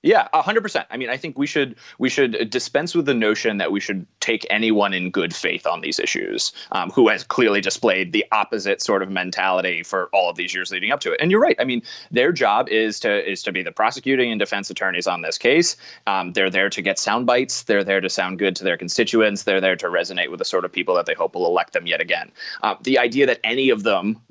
Yeah, 0.02 0.30
hundred 0.34 0.62
percent. 0.62 0.88
I 0.90 0.96
mean, 0.96 1.10
I 1.10 1.18
think 1.18 1.38
we 1.38 1.46
should 1.46 1.76
we 1.98 2.08
should 2.08 2.50
dispense 2.50 2.96
with 2.96 3.06
the 3.06 3.14
notion 3.14 3.58
that 3.58 3.74
we 3.74 3.82
should 3.82 4.06
take 4.22 4.48
anyone 4.50 4.94
in 4.94 5.12
good 5.12 5.36
faith 5.36 5.68
on 5.68 5.82
these 5.82 6.00
issues 6.00 6.54
um, 6.72 6.90
who 6.92 7.10
has 7.10 7.26
clearly 7.26 7.60
displayed 7.60 8.14
the 8.14 8.26
opposite 8.32 8.82
sort 8.82 9.04
of 9.04 9.10
mentality 9.10 9.84
for 9.84 10.08
all 10.14 10.30
of 10.30 10.38
these 10.38 10.54
years 10.54 10.72
leading 10.72 10.92
up 10.92 11.02
to 11.02 11.12
it. 11.12 11.20
And 11.20 11.32
you're 11.32 11.42
right. 11.42 11.58
I 11.60 11.66
mean, 11.66 11.82
their 12.12 12.32
job 12.32 12.70
is 12.70 12.98
to 13.02 13.30
is 13.30 13.44
to 13.44 13.52
be 13.52 13.62
the 13.62 13.74
prosecuting 13.74 14.32
and 14.32 14.40
defense 14.40 14.70
attorneys 14.70 15.06
on 15.06 15.22
this 15.22 15.38
case. 15.38 15.76
Um, 16.08 16.32
they're 16.32 16.50
there 16.50 16.70
to 16.70 16.82
get 16.82 16.98
sound 16.98 17.26
bites. 17.26 17.64
They're 17.64 17.84
there 17.84 18.00
to 18.00 18.10
sound 18.10 18.40
good 18.40 18.56
to 18.56 18.64
their 18.64 18.78
constituents. 18.78 19.44
They're 19.44 19.62
there 19.62 19.76
to 19.76 19.88
resonate 19.88 20.30
with 20.32 20.40
the 20.40 20.46
sort 20.46 20.64
of 20.64 20.72
people 20.72 20.96
that 20.96 21.08
they 21.08 21.14
hope 21.14 21.36
will 21.36 21.46
elect 21.46 21.74
them 21.74 21.88
yet 21.88 22.00
again. 22.00 22.32
Uh, 22.64 22.76
the 22.84 22.98
idea 22.98 23.26
that 23.26 23.42
any 23.44 23.70
of 23.70 23.84
them 23.84 24.22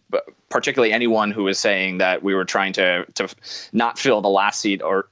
particularly 0.48 0.94
anyone 0.94 1.31
who 1.31 1.46
is 1.48 1.59
saying 1.59 1.98
that 1.98 2.22
we 2.22 2.35
were 2.35 2.46
trying 2.46 2.72
to 2.72 3.04
to 3.12 3.28
not 3.74 3.98
fill 3.98 4.22
the 4.22 4.28
last 4.28 4.62
seat 4.62 4.81
or 4.81 5.11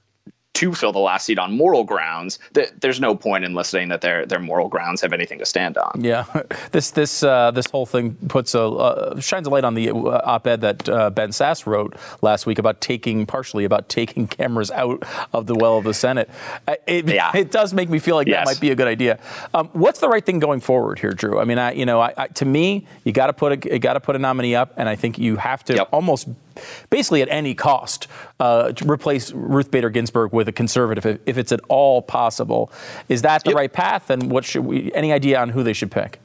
to 0.57 0.73
fill 0.75 0.93
the 0.93 0.99
last 0.99 1.27
seat 1.27 1.39
on 1.39 1.55
moral 1.55 1.85
grounds, 1.85 2.39
th- 2.55 2.71
there's 2.81 2.99
no 2.99 3.15
point 3.15 3.45
in 3.45 3.55
listening 3.55 3.89
that 3.89 4.01
their 4.01 4.25
their 4.25 4.41
moral 4.41 4.69
grounds 4.69 5.03
have 5.03 5.13
anything 5.13 5.39
to 5.39 5.45
stand 5.45 5.77
on. 5.77 5.93
Yeah, 6.03 6.25
this 6.73 6.91
this 6.91 7.23
uh, 7.23 7.51
this 7.51 7.67
whole 7.71 7.85
thing 7.87 8.15
puts 8.29 8.55
a 8.55 8.63
uh, 8.63 9.21
shines 9.21 9.47
a 9.47 9.51
light 9.51 9.65
on 9.65 9.75
the 9.75 9.91
uh, 9.91 10.21
op-ed 10.25 10.63
that 10.63 10.89
uh, 10.89 11.11
Ben 11.11 11.31
Sasse 11.31 11.67
wrote 11.67 11.95
last 12.23 12.47
week 12.47 12.59
about 12.59 12.81
taking 12.81 13.27
partially 13.27 13.65
about 13.65 13.89
taking 13.89 14.27
cameras 14.39 14.71
out 14.71 15.03
of 15.33 15.47
the 15.47 15.55
well 15.55 15.77
of 15.77 15.85
the 15.85 15.95
Senate. 15.95 16.31
Uh, 16.67 16.77
it, 16.87 17.07
yeah. 17.07 17.31
it 17.35 17.51
does 17.51 17.75
make 17.75 17.91
me 17.91 17.99
feel 17.99 18.17
like 18.17 18.27
yes. 18.27 18.41
that 18.41 18.47
might 18.47 18.61
be 18.61 18.71
a 18.71 18.75
good 18.75 18.89
idea. 18.89 19.19
Um, 19.53 19.69
what's 19.75 20.01
the 20.01 20.09
right 20.09 20.25
thing 20.25 20.39
going 20.39 20.61
forward 20.61 20.99
here, 20.99 21.13
Drew? 21.13 21.39
I 21.39 21.45
mean, 21.45 21.59
I, 21.59 21.73
you 21.73 21.85
know, 21.85 22.01
I, 22.01 22.15
I, 22.17 22.27
to 22.29 22.47
me, 22.47 22.87
you 23.05 23.13
got 23.13 23.27
to 23.27 23.35
put 23.35 23.53
a 23.53 23.75
you 23.75 23.79
got 23.79 23.95
to 23.95 24.01
put 24.01 24.17
a 24.17 24.19
nominee 24.19 24.55
up, 24.55 24.73
and 24.77 24.89
I 24.89 24.97
think 24.97 25.19
you 25.19 25.37
have 25.37 25.65
to 25.65 25.75
yep. 25.75 25.89
almost 25.93 26.29
basically 26.91 27.23
at 27.23 27.29
any 27.29 27.55
cost, 27.55 28.07
uh, 28.41 28.73
replace 28.85 29.33
Ruth 29.33 29.71
Bader 29.71 29.91
Ginsburg 29.91 30.33
with 30.33 30.49
a 30.49 30.53
conservative 30.53 31.07
if, 31.07 31.21
if, 31.27 31.39
it's 31.39 31.53
at 31.53 31.61
all 31.69 32.03
possible. 32.03 32.71
Is 33.09 33.23
that 33.23 33.45
the 33.45 33.51
yep. 33.51 33.57
right 33.57 33.73
path? 33.73 34.11
And 34.11 34.31
what 34.31 34.45
should 34.45 34.65
we? 34.65 34.93
Any 34.93 35.13
idea 35.13 35.41
on 35.41 35.51
who 35.51 35.63
they 35.63 35.73
should 35.73 35.91
pick? 35.91 36.21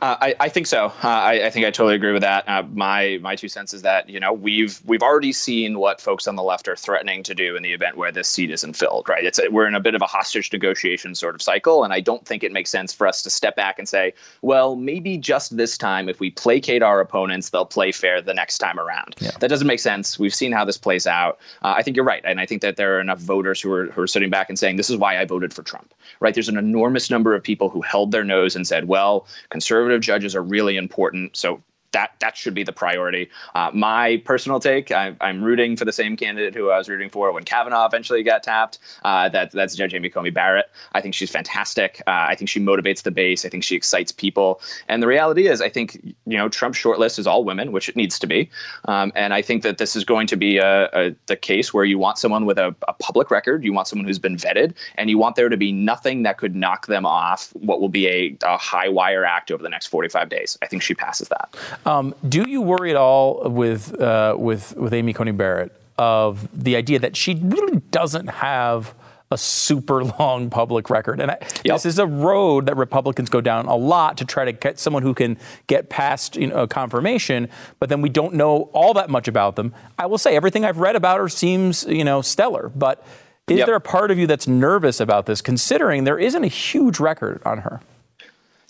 Uh, 0.00 0.16
I, 0.20 0.34
I, 0.40 0.48
think 0.48 0.66
so. 0.66 0.86
Uh, 0.86 1.08
I, 1.08 1.46
I, 1.46 1.50
think 1.50 1.66
I 1.66 1.70
totally 1.70 1.94
agree 1.94 2.12
with 2.12 2.22
that. 2.22 2.48
Uh, 2.48 2.62
my 2.72 3.18
my 3.20 3.36
two 3.36 3.48
cents 3.48 3.74
is 3.74 3.82
that 3.82 4.08
you 4.08 4.18
know 4.18 4.32
we've 4.32 4.80
we've 4.86 5.02
already 5.02 5.32
seen 5.32 5.78
what 5.78 6.00
folks 6.00 6.26
on 6.26 6.36
the 6.36 6.42
left 6.42 6.68
are 6.68 6.76
threatening 6.76 7.22
to 7.24 7.34
do 7.34 7.54
in 7.54 7.62
the 7.62 7.72
event 7.72 7.96
where 7.96 8.10
this 8.10 8.28
seat 8.28 8.50
isn't 8.50 8.74
filled. 8.74 9.08
Right? 9.08 9.24
It's 9.24 9.38
a, 9.38 9.50
we're 9.50 9.66
in 9.66 9.74
a 9.74 9.80
bit 9.80 9.94
of 9.94 10.00
a 10.00 10.06
hostage 10.06 10.50
negotiation 10.52 11.14
sort 11.14 11.34
of 11.34 11.42
cycle, 11.42 11.84
and 11.84 11.92
I 11.92 12.00
don't 12.00 12.24
think 12.26 12.42
it 12.42 12.52
makes 12.52 12.70
sense 12.70 12.94
for 12.94 13.06
us 13.06 13.20
to 13.22 13.30
step 13.30 13.54
back 13.54 13.78
and 13.78 13.88
say, 13.88 14.14
well, 14.40 14.74
maybe 14.74 15.18
just 15.18 15.56
this 15.56 15.76
time, 15.76 16.08
if 16.08 16.18
we 16.18 16.30
placate 16.30 16.82
our 16.82 17.00
opponents, 17.00 17.50
they'll 17.50 17.66
play 17.66 17.92
fair 17.92 18.22
the 18.22 18.34
next 18.34 18.58
time 18.58 18.80
around. 18.80 19.16
Yeah. 19.18 19.32
That 19.40 19.48
doesn't 19.48 19.66
make 19.66 19.80
sense. 19.80 20.18
We've 20.18 20.34
seen 20.34 20.52
how 20.52 20.64
this 20.64 20.78
plays 20.78 21.06
out. 21.06 21.38
Uh, 21.62 21.74
I 21.76 21.82
think 21.82 21.96
you're 21.96 22.06
right, 22.06 22.22
and 22.24 22.40
I 22.40 22.46
think 22.46 22.62
that 22.62 22.76
there 22.76 22.96
are 22.96 23.00
enough 23.00 23.20
voters 23.20 23.60
who 23.60 23.70
are 23.72 23.86
who 23.86 24.00
are 24.00 24.06
sitting 24.06 24.30
back 24.30 24.48
and 24.48 24.58
saying, 24.58 24.76
this 24.76 24.88
is 24.88 24.96
why 24.96 25.20
I 25.20 25.26
voted 25.26 25.52
for 25.52 25.62
Trump. 25.62 25.92
Right? 26.20 26.32
There's 26.32 26.48
an 26.48 26.58
enormous 26.58 27.10
number 27.10 27.34
of 27.34 27.42
people 27.42 27.68
who 27.68 27.82
held 27.82 28.12
their 28.12 28.24
nose 28.24 28.56
and 28.56 28.66
said, 28.66 28.88
well, 28.88 29.26
conservative 29.52 30.00
judges 30.00 30.34
are 30.34 30.42
really 30.42 30.76
important. 30.76 31.36
So 31.36 31.62
that 31.92 32.14
that 32.20 32.36
should 32.36 32.54
be 32.54 32.64
the 32.64 32.72
priority. 32.72 33.30
Uh, 33.54 33.70
my 33.72 34.20
personal 34.24 34.60
take: 34.60 34.90
I, 34.90 35.14
am 35.20 35.42
rooting 35.42 35.76
for 35.76 35.84
the 35.84 35.92
same 35.92 36.16
candidate 36.16 36.54
who 36.54 36.70
I 36.70 36.78
was 36.78 36.88
rooting 36.88 37.10
for 37.10 37.32
when 37.32 37.44
Kavanaugh 37.44 37.86
eventually 37.86 38.22
got 38.22 38.42
tapped. 38.42 38.78
Uh, 39.04 39.28
that 39.30 39.52
that's 39.52 39.74
Judge 39.74 39.94
Amy 39.94 40.08
Coney 40.08 40.30
Barrett. 40.30 40.66
I 40.92 41.00
think 41.00 41.14
she's 41.14 41.30
fantastic. 41.30 42.02
Uh, 42.06 42.26
I 42.28 42.34
think 42.34 42.48
she 42.48 42.60
motivates 42.60 43.02
the 43.02 43.10
base. 43.10 43.44
I 43.44 43.48
think 43.48 43.64
she 43.64 43.76
excites 43.76 44.12
people. 44.12 44.60
And 44.88 45.02
the 45.02 45.06
reality 45.06 45.46
is, 45.46 45.60
I 45.60 45.68
think 45.68 46.00
you 46.26 46.36
know 46.36 46.48
Trump's 46.48 46.78
shortlist 46.78 47.18
is 47.18 47.26
all 47.26 47.44
women, 47.44 47.72
which 47.72 47.88
it 47.88 47.96
needs 47.96 48.18
to 48.18 48.26
be. 48.26 48.50
Um, 48.86 49.12
and 49.14 49.34
I 49.34 49.42
think 49.42 49.62
that 49.62 49.78
this 49.78 49.96
is 49.96 50.04
going 50.04 50.26
to 50.28 50.36
be 50.36 50.58
a, 50.58 50.88
a, 50.92 51.14
the 51.26 51.36
case 51.36 51.72
where 51.72 51.84
you 51.84 51.98
want 51.98 52.18
someone 52.18 52.46
with 52.46 52.58
a, 52.58 52.74
a 52.88 52.92
public 52.94 53.30
record, 53.30 53.64
you 53.64 53.72
want 53.72 53.88
someone 53.88 54.06
who's 54.06 54.18
been 54.18 54.36
vetted, 54.36 54.74
and 54.96 55.10
you 55.10 55.18
want 55.18 55.36
there 55.36 55.48
to 55.48 55.56
be 55.56 55.72
nothing 55.72 56.22
that 56.22 56.38
could 56.38 56.54
knock 56.54 56.86
them 56.86 57.06
off 57.06 57.50
what 57.54 57.80
will 57.80 57.88
be 57.88 58.08
a, 58.08 58.36
a 58.42 58.56
high 58.56 58.88
wire 58.88 59.24
act 59.24 59.50
over 59.50 59.62
the 59.62 59.68
next 59.68 59.86
45 59.86 60.28
days. 60.28 60.58
I 60.62 60.66
think 60.66 60.82
she 60.82 60.94
passes 60.94 61.28
that. 61.28 61.54
Um, 61.84 62.14
do 62.28 62.48
you 62.48 62.62
worry 62.62 62.90
at 62.90 62.96
all 62.96 63.48
with 63.48 64.00
uh, 64.00 64.36
with 64.38 64.76
with 64.76 64.92
Amy 64.92 65.12
Coney 65.12 65.32
Barrett 65.32 65.72
of 65.98 66.48
the 66.52 66.76
idea 66.76 66.98
that 66.98 67.16
she 67.16 67.34
really 67.34 67.78
doesn't 67.90 68.28
have 68.28 68.94
a 69.32 69.38
super 69.38 70.04
long 70.18 70.50
public 70.50 70.90
record. 70.90 71.20
And 71.20 71.30
I, 71.30 71.38
yep. 71.64 71.76
this 71.76 71.86
is 71.86 71.98
a 71.98 72.06
road 72.06 72.66
that 72.66 72.76
Republicans 72.76 73.30
go 73.30 73.40
down 73.40 73.66
a 73.66 73.74
lot 73.74 74.18
to 74.18 74.24
try 74.24 74.44
to 74.44 74.52
get 74.52 74.78
someone 74.78 75.02
who 75.02 75.14
can 75.14 75.38
get 75.66 75.88
past 75.88 76.36
you 76.36 76.48
know, 76.48 76.66
confirmation, 76.66 77.48
but 77.80 77.88
then 77.88 78.02
we 78.02 78.08
don't 78.08 78.34
know 78.34 78.70
all 78.72 78.94
that 78.94 79.10
much 79.10 79.28
about 79.28 79.56
them. 79.56 79.74
I 79.98 80.06
will 80.06 80.18
say 80.18 80.36
everything 80.36 80.64
I've 80.64 80.78
read 80.78 80.96
about 80.96 81.18
her 81.18 81.28
seems, 81.28 81.84
you 81.84 82.04
know, 82.04 82.22
stellar, 82.22 82.70
but 82.74 83.04
is 83.48 83.58
yep. 83.58 83.66
there 83.66 83.74
a 83.74 83.80
part 83.80 84.10
of 84.10 84.18
you 84.18 84.26
that's 84.26 84.46
nervous 84.46 85.00
about 85.00 85.26
this 85.26 85.42
considering 85.42 86.04
there 86.04 86.18
isn't 86.18 86.44
a 86.44 86.48
huge 86.48 87.00
record 87.00 87.42
on 87.44 87.58
her? 87.58 87.80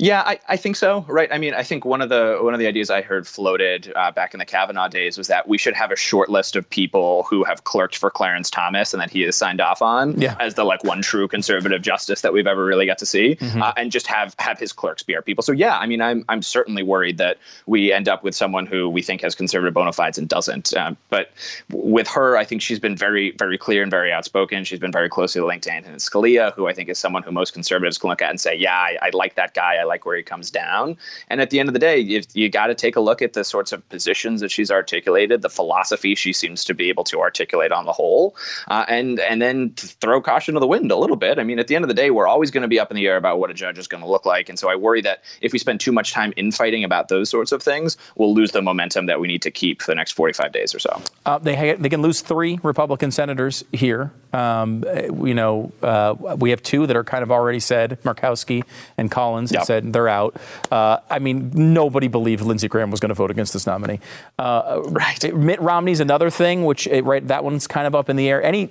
Yeah, 0.02 0.22
I, 0.26 0.40
I 0.48 0.56
think 0.56 0.74
so. 0.74 1.04
Right. 1.08 1.28
I 1.32 1.38
mean, 1.38 1.54
I 1.54 1.62
think 1.62 1.84
one 1.84 2.02
of 2.02 2.08
the 2.08 2.36
one 2.40 2.54
of 2.54 2.58
the 2.58 2.66
ideas 2.66 2.90
I 2.90 3.02
heard 3.02 3.24
floated 3.24 3.92
uh, 3.94 4.10
back 4.10 4.34
in 4.34 4.40
the 4.40 4.44
Kavanaugh 4.44 4.88
days 4.88 5.16
was 5.16 5.28
that 5.28 5.46
we 5.46 5.58
should 5.58 5.74
have 5.74 5.92
a 5.92 5.96
short 5.96 6.28
list 6.28 6.56
of 6.56 6.68
people 6.68 7.22
who 7.30 7.44
have 7.44 7.62
clerked 7.62 7.96
for 7.96 8.10
Clarence 8.10 8.50
Thomas 8.50 8.92
and 8.92 9.00
that 9.00 9.10
he 9.10 9.20
has 9.20 9.36
signed 9.36 9.60
off 9.60 9.80
on 9.80 10.20
yeah. 10.20 10.34
as 10.40 10.54
the 10.54 10.64
like 10.64 10.82
one 10.82 11.02
true 11.02 11.28
conservative 11.28 11.82
justice 11.82 12.22
that 12.22 12.32
we've 12.32 12.48
ever 12.48 12.64
really 12.64 12.84
got 12.84 12.98
to 12.98 13.06
see, 13.06 13.36
mm-hmm. 13.36 13.62
uh, 13.62 13.72
and 13.76 13.92
just 13.92 14.08
have 14.08 14.34
have 14.40 14.58
his 14.58 14.72
clerks 14.72 15.04
be 15.04 15.14
our 15.14 15.22
people. 15.22 15.42
So 15.42 15.52
yeah, 15.52 15.78
I 15.78 15.86
mean, 15.86 16.02
I'm 16.02 16.24
I'm 16.28 16.42
certainly 16.42 16.82
worried 16.82 17.18
that 17.18 17.38
we 17.66 17.92
end 17.92 18.08
up 18.08 18.24
with 18.24 18.34
someone 18.34 18.66
who 18.66 18.88
we 18.88 19.02
think 19.02 19.20
has 19.20 19.36
conservative 19.36 19.72
bona 19.72 19.92
fides 19.92 20.18
and 20.18 20.28
doesn't. 20.28 20.74
Uh, 20.76 20.96
but 21.10 21.30
with 21.70 22.08
her, 22.08 22.36
I 22.36 22.44
think 22.44 22.60
she's 22.60 22.80
been 22.80 22.96
very 22.96 23.36
very 23.38 23.56
clear 23.56 23.82
and 23.82 23.90
very 23.90 24.12
outspoken. 24.12 24.64
She's 24.64 24.80
been 24.80 24.90
very 24.90 25.08
closely 25.08 25.40
linked 25.42 25.62
to 25.66 25.72
Antonin 25.72 26.00
Scalia, 26.00 26.52
who 26.54 26.66
I 26.66 26.72
think 26.72 26.88
is 26.88 26.98
someone 26.98 27.22
who 27.22 27.30
most 27.30 27.52
conservatives 27.52 27.98
can 27.98 28.10
look 28.10 28.20
at 28.20 28.30
and 28.30 28.40
say, 28.40 28.56
yeah, 28.56 28.76
I, 28.76 28.98
I 29.00 29.10
like 29.12 29.36
that 29.36 29.54
guy. 29.54 29.76
I 29.76 29.91
like 29.92 30.06
where 30.06 30.16
he 30.16 30.22
comes 30.22 30.50
down. 30.50 30.96
And 31.28 31.40
at 31.42 31.50
the 31.50 31.60
end 31.60 31.68
of 31.68 31.74
the 31.74 31.78
day, 31.78 31.98
you, 31.98 32.22
you 32.32 32.48
got 32.48 32.68
to 32.68 32.74
take 32.74 32.96
a 32.96 33.00
look 33.00 33.20
at 33.20 33.34
the 33.34 33.44
sorts 33.44 33.72
of 33.72 33.86
positions 33.90 34.40
that 34.40 34.50
she's 34.50 34.70
articulated, 34.70 35.42
the 35.42 35.50
philosophy 35.50 36.14
she 36.14 36.32
seems 36.32 36.64
to 36.64 36.72
be 36.72 36.88
able 36.88 37.04
to 37.04 37.20
articulate 37.20 37.72
on 37.72 37.84
the 37.84 37.92
whole, 37.92 38.34
uh, 38.68 38.86
and 38.88 39.20
and 39.20 39.42
then 39.42 39.70
throw 39.76 40.20
caution 40.22 40.54
to 40.54 40.60
the 40.60 40.66
wind 40.66 40.90
a 40.90 40.96
little 40.96 41.16
bit. 41.16 41.38
I 41.38 41.44
mean, 41.44 41.58
at 41.58 41.68
the 41.68 41.76
end 41.76 41.84
of 41.84 41.88
the 41.88 41.94
day, 41.94 42.10
we're 42.10 42.26
always 42.26 42.50
going 42.50 42.62
to 42.62 42.68
be 42.68 42.80
up 42.80 42.90
in 42.90 42.96
the 42.96 43.06
air 43.06 43.18
about 43.18 43.38
what 43.38 43.50
a 43.50 43.54
judge 43.54 43.78
is 43.78 43.86
going 43.86 44.02
to 44.02 44.08
look 44.08 44.24
like, 44.24 44.48
and 44.48 44.58
so 44.58 44.70
I 44.70 44.76
worry 44.76 45.02
that 45.02 45.22
if 45.42 45.52
we 45.52 45.58
spend 45.58 45.80
too 45.80 45.92
much 45.92 46.12
time 46.12 46.32
infighting 46.36 46.84
about 46.84 47.08
those 47.08 47.28
sorts 47.28 47.52
of 47.52 47.62
things, 47.62 47.98
we'll 48.16 48.34
lose 48.34 48.52
the 48.52 48.62
momentum 48.62 49.06
that 49.06 49.20
we 49.20 49.28
need 49.28 49.42
to 49.42 49.50
keep 49.50 49.82
for 49.82 49.90
the 49.90 49.94
next 49.94 50.12
45 50.12 50.52
days 50.52 50.74
or 50.74 50.78
so. 50.78 51.02
Uh, 51.26 51.38
they 51.38 51.54
ha- 51.54 51.76
they 51.78 51.90
can 51.90 52.00
lose 52.00 52.22
three 52.22 52.58
Republican 52.62 53.10
senators 53.10 53.64
here. 53.72 54.12
Um, 54.32 54.84
you 55.24 55.34
know, 55.34 55.72
uh, 55.82 56.14
we 56.38 56.50
have 56.50 56.62
two 56.62 56.86
that 56.86 56.96
are 56.96 57.04
kind 57.04 57.22
of 57.22 57.30
already 57.30 57.60
said, 57.60 57.98
Murkowski 58.02 58.64
and 58.96 59.10
Collins, 59.10 59.52
yep. 59.52 59.64
said 59.64 59.92
they're 59.92 60.08
out. 60.08 60.36
Uh, 60.70 60.98
I 61.10 61.18
mean, 61.18 61.50
nobody 61.54 62.08
believed 62.08 62.42
Lindsey 62.42 62.68
Graham 62.68 62.90
was 62.90 63.00
going 63.00 63.10
to 63.10 63.14
vote 63.14 63.30
against 63.30 63.52
this 63.52 63.66
nominee. 63.66 64.00
Uh, 64.38 64.82
right. 64.86 65.34
Mitt 65.34 65.60
Romney's 65.60 66.00
another 66.00 66.30
thing, 66.30 66.64
which 66.64 66.88
eh, 66.88 67.02
right 67.04 67.26
that 67.28 67.44
one's 67.44 67.66
kind 67.66 67.86
of 67.86 67.94
up 67.94 68.08
in 68.08 68.16
the 68.16 68.28
air. 68.28 68.42
Any 68.42 68.70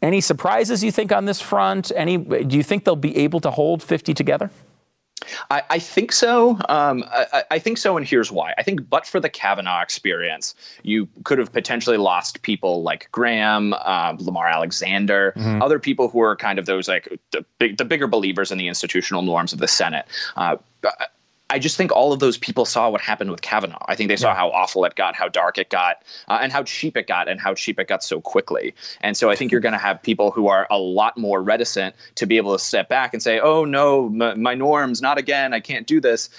any 0.00 0.20
surprises 0.20 0.82
you 0.82 0.90
think 0.90 1.12
on 1.12 1.24
this 1.24 1.40
front? 1.40 1.92
Any 1.94 2.16
do 2.16 2.56
you 2.56 2.62
think 2.62 2.84
they'll 2.84 2.96
be 2.96 3.16
able 3.18 3.40
to 3.40 3.50
hold 3.50 3.82
50 3.82 4.14
together? 4.14 4.50
I, 5.50 5.62
I, 5.70 5.78
think 5.78 6.12
so. 6.12 6.58
Um, 6.68 7.04
I, 7.10 7.44
I, 7.50 7.58
think 7.58 7.78
so, 7.78 7.96
and 7.96 8.06
here's 8.06 8.30
why. 8.30 8.54
I 8.58 8.62
think, 8.62 8.88
but 8.88 9.06
for 9.06 9.20
the 9.20 9.28
Kavanaugh 9.28 9.82
experience, 9.82 10.54
you 10.82 11.08
could 11.24 11.38
have 11.38 11.52
potentially 11.52 11.96
lost 11.96 12.42
people 12.42 12.82
like 12.82 13.08
Graham, 13.12 13.74
uh, 13.74 14.16
Lamar 14.18 14.48
Alexander, 14.48 15.32
mm-hmm. 15.36 15.62
other 15.62 15.78
people 15.78 16.08
who 16.08 16.20
are 16.20 16.36
kind 16.36 16.58
of 16.58 16.66
those 16.66 16.88
like 16.88 17.08
the, 17.30 17.44
big, 17.58 17.76
the 17.76 17.84
bigger 17.84 18.06
believers 18.06 18.50
in 18.50 18.58
the 18.58 18.68
institutional 18.68 19.22
norms 19.22 19.52
of 19.52 19.58
the 19.58 19.68
Senate. 19.68 20.06
Uh, 20.36 20.56
I 21.52 21.58
just 21.58 21.76
think 21.76 21.92
all 21.92 22.14
of 22.14 22.18
those 22.18 22.38
people 22.38 22.64
saw 22.64 22.88
what 22.88 23.02
happened 23.02 23.30
with 23.30 23.42
Kavanaugh. 23.42 23.84
I 23.86 23.94
think 23.94 24.08
they 24.08 24.16
saw 24.16 24.28
yeah. 24.28 24.36
how 24.36 24.48
awful 24.52 24.86
it 24.86 24.94
got, 24.94 25.14
how 25.14 25.28
dark 25.28 25.58
it 25.58 25.68
got, 25.68 26.02
uh, 26.28 26.38
and 26.40 26.50
how 26.50 26.62
cheap 26.62 26.96
it 26.96 27.06
got, 27.06 27.28
and 27.28 27.38
how 27.38 27.52
cheap 27.52 27.78
it 27.78 27.88
got 27.88 28.02
so 28.02 28.22
quickly. 28.22 28.74
And 29.02 29.18
so 29.18 29.28
I 29.28 29.36
think 29.36 29.52
you're 29.52 29.60
going 29.60 29.74
to 29.74 29.78
have 29.78 30.02
people 30.02 30.30
who 30.30 30.48
are 30.48 30.66
a 30.70 30.78
lot 30.78 31.18
more 31.18 31.42
reticent 31.42 31.94
to 32.14 32.24
be 32.24 32.38
able 32.38 32.54
to 32.54 32.58
step 32.58 32.88
back 32.88 33.12
and 33.12 33.22
say, 33.22 33.38
"Oh 33.38 33.66
no, 33.66 34.08
my, 34.08 34.34
my 34.34 34.54
norms, 34.54 35.02
not 35.02 35.18
again. 35.18 35.52
I 35.52 35.60
can't 35.60 35.86
do 35.86 36.00
this," 36.00 36.30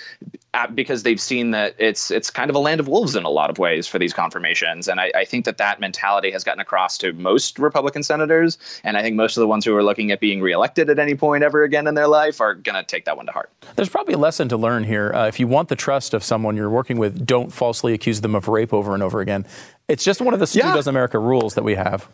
because 0.76 1.04
they've 1.04 1.20
seen 1.20 1.52
that 1.52 1.76
it's 1.80 2.12
it's 2.12 2.30
kind 2.30 2.50
of 2.50 2.56
a 2.56 2.60
land 2.60 2.80
of 2.80 2.88
wolves 2.88 3.16
in 3.16 3.24
a 3.24 3.30
lot 3.30 3.50
of 3.50 3.58
ways 3.58 3.88
for 3.88 3.98
these 3.98 4.14
confirmations. 4.14 4.88
And 4.88 5.00
I, 5.00 5.12
I 5.16 5.26
think 5.26 5.46
that 5.46 5.58
that 5.58 5.80
mentality 5.80 6.32
has 6.32 6.44
gotten 6.44 6.62
across 6.62 6.98
to 7.00 7.14
most 7.14 7.58
Republican 7.60 8.04
senators, 8.04 8.58
and 8.84 8.96
I 8.96 9.02
think 9.02 9.16
most 9.16 9.36
of 9.36 9.42
the 9.42 9.48
ones 9.48 9.66
who 9.66 9.76
are 9.76 9.84
looking 9.84 10.12
at 10.12 10.20
being 10.20 10.42
reelected 10.42 10.90
at 10.90 11.00
any 11.00 11.16
point 11.16 11.44
ever 11.44 11.64
again 11.64 11.88
in 11.88 11.96
their 11.96 12.08
life 12.08 12.40
are 12.40 12.54
going 12.54 12.76
to 12.76 12.84
take 12.84 13.06
that 13.06 13.18
one 13.18 13.26
to 13.26 13.32
heart. 13.32 13.52
There's 13.76 13.90
probably 13.90 14.14
a 14.14 14.20
lesson 14.20 14.48
to 14.50 14.58
learn 14.58 14.84
here. 14.84 15.12
Uh, 15.14 15.28
if 15.28 15.40
you 15.40 15.48
want 15.48 15.70
the 15.70 15.76
trust 15.76 16.14
of 16.14 16.24
someone 16.24 16.56
you're 16.56 16.70
working 16.70 16.98
with, 16.98 17.26
don't 17.26 17.52
falsely 17.52 17.94
accuse 17.94 18.22
them 18.22 18.36
of 18.36 18.48
rape 18.48 18.74
over 18.74 18.94
and 18.94 19.02
over 19.02 19.22
again. 19.22 19.46
It's 19.88 20.04
just 20.04 20.22
one 20.22 20.34
of 20.34 20.40
the 20.40 20.48
Stu 20.48 20.60
yeah. 20.60 20.74
Does 20.74 20.88
America 20.88 21.20
rules 21.20 21.56
that 21.56 21.64
we 21.64 21.76
have. 21.76 22.08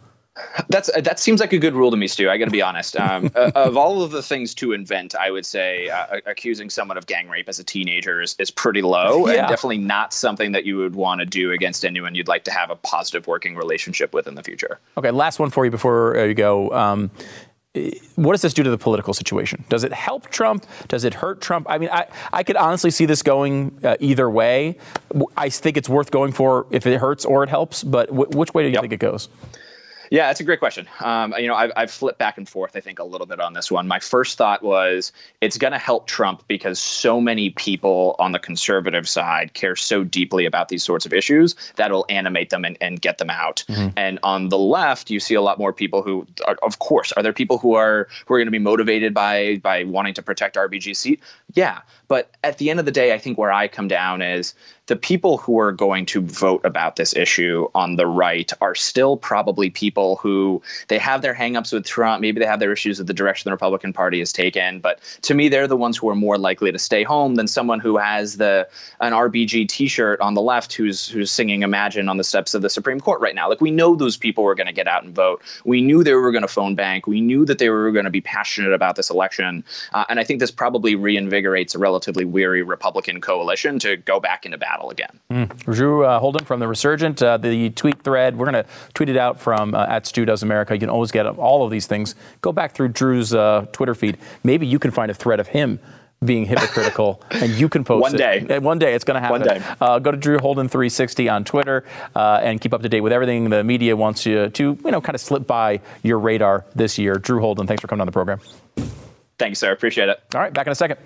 That's 0.70 0.90
that 1.02 1.20
seems 1.20 1.40
like 1.40 1.54
a 1.54 1.58
good 1.58 1.74
rule 1.74 1.92
to 1.92 1.98
me, 1.98 2.08
Stu. 2.08 2.30
I 2.30 2.38
got 2.38 2.46
to 2.46 2.52
be 2.52 2.62
honest. 2.62 2.96
Um, 2.96 3.32
uh, 3.36 3.52
of 3.56 3.78
all 3.78 4.02
of 4.02 4.12
the 4.12 4.22
things 4.22 4.54
to 4.56 4.74
invent, 4.74 5.16
I 5.16 5.32
would 5.32 5.46
say 5.46 5.90
uh, 5.90 6.20
accusing 6.26 6.70
someone 6.70 6.98
of 6.98 7.08
gang 7.08 7.30
rape 7.30 7.50
as 7.50 7.60
a 7.60 7.64
teenager 7.64 8.22
is, 8.22 8.36
is 8.40 8.52
pretty 8.52 8.82
low, 8.82 9.28
yeah. 9.28 9.40
and 9.40 9.48
definitely 9.48 9.80
not 9.80 10.14
something 10.14 10.52
that 10.52 10.66
you 10.66 10.78
would 10.78 10.96
want 10.96 11.20
to 11.20 11.26
do 11.26 11.52
against 11.52 11.86
anyone 11.86 12.16
you'd 12.16 12.28
like 12.28 12.44
to 12.46 12.52
have 12.52 12.70
a 12.70 12.76
positive 12.76 13.28
working 13.28 13.56
relationship 13.56 14.14
with 14.14 14.28
in 14.28 14.36
the 14.36 14.44
future. 14.44 14.80
Okay, 14.98 15.12
last 15.12 15.40
one 15.40 15.50
for 15.50 15.66
you 15.66 15.72
before 15.72 16.18
uh, 16.18 16.24
you 16.24 16.34
go. 16.34 16.72
Um, 16.72 17.12
what 18.16 18.34
does 18.34 18.42
this 18.42 18.54
do 18.54 18.64
to 18.64 18.70
the 18.70 18.78
political 18.78 19.14
situation? 19.14 19.64
Does 19.70 19.84
it 19.84 19.94
help 19.94 20.30
Trump? 20.30 20.66
Does 20.88 21.04
it 21.04 21.14
hurt 21.14 21.40
Trump? 21.40 21.68
I 21.70 21.78
mean, 21.78 21.90
I, 21.92 22.08
I 22.34 22.44
could 22.44 22.56
honestly 22.56 22.90
see 22.90 23.06
this 23.06 23.22
going 23.22 23.80
uh, 23.84 23.96
either 24.00 24.28
way. 24.30 24.78
I 25.38 25.50
think 25.50 25.78
it's 25.78 25.88
worth 25.88 26.10
going 26.10 26.32
for 26.32 26.66
if 26.72 26.88
it 26.88 27.00
hurts 27.00 27.26
or 27.26 27.44
it 27.44 27.50
helps, 27.50 27.84
but 27.84 28.10
w- 28.10 28.30
which 28.32 28.54
way 28.56 28.64
do 28.64 28.70
you 28.70 28.74
yep. 28.74 28.82
think 28.82 28.94
it 28.94 29.00
goes? 29.00 29.30
Yeah, 30.12 30.28
that's 30.28 30.40
a 30.40 30.44
great 30.44 30.60
question. 30.60 30.88
Um, 31.02 31.34
you 31.38 31.48
know, 31.48 31.56
I've, 31.56 31.72
I've, 31.76 31.92
flipped 31.92 32.20
back 32.20 32.38
and 32.38 32.48
forth, 32.48 32.76
I 32.76 32.80
think, 32.80 33.00
a 33.00 33.04
little 33.04 33.28
bit 33.28 33.40
on 33.40 33.54
this 33.54 33.72
one. 33.72 33.88
My 33.88 34.00
first 34.00 34.38
thought 34.38 34.64
was 34.64 35.12
it's 35.42 35.58
going 35.58 35.74
to 35.74 35.80
help 35.80 36.08
Trump 36.08 36.44
because 36.48 36.80
so 36.80 37.20
many 37.20 37.50
people 37.52 38.16
on 38.20 38.32
the 38.32 38.40
conservative 38.40 39.08
side 39.08 39.54
care 39.54 39.76
so 39.76 40.04
deeply 40.04 40.46
about 40.46 40.70
these 40.70 40.84
sorts 40.84 41.06
of 41.06 41.14
issues 41.14 41.56
that 41.76 41.92
will 41.92 42.06
animate 42.10 42.50
them 42.50 42.64
and, 42.64 42.78
and 42.80 43.02
get 43.02 43.18
them 43.18 43.30
out. 43.30 43.64
Mm-hmm. 43.68 43.90
And 43.98 44.20
on 44.24 44.50
the 44.50 44.58
left, 44.58 45.10
you 45.10 45.20
see 45.20 45.36
a 45.36 45.42
lot 45.42 45.60
more 45.60 45.74
people 45.74 46.02
who, 46.02 46.26
are, 46.48 46.58
of 46.64 46.80
course, 46.80 47.12
are 47.14 47.24
there 47.24 47.34
people 47.34 47.58
who 47.58 47.76
are 47.76 48.08
who 48.26 48.34
are 48.34 48.38
going 48.38 48.48
to 48.48 48.52
be 48.52 48.60
motivated 48.60 49.14
by 49.14 49.58
by 49.58 49.84
wanting 49.84 50.14
to 50.14 50.22
protect 50.22 50.56
RBG's 50.56 50.98
seat? 50.98 51.22
Yeah, 51.54 51.82
but 52.08 52.32
at 52.44 52.58
the 52.58 52.70
end 52.70 52.80
of 52.80 52.86
the 52.86 52.92
day, 52.92 53.14
I 53.14 53.18
think 53.18 53.38
where 53.38 53.52
I 53.52 53.68
come 53.68 53.88
down 53.88 54.22
is 54.22 54.54
the 54.88 54.96
people 54.96 55.38
who 55.38 55.60
are 55.60 55.72
going 55.72 56.06
to 56.08 56.22
vote 56.22 56.62
about 56.66 56.96
this 56.96 57.16
issue 57.16 57.68
on 57.76 57.96
the 57.96 58.08
right 58.08 58.52
are 58.60 58.74
still 58.74 59.18
probably 59.18 59.70
people 59.70 59.99
who 60.18 60.62
they 60.88 60.98
have 60.98 61.22
their 61.22 61.34
hangups 61.34 61.72
with 61.72 61.86
Trump. 61.86 62.22
Maybe 62.22 62.40
they 62.40 62.46
have 62.46 62.60
their 62.60 62.72
issues 62.72 62.98
with 62.98 63.08
the 63.08 63.14
direction 63.14 63.48
the 63.50 63.54
Republican 63.54 63.94
Party 63.94 64.20
has 64.20 64.34
taken. 64.34 64.80
But 64.80 65.00
to 65.24 65.34
me, 65.34 65.50
they're 65.50 65.68
the 65.68 65.78
ones 65.78 65.98
who 65.98 66.10
are 66.10 66.16
more 66.16 66.38
likely 66.38 66.72
to 66.72 66.80
stay 66.80 67.04
home 67.04 67.36
than 67.36 67.48
someone 67.48 67.80
who 67.80 67.98
has 67.98 68.38
the 68.38 68.68
an 69.00 69.14
RBG 69.14 69.68
T-shirt 69.68 70.20
on 70.22 70.34
the 70.34 70.42
left 70.42 70.74
who's 70.74 71.08
who's 71.08 71.32
singing 71.32 71.64
"Imagine" 71.64 72.10
on 72.10 72.18
the 72.18 72.24
steps 72.24 72.54
of 72.54 72.62
the 72.62 72.70
Supreme 72.70 73.00
Court 73.00 73.22
right 73.22 73.36
now. 73.36 73.48
Like 73.48 73.62
we 73.62 73.72
know 73.72 73.96
those 73.96 74.18
people 74.18 74.44
were 74.44 74.56
going 74.56 74.68
to 74.68 74.74
get 74.74 74.88
out 74.88 75.04
and 75.04 75.14
vote. 75.14 75.42
We 75.66 75.82
knew 75.82 76.04
they 76.04 76.14
were 76.14 76.32
going 76.32 76.42
to 76.42 76.48
phone 76.48 76.76
bank. 76.76 77.06
We 77.06 77.22
knew 77.22 77.46
that 77.46 77.60
they 77.60 77.70
were 77.70 77.92
going 77.92 78.06
to 78.06 78.12
be 78.12 78.22
passionate 78.22 78.74
about 78.74 78.96
this 78.96 79.10
election. 79.10 79.64
Uh, 79.94 80.06
and 80.10 80.20
I 80.20 80.24
think 80.24 80.40
this 80.40 80.52
probably 80.52 80.96
reinvigorates 80.96 81.76
a 81.76 81.78
relatively 81.78 82.26
weary 82.26 82.64
Republican 82.64 83.22
coalition 83.22 83.78
to 83.80 83.98
go 83.98 84.20
back 84.20 84.46
into 84.46 84.58
battle 84.58 84.80
battle 84.80 84.90
again. 84.90 85.20
Mm. 85.32 85.74
Drew 85.74 86.06
uh, 86.06 86.20
Holden 86.20 86.46
from 86.46 86.60
the 86.60 86.68
Resurgent, 86.68 87.22
uh, 87.22 87.38
the 87.38 87.70
tweet 87.72 88.02
thread. 88.04 88.38
We're 88.38 88.50
going 88.50 88.64
to 88.64 88.70
tweet 88.94 89.10
it 89.10 89.18
out 89.18 89.40
from 89.40 89.76
uh, 89.76 89.86
at 89.90 90.06
Stu 90.06 90.26
Does 90.26 90.44
America. 90.44 90.74
You 90.74 90.80
can 90.80 90.90
always 90.90 91.12
get 91.12 91.26
all 91.26 91.66
of 91.66 91.72
these 91.72 91.88
things. 91.88 92.16
Go 92.42 92.52
back 92.52 92.74
through 92.74 92.90
Drew's 92.90 93.34
uh, 93.34 93.66
Twitter 93.72 93.96
feed. 93.96 94.18
Maybe 94.44 94.66
you 94.68 94.80
can 94.80 94.92
find 94.92 95.12
a 95.12 95.14
thread 95.14 95.40
of 95.40 95.48
him 95.48 95.80
being 96.24 96.46
hypocritical, 96.46 97.22
and 97.32 97.52
you 97.54 97.70
can 97.70 97.84
post 97.84 98.02
one 98.02 98.12
day. 98.14 98.46
It. 98.50 98.62
One 98.62 98.78
day, 98.78 98.94
it's 98.94 99.06
going 99.06 99.16
to 99.16 99.22
happen. 99.22 99.42
One 99.42 99.48
day. 99.48 99.64
Uh, 99.80 100.00
go 100.00 100.12
to 100.12 100.18
Drew 100.18 100.38
Holden 100.38 100.68
360 100.68 101.30
on 101.30 101.46
Twitter 101.46 101.86
uh, 102.16 102.40
and 102.44 102.60
keep 102.60 102.74
up 102.74 102.82
to 102.82 102.90
date 102.90 103.02
with 103.02 103.14
everything 103.14 103.50
the 103.50 103.64
media 103.64 103.96
wants 103.96 104.26
you 104.26 104.50
to, 104.50 104.78
you 104.84 104.92
know, 104.92 105.02
kind 105.02 105.16
of 105.16 105.22
slip 105.22 105.48
by 105.48 105.80
your 106.04 106.20
radar 106.20 106.66
this 106.76 106.98
year. 106.98 107.16
Drew 107.16 107.40
Holden, 107.40 107.68
thanks 107.68 107.82
for 107.82 107.88
coming 107.88 108.02
on 108.02 108.08
the 108.08 108.12
program. 108.12 108.40
Thanks, 109.38 109.60
sir. 109.60 109.72
Appreciate 109.72 110.10
it. 110.10 110.22
All 110.36 110.42
right, 110.42 110.54
back 110.54 110.68
in 110.68 110.72
a 110.72 110.76
second. 110.76 111.00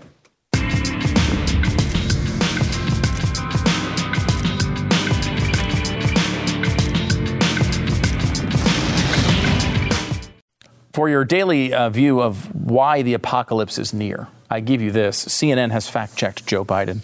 For 11.03 11.09
your 11.09 11.25
daily 11.25 11.73
uh, 11.73 11.89
view 11.89 12.21
of 12.21 12.55
why 12.55 13.01
the 13.01 13.13
apocalypse 13.13 13.77
is 13.77 13.93
near, 13.93 14.29
I 14.49 14.61
give 14.61 14.81
you 14.81 14.89
this. 14.89 15.25
CNN 15.25 15.71
has 15.71 15.89
fact 15.89 16.15
checked 16.15 16.47
Joe 16.47 16.63
Biden 16.63 17.03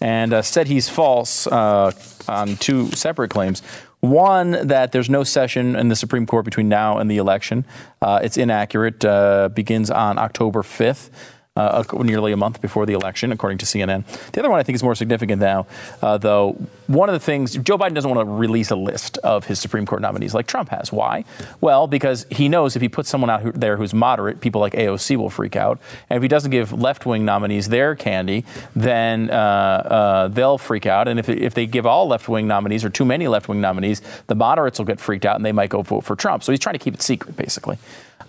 and 0.00 0.32
uh, 0.32 0.42
said 0.42 0.68
he's 0.68 0.88
false 0.88 1.48
uh, 1.48 1.90
on 2.28 2.54
two 2.58 2.92
separate 2.92 3.30
claims. 3.30 3.60
One, 3.98 4.52
that 4.68 4.92
there's 4.92 5.10
no 5.10 5.24
session 5.24 5.74
in 5.74 5.88
the 5.88 5.96
Supreme 5.96 6.26
Court 6.26 6.44
between 6.44 6.68
now 6.68 6.98
and 6.98 7.10
the 7.10 7.16
election. 7.16 7.64
Uh, 8.00 8.20
it's 8.22 8.36
inaccurate, 8.36 9.04
uh, 9.04 9.48
begins 9.48 9.90
on 9.90 10.16
October 10.16 10.62
5th 10.62 11.10
uh, 11.56 11.82
nearly 11.94 12.30
a 12.30 12.36
month 12.36 12.60
before 12.60 12.86
the 12.86 12.92
election, 12.92 13.32
according 13.32 13.58
to 13.58 13.66
CNN. 13.66 14.04
The 14.32 14.40
other 14.40 14.48
one 14.48 14.60
I 14.60 14.62
think 14.62 14.76
is 14.76 14.84
more 14.84 14.94
significant 14.94 15.40
now, 15.40 15.66
uh, 16.00 16.16
though. 16.16 16.52
One 16.86 17.08
of 17.08 17.12
the 17.12 17.20
things 17.20 17.56
Joe 17.56 17.76
Biden 17.76 17.94
doesn't 17.94 18.10
want 18.10 18.26
to 18.26 18.32
release 18.32 18.70
a 18.70 18.76
list 18.76 19.18
of 19.18 19.46
his 19.46 19.58
Supreme 19.58 19.84
Court 19.84 20.00
nominees 20.00 20.32
like 20.32 20.46
Trump 20.46 20.68
has. 20.68 20.92
Why? 20.92 21.24
Well, 21.60 21.88
because 21.88 22.24
he 22.30 22.48
knows 22.48 22.76
if 22.76 22.82
he 22.82 22.88
puts 22.88 23.08
someone 23.08 23.30
out 23.30 23.42
who, 23.42 23.52
there 23.52 23.76
who's 23.76 23.92
moderate, 23.92 24.40
people 24.40 24.60
like 24.60 24.74
AOC 24.74 25.16
will 25.16 25.30
freak 25.30 25.56
out, 25.56 25.80
and 26.08 26.16
if 26.16 26.22
he 26.22 26.28
doesn't 26.28 26.52
give 26.52 26.72
left-wing 26.72 27.24
nominees 27.24 27.68
their 27.68 27.96
candy, 27.96 28.44
then 28.76 29.30
uh, 29.30 29.34
uh 29.34 30.28
they'll 30.28 30.58
freak 30.58 30.86
out. 30.86 31.08
And 31.08 31.18
if, 31.18 31.28
if 31.28 31.54
they 31.54 31.66
give 31.66 31.84
all 31.84 32.06
left-wing 32.06 32.46
nominees 32.46 32.84
or 32.84 32.90
too 32.90 33.04
many 33.04 33.26
left-wing 33.26 33.60
nominees, 33.60 34.02
the 34.28 34.36
moderates 34.36 34.78
will 34.78 34.86
get 34.86 35.00
freaked 35.00 35.26
out 35.26 35.34
and 35.34 35.44
they 35.44 35.52
might 35.52 35.70
go 35.70 35.82
vote 35.82 36.04
for 36.04 36.14
Trump. 36.14 36.44
So 36.44 36.52
he's 36.52 36.60
trying 36.60 36.74
to 36.74 36.78
keep 36.78 36.94
it 36.94 37.02
secret, 37.02 37.36
basically. 37.36 37.78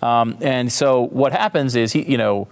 Um, 0.02 0.36
and 0.40 0.72
so 0.72 1.02
what 1.02 1.32
happens 1.32 1.76
is 1.76 1.92
he, 1.92 2.02
you 2.02 2.18
know 2.18 2.48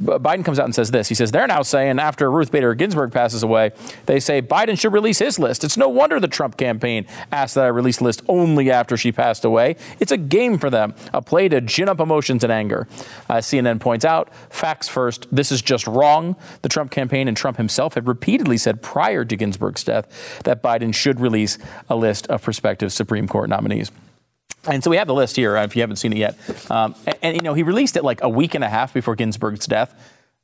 Biden 0.00 0.42
comes 0.44 0.58
out 0.58 0.64
and 0.64 0.74
says 0.74 0.90
this. 0.90 1.08
He 1.08 1.14
says, 1.14 1.32
they're 1.32 1.46
now 1.46 1.60
saying 1.62 1.98
after 1.98 2.30
Ruth 2.30 2.50
Bader 2.50 2.74
Ginsburg 2.74 3.12
passes 3.12 3.42
away, 3.42 3.72
they 4.06 4.20
say 4.20 4.40
Biden 4.40 4.78
should 4.78 4.92
release 4.92 5.18
his 5.18 5.38
list. 5.38 5.64
It's 5.64 5.76
no 5.76 5.88
wonder 5.88 6.18
the 6.18 6.28
Trump 6.28 6.56
campaign 6.56 7.06
asked 7.30 7.54
that 7.56 7.64
I 7.64 7.68
release 7.68 8.00
list 8.00 8.22
only 8.26 8.70
after 8.70 8.96
she 8.96 9.12
passed 9.12 9.44
away. 9.44 9.76
It's 10.00 10.10
a 10.10 10.16
game 10.16 10.58
for 10.58 10.70
them, 10.70 10.94
a 11.12 11.20
play 11.20 11.48
to 11.50 11.60
gin 11.60 11.90
up 11.90 12.00
emotions 12.00 12.42
and 12.42 12.52
anger. 12.52 12.88
Uh, 13.28 13.34
CNN 13.34 13.80
points 13.80 14.04
out, 14.04 14.34
facts 14.50 14.88
first, 14.88 15.28
this 15.30 15.52
is 15.52 15.60
just 15.60 15.86
wrong. 15.86 16.36
The 16.62 16.70
Trump 16.70 16.90
campaign 16.90 17.28
and 17.28 17.36
Trump 17.36 17.58
himself 17.58 17.94
had 17.94 18.08
repeatedly 18.08 18.56
said 18.56 18.82
prior 18.82 19.26
to 19.26 19.36
Ginsburg's 19.36 19.84
death 19.84 20.40
that 20.44 20.62
Biden 20.62 20.94
should 20.94 21.20
release 21.20 21.58
a 21.90 21.96
list 21.96 22.26
of 22.28 22.42
prospective 22.42 22.92
Supreme 22.92 23.28
Court 23.28 23.50
nominees. 23.50 23.92
And 24.64 24.82
so 24.82 24.90
we 24.90 24.96
have 24.96 25.06
the 25.06 25.14
list 25.14 25.36
here, 25.36 25.56
uh, 25.56 25.64
if 25.64 25.74
you 25.74 25.82
haven't 25.82 25.96
seen 25.96 26.12
it 26.12 26.18
yet. 26.18 26.70
Um, 26.70 26.94
and, 27.06 27.18
and, 27.22 27.36
you 27.36 27.42
know, 27.42 27.54
he 27.54 27.62
released 27.62 27.96
it 27.96 28.04
like 28.04 28.22
a 28.22 28.28
week 28.28 28.54
and 28.54 28.62
a 28.62 28.68
half 28.68 28.94
before 28.94 29.16
Ginsburg's 29.16 29.66
death. 29.66 29.94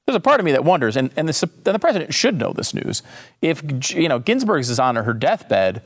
There's 0.07 0.17
a 0.17 0.21
part 0.21 0.41
of 0.41 0.47
me 0.47 0.53
that 0.53 0.65
wonders, 0.65 0.97
and, 0.97 1.11
and, 1.17 1.29
the, 1.29 1.51
and 1.67 1.75
the 1.75 1.79
president 1.79 2.15
should 2.15 2.39
know 2.39 2.53
this 2.53 2.73
news. 2.73 3.03
If, 3.43 3.63
you 3.95 4.09
know, 4.09 4.19
Ginsburg's 4.19 4.71
is 4.71 4.81
on 4.81 4.97
her 4.97 5.13
deathbed, 5.13 5.83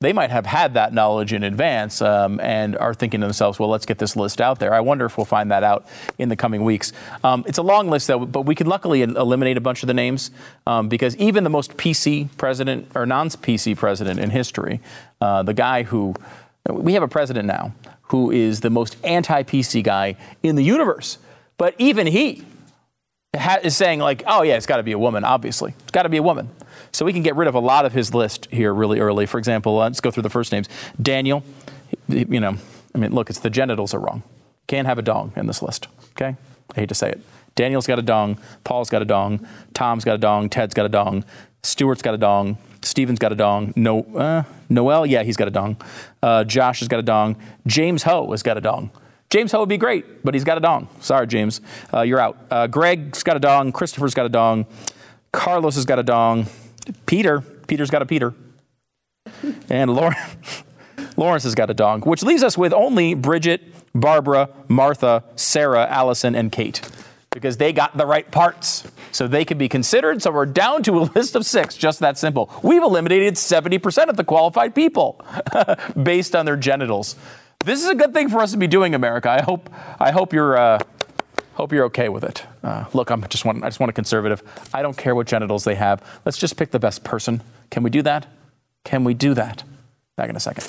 they 0.00 0.12
might 0.12 0.30
have 0.30 0.46
had 0.46 0.74
that 0.74 0.94
knowledge 0.94 1.32
in 1.32 1.42
advance 1.42 2.00
um, 2.00 2.38
and 2.40 2.76
are 2.78 2.94
thinking 2.94 3.20
to 3.20 3.26
themselves, 3.26 3.58
well, 3.58 3.68
let's 3.68 3.84
get 3.84 3.98
this 3.98 4.14
list 4.14 4.40
out 4.40 4.60
there. 4.60 4.72
I 4.72 4.78
wonder 4.78 5.04
if 5.04 5.18
we'll 5.18 5.24
find 5.24 5.50
that 5.50 5.64
out 5.64 5.88
in 6.18 6.28
the 6.28 6.36
coming 6.36 6.62
weeks. 6.62 6.92
Um, 7.24 7.44
it's 7.48 7.58
a 7.58 7.62
long 7.62 7.90
list, 7.90 8.06
though, 8.06 8.24
but 8.24 8.42
we 8.42 8.54
can 8.54 8.68
luckily 8.68 9.02
eliminate 9.02 9.56
a 9.56 9.60
bunch 9.60 9.82
of 9.82 9.88
the 9.88 9.94
names 9.94 10.30
um, 10.68 10.88
because 10.88 11.16
even 11.16 11.42
the 11.42 11.50
most 11.50 11.76
PC 11.76 12.28
president 12.36 12.88
or 12.94 13.06
non 13.06 13.28
PC 13.28 13.76
president 13.76 14.20
in 14.20 14.30
history, 14.30 14.80
uh, 15.20 15.42
the 15.42 15.54
guy 15.54 15.82
who 15.82 16.14
we 16.68 16.94
have 16.94 17.02
a 17.02 17.08
president 17.08 17.46
now 17.46 17.74
who 18.02 18.30
is 18.30 18.60
the 18.60 18.70
most 18.70 18.96
anti 19.04 19.42
PC 19.42 19.82
guy 19.82 20.16
in 20.42 20.56
the 20.56 20.64
universe. 20.64 21.18
But 21.56 21.74
even 21.78 22.06
he 22.06 22.44
ha- 23.36 23.58
is 23.62 23.76
saying, 23.76 24.00
like, 24.00 24.22
oh, 24.26 24.42
yeah, 24.42 24.56
it's 24.56 24.66
got 24.66 24.76
to 24.76 24.82
be 24.82 24.92
a 24.92 24.98
woman, 24.98 25.24
obviously. 25.24 25.74
It's 25.80 25.90
got 25.90 26.02
to 26.04 26.08
be 26.08 26.16
a 26.18 26.22
woman. 26.22 26.50
So 26.92 27.04
we 27.04 27.12
can 27.12 27.22
get 27.22 27.36
rid 27.36 27.48
of 27.48 27.54
a 27.54 27.60
lot 27.60 27.84
of 27.84 27.92
his 27.92 28.14
list 28.14 28.48
here 28.50 28.72
really 28.72 29.00
early. 29.00 29.26
For 29.26 29.38
example, 29.38 29.78
uh, 29.78 29.84
let's 29.84 30.00
go 30.00 30.10
through 30.10 30.22
the 30.22 30.30
first 30.30 30.52
names. 30.52 30.68
Daniel, 31.00 31.42
you 32.08 32.40
know, 32.40 32.56
I 32.94 32.98
mean, 32.98 33.12
look, 33.12 33.30
it's 33.30 33.40
the 33.40 33.50
genitals 33.50 33.94
are 33.94 34.00
wrong. 34.00 34.22
Can't 34.66 34.86
have 34.86 34.98
a 34.98 35.02
dong 35.02 35.32
in 35.36 35.46
this 35.46 35.62
list, 35.62 35.88
okay? 36.12 36.36
I 36.74 36.80
hate 36.80 36.88
to 36.88 36.94
say 36.94 37.10
it. 37.10 37.20
Daniel's 37.54 37.86
got 37.86 37.98
a 37.98 38.02
dong, 38.02 38.38
Paul's 38.62 38.88
got 38.88 39.02
a 39.02 39.04
dong, 39.04 39.46
Tom's 39.74 40.04
got 40.04 40.14
a 40.14 40.18
dong, 40.18 40.48
Ted's 40.48 40.74
got 40.74 40.86
a 40.86 40.88
dong, 40.88 41.24
Stuart's 41.64 42.02
got 42.02 42.14
a 42.14 42.18
dong, 42.18 42.56
Steven's 42.82 43.18
got 43.18 43.32
a 43.32 43.34
dong. 43.34 43.72
No, 43.76 44.02
uh, 44.16 44.44
Noel, 44.68 45.06
yeah, 45.06 45.22
he's 45.22 45.36
got 45.36 45.48
a 45.48 45.50
dong. 45.50 45.76
Uh, 46.22 46.44
Josh 46.44 46.80
has 46.80 46.88
got 46.88 46.98
a 46.98 47.02
dong. 47.02 47.36
James 47.66 48.04
Ho 48.04 48.30
has 48.30 48.42
got 48.42 48.56
a 48.56 48.60
dong. 48.60 48.90
James 49.30 49.52
Ho 49.52 49.60
would 49.60 49.68
be 49.68 49.76
great, 49.76 50.24
but 50.24 50.34
he's 50.34 50.44
got 50.44 50.56
a 50.56 50.60
dong. 50.60 50.88
Sorry, 51.00 51.26
James. 51.26 51.60
Uh, 51.92 52.02
you're 52.02 52.20
out. 52.20 52.38
Uh, 52.50 52.66
Greg's 52.66 53.22
got 53.22 53.36
a 53.36 53.40
dong. 53.40 53.72
Christopher's 53.72 54.14
got 54.14 54.26
a 54.26 54.30
dong. 54.30 54.66
Carlos 55.32 55.74
has 55.74 55.84
got 55.84 55.98
a 55.98 56.02
dong. 56.02 56.46
Peter, 57.06 57.40
Peter's 57.40 57.90
got 57.90 58.00
a 58.00 58.06
Peter. 58.06 58.34
And 59.68 59.92
Lauren, 59.94 60.16
Lawrence 61.16 61.44
has 61.44 61.54
got 61.54 61.68
a 61.68 61.74
dong, 61.74 62.00
which 62.02 62.22
leaves 62.22 62.42
us 62.42 62.56
with 62.56 62.72
only 62.72 63.12
Bridget, 63.14 63.62
Barbara, 63.94 64.48
Martha, 64.68 65.24
Sarah, 65.36 65.86
Allison, 65.90 66.34
and 66.34 66.50
Kate 66.50 66.80
because 67.30 67.56
they 67.56 67.72
got 67.72 67.96
the 67.96 68.06
right 68.06 68.30
parts. 68.30 68.84
So 69.12 69.26
they 69.26 69.44
can 69.44 69.58
be 69.58 69.68
considered. 69.68 70.22
So 70.22 70.30
we're 70.30 70.46
down 70.46 70.82
to 70.84 70.98
a 70.98 71.02
list 71.14 71.34
of 71.36 71.44
six, 71.44 71.76
just 71.76 72.00
that 72.00 72.18
simple. 72.18 72.50
We've 72.62 72.82
eliminated 72.82 73.34
70% 73.34 74.08
of 74.08 74.16
the 74.16 74.24
qualified 74.24 74.74
people 74.74 75.24
based 76.02 76.34
on 76.34 76.46
their 76.46 76.56
genitals. 76.56 77.16
This 77.64 77.82
is 77.82 77.88
a 77.88 77.94
good 77.94 78.12
thing 78.12 78.28
for 78.28 78.38
us 78.38 78.52
to 78.52 78.56
be 78.56 78.66
doing, 78.66 78.94
America. 78.94 79.30
I 79.30 79.42
hope, 79.42 79.70
I 79.98 80.10
hope 80.10 80.32
you're. 80.32 80.56
Uh, 80.56 80.78
Hope 81.58 81.72
you're 81.72 81.86
okay 81.86 82.08
with 82.08 82.22
it. 82.22 82.44
Uh, 82.62 82.84
look, 82.92 83.10
I'm 83.10 83.26
just 83.26 83.44
want, 83.44 83.64
I 83.64 83.66
just 83.66 83.80
want 83.80 83.90
a 83.90 83.92
conservative. 83.92 84.44
I 84.72 84.80
don't 84.80 84.96
care 84.96 85.16
what 85.16 85.26
genitals 85.26 85.64
they 85.64 85.74
have. 85.74 86.00
Let's 86.24 86.38
just 86.38 86.56
pick 86.56 86.70
the 86.70 86.78
best 86.78 87.02
person. 87.02 87.42
Can 87.72 87.82
we 87.82 87.90
do 87.90 88.00
that? 88.02 88.28
Can 88.84 89.02
we 89.02 89.12
do 89.12 89.34
that? 89.34 89.64
Back 90.16 90.30
in 90.30 90.36
a 90.36 90.40
second. 90.40 90.64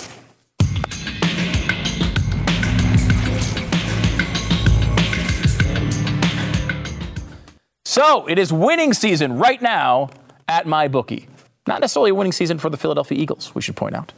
So 7.89 8.27
it 8.27 8.37
is 8.37 8.53
winning 8.53 8.93
season 8.93 9.39
right 9.39 9.59
now 9.59 10.11
at 10.47 10.67
my 10.67 10.87
bookie. 10.87 11.27
Not 11.65 11.81
necessarily 11.81 12.11
a 12.11 12.13
winning 12.13 12.31
season 12.31 12.59
for 12.59 12.69
the 12.69 12.77
Philadelphia 12.77 13.17
Eagles, 13.17 13.55
we 13.55 13.63
should 13.63 13.75
point 13.75 13.95
out. 13.95 14.13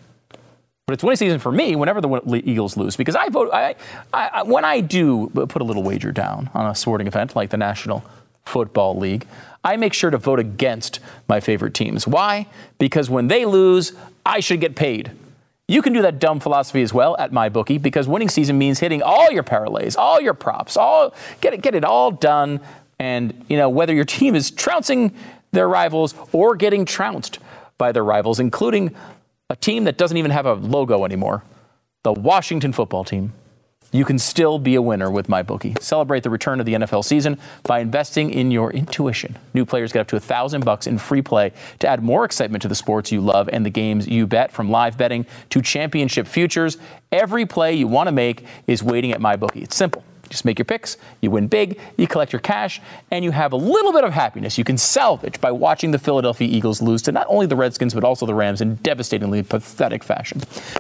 But 0.86 0.96
it's 0.96 1.06
winning 1.06 1.16
season 1.16 1.40
for 1.40 1.54
me 1.54 1.78
whenever 1.78 2.02
the 2.02 2.42
Eagles 2.44 2.76
lose 2.76 2.98
because 2.98 3.16
I 3.16 3.30
vote. 3.30 3.50
I, 3.54 3.76
I, 4.12 4.44
when 4.44 4.66
I 4.66 4.82
do 4.82 5.30
put 5.30 5.62
a 5.62 5.64
little 5.64 5.84
wager 5.84 6.12
down 6.12 6.50
on 6.54 6.70
a 6.70 6.76
sporting 6.76 7.08
event 7.08 7.34
like 7.34 7.50
the 7.50 7.56
National 7.56 8.04
Football 8.44 8.98
League, 8.98 9.26
I 9.64 9.78
make 9.78 9.94
sure 9.94 10.12
to 10.12 10.18
vote 10.18 10.40
against 10.40 11.00
my 11.30 11.40
favorite 11.40 11.74
teams. 11.74 12.06
Why? 12.06 12.48
Because 12.78 13.10
when 13.10 13.30
they 13.30 13.46
lose, 13.46 13.94
I 14.26 14.42
should 14.42 14.60
get 14.60 14.76
paid. 14.76 15.12
You 15.70 15.82
can 15.82 15.94
do 15.94 16.02
that 16.02 16.20
dumb 16.20 16.42
philosophy 16.42 16.82
as 16.82 16.94
well 16.94 17.16
at 17.18 17.32
my 17.32 17.48
bookie 17.48 17.78
because 17.78 18.06
winning 18.06 18.28
season 18.28 18.58
means 18.58 18.80
hitting 18.80 19.02
all 19.02 19.32
your 19.32 19.44
parlays, 19.44 19.98
all 19.98 20.20
your 20.20 20.34
props, 20.34 20.76
all 20.76 21.14
get 21.40 21.54
it, 21.54 21.62
get 21.62 21.74
it 21.74 21.86
all 21.86 22.12
done 22.12 22.60
and, 23.02 23.46
you 23.50 23.58
know, 23.58 23.68
whether 23.68 23.96
your 23.96 24.06
team 24.06 24.36
is 24.36 24.52
trouncing 24.52 25.12
their 25.54 25.68
rivals 25.68 26.14
or 26.32 26.56
getting 26.56 26.86
trounced 26.86 27.40
by 27.80 27.92
their 27.92 28.04
rivals, 28.04 28.40
including 28.40 28.96
a 29.50 29.56
team 29.56 29.86
that 29.86 29.98
doesn't 29.98 30.18
even 30.18 30.30
have 30.30 30.46
a 30.46 30.54
logo 30.54 31.04
anymore, 31.04 31.44
the 32.04 32.14
Washington 32.14 32.72
football 32.72 33.04
team, 33.04 33.34
you 33.92 34.06
can 34.06 34.20
still 34.20 34.60
be 34.60 34.76
a 34.76 34.84
winner 34.84 35.10
with 35.10 35.28
MyBookie. 35.28 35.82
Celebrate 35.82 36.22
the 36.22 36.30
return 36.30 36.60
of 36.60 36.68
the 36.68 36.76
NFL 36.76 37.04
season 37.04 37.40
by 37.64 37.80
investing 37.80 38.30
in 38.30 38.52
your 38.52 38.72
intuition. 38.72 39.36
New 39.56 39.66
players 39.66 39.92
get 39.92 40.02
up 40.02 40.08
to 40.10 40.16
a 40.16 40.20
thousand 40.20 40.64
bucks 40.64 40.86
in 40.86 41.00
free 41.00 41.24
play 41.24 41.54
to 41.80 41.88
add 41.88 42.04
more 42.04 42.24
excitement 42.24 42.62
to 42.62 42.68
the 42.68 42.76
sports 42.76 43.12
you 43.12 43.20
love 43.20 43.50
and 43.52 43.66
the 43.66 43.72
games 43.72 44.08
you 44.08 44.28
bet. 44.28 44.52
From 44.52 44.70
live 44.70 44.96
betting 44.96 45.26
to 45.50 45.60
championship 45.64 46.28
futures, 46.28 46.78
every 47.12 47.48
play 47.48 47.74
you 47.74 47.88
want 47.88 48.08
to 48.08 48.12
make 48.12 48.46
is 48.68 48.84
waiting 48.84 49.12
at 49.12 49.20
MyBookie. 49.20 49.64
It's 49.64 49.76
simple. 49.76 50.04
Just 50.32 50.46
make 50.46 50.58
your 50.58 50.66
picks, 50.66 50.98
you 51.20 51.30
win 51.30 51.48
big, 51.48 51.80
you 51.98 52.08
collect 52.08 52.32
your 52.32 52.40
cash, 52.40 52.82
and 53.12 53.24
you 53.24 53.32
have 53.32 53.52
a 53.52 53.58
little 53.58 53.92
bit 53.92 54.04
of 54.04 54.14
happiness 54.14 54.58
you 54.58 54.64
can 54.64 54.78
salvage 54.78 55.40
by 55.42 55.52
watching 55.52 55.92
the 55.92 56.00
Philadelphia 56.00 56.48
Eagles 56.48 56.82
lose 56.82 57.02
to 57.04 57.12
not 57.12 57.28
only 57.30 57.46
the 57.46 57.56
Redskins, 57.56 57.94
but 57.94 58.04
also 58.04 58.26
the 58.26 58.34
Rams 58.34 58.62
in 58.62 58.76
devastatingly 58.76 59.44
pathetic 59.44 60.04
fashion. 60.04 60.40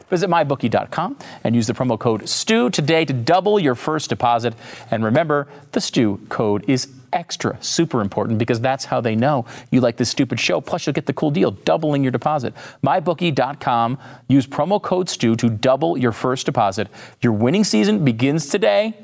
Visit 0.09 0.29
mybookie.com 0.29 1.17
and 1.43 1.53
use 1.53 1.67
the 1.67 1.73
promo 1.73 1.99
code 1.99 2.29
STU 2.29 2.69
today 2.69 3.03
to 3.03 3.13
double 3.13 3.59
your 3.59 3.75
first 3.75 4.09
deposit. 4.09 4.53
And 4.89 5.03
remember, 5.03 5.47
the 5.73 5.81
STU 5.81 6.17
code 6.29 6.63
is 6.69 6.87
extra 7.13 7.57
super 7.61 8.01
important 8.01 8.39
because 8.39 8.61
that's 8.61 8.85
how 8.85 9.01
they 9.01 9.15
know 9.15 9.45
you 9.69 9.81
like 9.81 9.97
this 9.97 10.09
stupid 10.09 10.39
show. 10.39 10.61
Plus, 10.61 10.85
you'll 10.85 10.93
get 10.93 11.05
the 11.05 11.13
cool 11.13 11.31
deal, 11.31 11.51
doubling 11.51 12.03
your 12.03 12.11
deposit. 12.11 12.53
MyBookie.com. 12.83 13.97
Use 14.27 14.47
promo 14.47 14.81
code 14.81 15.09
STU 15.09 15.35
to 15.35 15.49
double 15.49 15.97
your 15.97 16.11
first 16.11 16.45
deposit. 16.45 16.87
Your 17.21 17.33
winning 17.33 17.63
season 17.63 18.05
begins 18.05 18.47
today. 18.47 18.95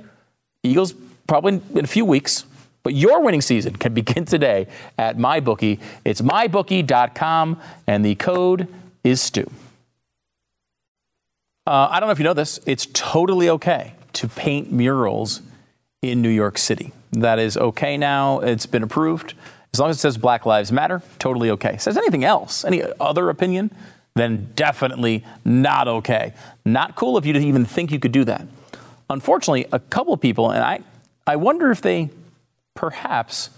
Eagles 0.68 0.94
probably 1.28 1.62
in 1.74 1.84
a 1.84 1.88
few 1.88 2.06
weeks. 2.06 2.46
But 2.84 2.94
your 2.94 3.22
winning 3.22 3.42
season 3.42 3.76
can 3.76 3.94
begin 4.02 4.26
today 4.26 4.68
at 4.98 5.18
MyBookie. 5.18 5.80
It's 6.06 6.22
mybookie.com, 6.22 7.60
and 7.86 8.06
the 8.06 8.16
code 8.16 8.68
is 9.04 9.22
STU. 9.22 9.50
Uh, 11.66 11.90
I 11.92 12.00
don't 12.00 12.08
know 12.08 12.14
if 12.14 12.20
you 12.20 12.24
know 12.24 12.34
this. 12.34 12.62
It's 12.66 12.88
totally 12.94 13.50
okay 13.50 13.94
to 14.14 14.30
paint 14.30 14.72
murals 14.72 15.42
in 16.02 16.22
New 16.22 16.30
York 16.30 16.58
City. 16.58 16.94
That 17.12 17.40
is 17.40 17.58
okay 17.58 17.98
now. 17.98 18.40
It's 18.40 18.66
been 18.66 18.84
approved. 18.84 19.34
As 19.74 19.80
long 19.80 19.90
as 19.90 19.98
it 19.98 20.00
says 20.00 20.18
Black 20.18 20.46
Lives 20.46 20.72
Matter, 20.72 21.02
totally 21.20 21.50
okay. 21.52 21.78
Says 21.78 21.98
anything 21.98 22.24
else, 22.24 22.64
any 22.64 22.84
other 23.00 23.30
opinion, 23.30 23.72
then 24.16 24.52
definitely 24.56 25.26
not 25.44 25.88
okay. 25.88 26.34
Not 26.66 26.96
cool 26.96 27.18
if 27.18 27.26
you 27.26 27.36
even 27.36 27.66
think 27.66 27.92
you 27.92 28.00
could 28.00 28.12
do 28.12 28.24
that. 28.24 28.48
Unfortunately, 29.10 29.66
a 29.72 29.80
couple 29.80 30.16
people, 30.18 30.52
and 30.52 30.64
I, 30.64 30.80
I 31.26 31.36
wonder 31.36 31.72
if 31.72 31.82
they 31.82 32.10
perhaps 32.74 33.50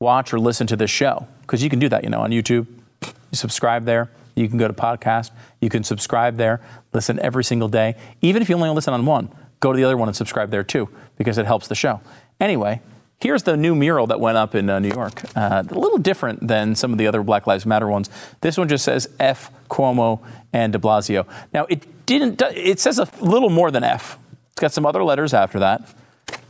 watch 0.00 0.32
or 0.32 0.40
listen 0.40 0.66
to 0.66 0.76
this 0.76 0.90
show 0.90 1.26
because 1.42 1.62
you 1.62 1.70
can 1.70 1.78
do 1.78 1.88
that, 1.88 2.04
you 2.04 2.10
know, 2.10 2.20
on 2.20 2.30
YouTube. 2.30 2.66
You 3.02 3.36
subscribe 3.36 3.84
there. 3.84 4.10
You 4.34 4.48
can 4.48 4.58
go 4.58 4.66
to 4.66 4.74
podcast. 4.74 5.30
You 5.60 5.68
can 5.68 5.84
subscribe 5.84 6.36
there. 6.36 6.60
Listen 6.92 7.18
every 7.20 7.44
single 7.44 7.68
day. 7.68 7.96
Even 8.20 8.42
if 8.42 8.48
you 8.48 8.56
only 8.56 8.70
listen 8.70 8.94
on 8.94 9.06
one, 9.06 9.30
go 9.60 9.72
to 9.72 9.76
the 9.76 9.84
other 9.84 9.96
one 9.96 10.08
and 10.08 10.16
subscribe 10.16 10.50
there 10.50 10.64
too 10.64 10.88
because 11.16 11.38
it 11.38 11.46
helps 11.46 11.68
the 11.68 11.74
show. 11.74 12.00
Anyway, 12.40 12.80
here's 13.20 13.42
the 13.44 13.56
new 13.56 13.74
mural 13.74 14.06
that 14.08 14.20
went 14.20 14.36
up 14.36 14.54
in 14.54 14.68
uh, 14.68 14.78
New 14.78 14.88
York. 14.88 15.22
Uh, 15.36 15.62
a 15.68 15.78
little 15.78 15.98
different 15.98 16.46
than 16.46 16.74
some 16.74 16.92
of 16.92 16.98
the 16.98 17.06
other 17.06 17.22
Black 17.22 17.46
Lives 17.46 17.66
Matter 17.66 17.88
ones. 17.88 18.10
This 18.40 18.56
one 18.56 18.68
just 18.68 18.84
says 18.84 19.08
F 19.20 19.50
Cuomo 19.68 20.20
and 20.52 20.72
De 20.72 20.78
Blasio. 20.78 21.26
Now 21.52 21.66
it 21.66 22.06
didn't. 22.06 22.40
It 22.42 22.80
says 22.80 22.98
a 22.98 23.08
little 23.20 23.50
more 23.50 23.70
than 23.70 23.84
F. 23.84 24.18
It's 24.52 24.60
got 24.60 24.72
some 24.72 24.84
other 24.84 25.02
letters 25.02 25.32
after 25.32 25.58
that. 25.60 25.82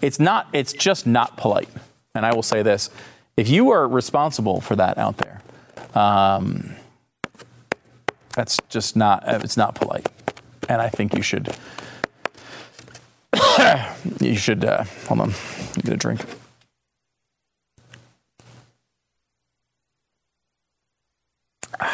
It's 0.01 0.19
not. 0.19 0.49
It's 0.53 0.73
just 0.73 1.07
not 1.07 1.37
polite. 1.37 1.69
And 2.15 2.27
I 2.27 2.35
will 2.35 2.43
say 2.43 2.63
this: 2.63 2.91
if 3.37 3.49
you 3.49 3.71
are 3.71 3.87
responsible 3.87 4.61
for 4.61 4.77
that 4.77 4.99
out 4.99 5.19
there, 5.19 5.41
um, 5.95 6.75
that's 8.35 8.59
just 8.69 8.97
not. 8.97 9.23
It's 9.27 9.57
not 9.57 9.77
polite. 9.77 10.09
And 10.69 10.83
I 10.83 10.89
think 10.89 11.15
you 11.15 11.23
should. 11.23 11.55
you 14.21 14.37
should. 14.37 14.65
Uh, 14.65 14.85
hold 15.07 15.21
on. 15.21 15.33
Get 15.83 15.95
a 15.95 15.97
drink. 15.97 16.21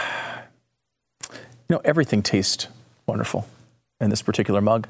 You 1.70 1.76
know, 1.76 1.82
everything 1.84 2.22
tastes 2.22 2.66
wonderful 3.06 3.46
in 4.00 4.08
this 4.08 4.22
particular 4.22 4.62
mug. 4.62 4.88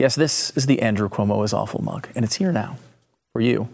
Yes, 0.00 0.14
this 0.14 0.48
is 0.56 0.64
the 0.64 0.80
Andrew 0.80 1.10
Cuomo 1.10 1.44
is 1.44 1.52
Awful 1.52 1.84
mug, 1.84 2.08
and 2.14 2.24
it's 2.24 2.36
here 2.36 2.52
now 2.52 2.78
for 3.34 3.42
you. 3.42 3.68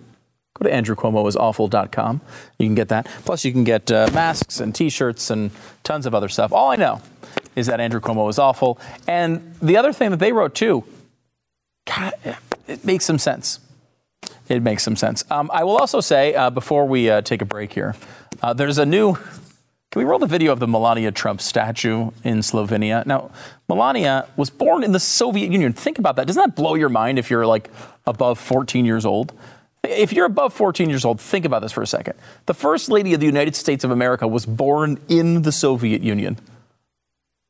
Go 0.58 0.68
to 0.68 0.74
andrewcuomoisawful.com. 0.74 2.20
You 2.58 2.66
can 2.66 2.74
get 2.74 2.88
that. 2.88 3.06
Plus, 3.24 3.44
you 3.44 3.52
can 3.52 3.62
get 3.62 3.92
uh, 3.92 4.10
masks 4.12 4.58
and 4.58 4.74
T-shirts 4.74 5.30
and 5.30 5.52
tons 5.84 6.04
of 6.04 6.16
other 6.16 6.28
stuff. 6.28 6.52
All 6.52 6.68
I 6.72 6.74
know 6.74 7.00
is 7.54 7.68
that 7.68 7.78
Andrew 7.78 8.00
Cuomo 8.00 8.28
is 8.28 8.40
awful. 8.40 8.76
And 9.06 9.54
the 9.62 9.76
other 9.76 9.92
thing 9.92 10.10
that 10.10 10.16
they 10.16 10.32
wrote 10.32 10.56
too, 10.56 10.82
God, 11.86 12.12
it 12.66 12.84
makes 12.84 13.04
some 13.04 13.20
sense. 13.20 13.60
It 14.48 14.64
makes 14.64 14.82
some 14.82 14.96
sense. 14.96 15.22
Um, 15.30 15.48
I 15.54 15.62
will 15.62 15.76
also 15.76 16.00
say 16.00 16.34
uh, 16.34 16.50
before 16.50 16.86
we 16.86 17.08
uh, 17.08 17.20
take 17.20 17.40
a 17.40 17.44
break 17.44 17.72
here, 17.72 17.94
uh, 18.42 18.52
there's 18.52 18.78
a 18.78 18.86
new 18.86 19.16
can 19.96 20.04
we 20.04 20.10
roll 20.10 20.18
the 20.18 20.26
video 20.26 20.52
of 20.52 20.60
the 20.60 20.68
Melania 20.68 21.10
Trump 21.10 21.40
statue 21.40 22.10
in 22.22 22.40
Slovenia? 22.40 23.06
Now, 23.06 23.30
Melania 23.66 24.28
was 24.36 24.50
born 24.50 24.84
in 24.84 24.92
the 24.92 25.00
Soviet 25.00 25.50
Union. 25.50 25.72
Think 25.72 25.98
about 25.98 26.16
that. 26.16 26.26
Doesn't 26.26 26.38
that 26.38 26.54
blow 26.54 26.74
your 26.74 26.90
mind 26.90 27.18
if 27.18 27.30
you're 27.30 27.46
like 27.46 27.70
above 28.06 28.38
14 28.38 28.84
years 28.84 29.06
old? 29.06 29.32
If 29.82 30.12
you're 30.12 30.26
above 30.26 30.52
14 30.52 30.90
years 30.90 31.06
old, 31.06 31.18
think 31.18 31.46
about 31.46 31.62
this 31.62 31.72
for 31.72 31.80
a 31.80 31.86
second. 31.86 32.12
The 32.44 32.52
First 32.52 32.90
Lady 32.90 33.14
of 33.14 33.20
the 33.20 33.26
United 33.26 33.56
States 33.56 33.84
of 33.84 33.90
America 33.90 34.28
was 34.28 34.44
born 34.44 35.00
in 35.08 35.40
the 35.40 35.50
Soviet 35.50 36.02
Union. 36.02 36.36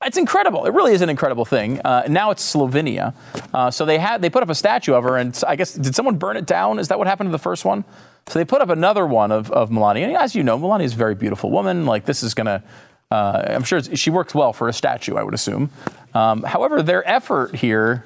It's 0.06 0.16
incredible. 0.16 0.66
It 0.66 0.72
really 0.72 0.92
is 0.92 1.02
an 1.02 1.10
incredible 1.10 1.44
thing. 1.44 1.80
Uh, 1.80 2.04
now 2.08 2.30
it's 2.30 2.54
Slovenia. 2.54 3.12
Uh, 3.52 3.72
so 3.72 3.84
they 3.84 3.98
had 3.98 4.22
they 4.22 4.30
put 4.30 4.44
up 4.44 4.48
a 4.48 4.54
statue 4.54 4.94
of 4.94 5.02
her, 5.02 5.16
and 5.16 5.36
I 5.46 5.56
guess 5.56 5.74
did 5.74 5.96
someone 5.96 6.16
burn 6.16 6.36
it 6.36 6.46
down? 6.46 6.78
Is 6.78 6.86
that 6.88 6.98
what 6.98 7.08
happened 7.08 7.26
to 7.26 7.32
the 7.32 7.40
first 7.40 7.64
one? 7.64 7.84
So 8.28 8.38
they 8.38 8.44
put 8.44 8.60
up 8.60 8.70
another 8.70 9.04
one 9.04 9.32
of, 9.32 9.50
of 9.50 9.70
Melania. 9.72 10.06
And 10.06 10.16
as 10.16 10.36
you 10.36 10.44
know, 10.44 10.58
Melania 10.58 10.84
is 10.84 10.94
a 10.94 10.96
very 10.96 11.16
beautiful 11.16 11.50
woman. 11.50 11.86
Like 11.86 12.04
this 12.04 12.22
is 12.22 12.34
gonna. 12.34 12.62
Uh, 13.10 13.42
I'm 13.48 13.64
sure 13.64 13.82
she 13.82 14.10
works 14.10 14.32
well 14.32 14.52
for 14.52 14.68
a 14.68 14.72
statue. 14.72 15.16
I 15.16 15.24
would 15.24 15.34
assume. 15.34 15.70
Um, 16.14 16.44
however, 16.44 16.82
their 16.82 17.08
effort 17.08 17.56
here. 17.56 18.04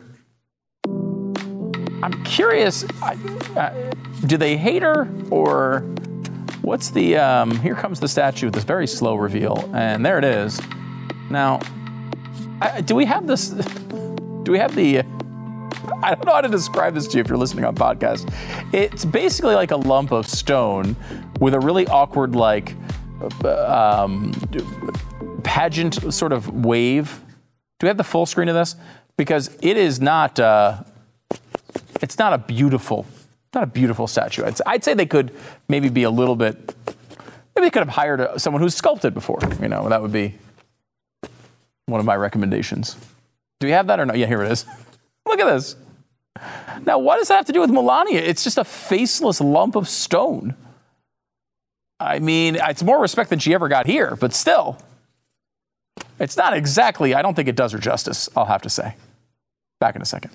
I'm 0.86 2.24
curious. 2.24 2.84
Uh, 3.02 3.92
do 4.26 4.38
they 4.38 4.56
hate 4.56 4.82
her 4.82 5.06
or 5.30 5.80
what's 6.62 6.90
the? 6.90 7.18
Um, 7.18 7.58
here 7.60 7.74
comes 7.74 8.00
the 8.00 8.08
statue. 8.08 8.46
With 8.46 8.54
this 8.54 8.64
very 8.64 8.86
slow 8.86 9.16
reveal, 9.16 9.70
and 9.74 10.04
there 10.04 10.16
it 10.16 10.24
is. 10.24 10.60
Now, 11.30 11.60
I, 12.60 12.80
do 12.80 12.94
we 12.94 13.04
have 13.06 13.26
this? 13.26 13.48
Do 14.42 14.52
we 14.52 14.58
have 14.58 14.74
the? 14.74 15.00
I 16.02 16.14
don't 16.14 16.24
know 16.24 16.32
how 16.32 16.40
to 16.40 16.48
describe 16.48 16.94
this 16.94 17.06
to 17.08 17.18
you 17.18 17.20
if 17.20 17.28
you're 17.28 17.38
listening 17.38 17.64
on 17.64 17.74
podcast. 17.74 18.32
It's 18.72 19.04
basically 19.04 19.54
like 19.54 19.70
a 19.70 19.76
lump 19.76 20.12
of 20.12 20.26
stone 20.26 20.96
with 21.40 21.52
a 21.52 21.60
really 21.60 21.86
awkward, 21.86 22.34
like, 22.34 22.74
um, 23.44 24.32
pageant 25.44 26.12
sort 26.12 26.32
of 26.32 26.64
wave. 26.64 27.20
Do 27.78 27.86
we 27.86 27.88
have 27.88 27.98
the 27.98 28.04
full 28.04 28.24
screen 28.24 28.48
of 28.48 28.54
this? 28.54 28.76
Because 29.16 29.56
it 29.60 29.76
is 29.76 30.00
not. 30.00 30.40
Uh, 30.40 30.82
it's 32.00 32.18
not 32.18 32.32
a 32.32 32.38
beautiful, 32.38 33.06
not 33.54 33.62
a 33.62 33.66
beautiful 33.66 34.06
statue. 34.06 34.44
I'd, 34.44 34.56
I'd 34.66 34.84
say 34.84 34.94
they 34.94 35.06
could 35.06 35.36
maybe 35.68 35.90
be 35.90 36.04
a 36.04 36.10
little 36.10 36.36
bit. 36.36 36.74
Maybe 37.54 37.66
they 37.66 37.70
could 37.70 37.80
have 37.80 37.88
hired 37.88 38.40
someone 38.40 38.62
who's 38.62 38.74
sculpted 38.74 39.12
before. 39.12 39.38
You 39.60 39.68
know, 39.68 39.88
that 39.90 40.00
would 40.00 40.12
be 40.12 40.34
one 41.90 42.00
of 42.00 42.06
my 42.06 42.16
recommendations. 42.16 42.96
Do 43.60 43.66
we 43.66 43.72
have 43.72 43.86
that 43.88 44.00
or 44.00 44.06
no? 44.06 44.14
Yeah, 44.14 44.26
here 44.26 44.42
it 44.42 44.50
is. 44.50 44.64
Look 45.26 45.40
at 45.40 45.46
this. 45.46 45.76
Now, 46.86 46.98
what 46.98 47.18
does 47.18 47.28
that 47.28 47.36
have 47.36 47.46
to 47.46 47.52
do 47.52 47.60
with 47.60 47.70
Melania? 47.70 48.20
It's 48.20 48.42
just 48.44 48.58
a 48.58 48.64
faceless 48.64 49.40
lump 49.40 49.76
of 49.76 49.88
stone. 49.88 50.54
I 51.98 52.18
mean, 52.18 52.56
it's 52.56 52.82
more 52.82 53.00
respect 53.00 53.28
than 53.30 53.38
she 53.38 53.52
ever 53.52 53.68
got 53.68 53.86
here, 53.86 54.16
but 54.16 54.32
still, 54.32 54.78
it's 56.18 56.36
not 56.36 56.56
exactly, 56.56 57.14
I 57.14 57.20
don't 57.20 57.34
think 57.34 57.48
it 57.48 57.56
does 57.56 57.72
her 57.72 57.78
justice, 57.78 58.28
I'll 58.34 58.46
have 58.46 58.62
to 58.62 58.70
say. 58.70 58.94
Back 59.80 59.96
in 59.96 60.02
a 60.02 60.06
second. 60.06 60.32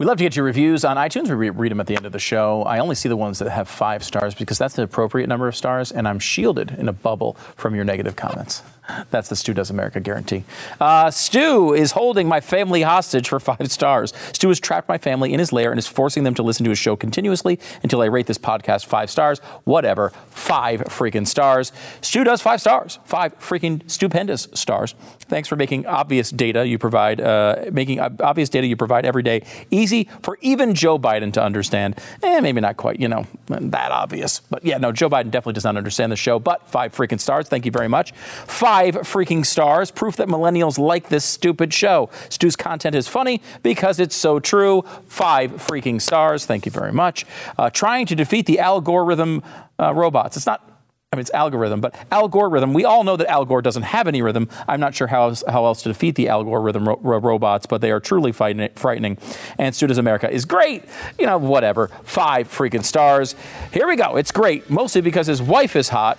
We 0.00 0.06
love 0.06 0.16
to 0.16 0.24
get 0.24 0.34
your 0.34 0.46
reviews 0.46 0.82
on 0.82 0.96
iTunes. 0.96 1.28
We 1.28 1.50
read 1.50 1.70
them 1.70 1.78
at 1.78 1.86
the 1.86 1.94
end 1.94 2.06
of 2.06 2.12
the 2.12 2.18
show. 2.18 2.62
I 2.62 2.78
only 2.78 2.94
see 2.94 3.10
the 3.10 3.18
ones 3.18 3.38
that 3.40 3.50
have 3.50 3.68
five 3.68 4.02
stars 4.02 4.34
because 4.34 4.56
that's 4.56 4.74
the 4.74 4.82
appropriate 4.82 5.26
number 5.26 5.46
of 5.46 5.54
stars, 5.54 5.92
and 5.92 6.08
I'm 6.08 6.18
shielded 6.18 6.70
in 6.70 6.88
a 6.88 6.92
bubble 6.94 7.34
from 7.54 7.74
your 7.74 7.84
negative 7.84 8.16
comments. 8.16 8.62
That's 9.10 9.28
the 9.28 9.36
Stu 9.36 9.54
Does 9.54 9.70
America 9.70 10.00
guarantee. 10.00 10.44
Uh, 10.80 11.10
Stu 11.10 11.74
is 11.74 11.92
holding 11.92 12.28
my 12.28 12.40
family 12.40 12.82
hostage 12.82 13.28
for 13.28 13.40
five 13.50 13.70
stars. 13.70 14.12
Stu 14.32 14.48
has 14.48 14.60
trapped 14.60 14.88
my 14.88 14.98
family 14.98 15.32
in 15.32 15.38
his 15.38 15.52
lair 15.52 15.70
and 15.70 15.78
is 15.78 15.86
forcing 15.86 16.24
them 16.24 16.34
to 16.34 16.42
listen 16.42 16.64
to 16.64 16.70
his 16.70 16.78
show 16.78 16.96
continuously 16.96 17.58
until 17.82 18.02
I 18.02 18.06
rate 18.06 18.26
this 18.26 18.38
podcast 18.38 18.86
five 18.86 19.10
stars. 19.10 19.38
Whatever. 19.64 20.10
Five 20.30 20.80
freaking 20.82 21.26
stars. 21.26 21.72
Stu 22.00 22.24
does 22.24 22.40
five 22.40 22.60
stars. 22.60 22.98
Five 23.04 23.38
freaking 23.38 23.88
stupendous 23.90 24.48
stars. 24.54 24.94
Thanks 25.20 25.48
for 25.48 25.56
making 25.56 25.86
obvious 25.86 26.30
data 26.30 26.66
you 26.66 26.78
provide, 26.78 27.20
uh, 27.20 27.66
making 27.70 28.00
obvious 28.00 28.48
data 28.48 28.66
you 28.66 28.76
provide 28.76 29.06
every 29.06 29.22
day 29.22 29.42
easy 29.70 30.08
for 30.22 30.38
even 30.40 30.74
Joe 30.74 30.98
Biden 30.98 31.32
to 31.34 31.42
understand. 31.42 31.96
Eh, 32.22 32.40
maybe 32.40 32.60
not 32.60 32.76
quite, 32.76 32.98
you 32.98 33.08
know, 33.08 33.26
that 33.46 33.92
obvious. 33.92 34.40
But 34.50 34.64
yeah, 34.64 34.78
no, 34.78 34.90
Joe 34.90 35.08
Biden 35.08 35.30
definitely 35.30 35.52
does 35.52 35.64
not 35.64 35.76
understand 35.76 36.10
the 36.10 36.16
show, 36.16 36.38
but 36.38 36.68
five 36.68 36.94
freaking 36.94 37.20
stars. 37.20 37.48
Thank 37.48 37.64
you 37.64 37.70
very 37.70 37.88
much. 37.88 38.12
Five 38.12 38.79
five 38.80 38.94
freaking 39.02 39.44
stars, 39.44 39.90
proof 39.90 40.16
that 40.16 40.28
millennials 40.28 40.78
like 40.78 41.10
this 41.10 41.24
stupid 41.24 41.74
show. 41.74 42.08
Stu's 42.30 42.56
content 42.56 42.94
is 42.94 43.06
funny 43.08 43.42
because 43.62 44.00
it's 44.00 44.16
so 44.16 44.40
true. 44.40 44.82
Five 45.06 45.52
freaking 45.52 46.00
stars. 46.00 46.46
Thank 46.46 46.64
you 46.64 46.72
very 46.72 46.92
much. 46.92 47.26
Uh, 47.58 47.68
trying 47.68 48.06
to 48.06 48.14
defeat 48.14 48.46
the 48.46 48.58
algorithm 48.58 49.42
uh, 49.78 49.92
robots. 49.94 50.36
It's 50.38 50.46
not 50.46 50.66
I 51.12 51.16
mean, 51.16 51.22
it's 51.22 51.32
algorithm, 51.32 51.80
but 51.80 51.92
algorithm, 52.12 52.72
we 52.72 52.84
all 52.84 53.02
know 53.02 53.16
that 53.16 53.28
Al 53.28 53.44
Gore 53.44 53.62
doesn't 53.62 53.82
have 53.82 54.06
any 54.06 54.22
rhythm. 54.22 54.48
I'm 54.68 54.78
not 54.78 54.94
sure 54.94 55.08
how 55.08 55.24
else, 55.24 55.42
how 55.48 55.64
else 55.64 55.82
to 55.82 55.88
defeat 55.88 56.14
the 56.14 56.28
algorithm 56.28 56.88
ro- 56.88 57.00
ro- 57.02 57.18
robots, 57.18 57.66
but 57.66 57.80
they 57.80 57.90
are 57.90 57.98
truly 57.98 58.30
frightening. 58.30 59.18
And 59.58 59.74
Stu 59.74 59.88
Does 59.88 59.98
America 59.98 60.30
is 60.30 60.44
great. 60.44 60.84
You 61.18 61.26
know, 61.26 61.36
whatever. 61.36 61.88
Five 62.04 62.46
freaking 62.46 62.84
stars. 62.84 63.34
Here 63.72 63.88
we 63.88 63.96
go. 63.96 64.14
It's 64.14 64.30
great, 64.30 64.70
mostly 64.70 65.00
because 65.00 65.26
his 65.26 65.42
wife 65.42 65.74
is 65.74 65.88
hot. 65.88 66.16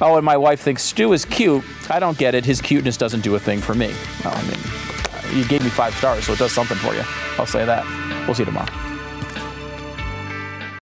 Oh, 0.00 0.16
and 0.16 0.24
my 0.24 0.36
wife 0.36 0.60
thinks 0.60 0.82
Stu 0.82 1.12
is 1.12 1.24
cute. 1.24 1.64
I 1.90 1.98
don't 1.98 2.16
get 2.16 2.34
it. 2.34 2.44
His 2.44 2.60
cuteness 2.60 2.96
doesn't 2.96 3.22
do 3.22 3.34
a 3.34 3.40
thing 3.40 3.60
for 3.60 3.74
me. 3.74 3.92
Well, 4.24 4.34
I 4.36 4.42
mean, 4.42 5.36
you 5.36 5.46
gave 5.48 5.62
me 5.62 5.70
five 5.70 5.94
stars, 5.94 6.26
so 6.26 6.34
it 6.34 6.38
does 6.38 6.52
something 6.52 6.76
for 6.78 6.94
you. 6.94 7.02
I'll 7.36 7.46
say 7.46 7.64
that. 7.64 7.84
We'll 8.26 8.34
see 8.34 8.42
you 8.42 8.46
tomorrow. 8.46 8.87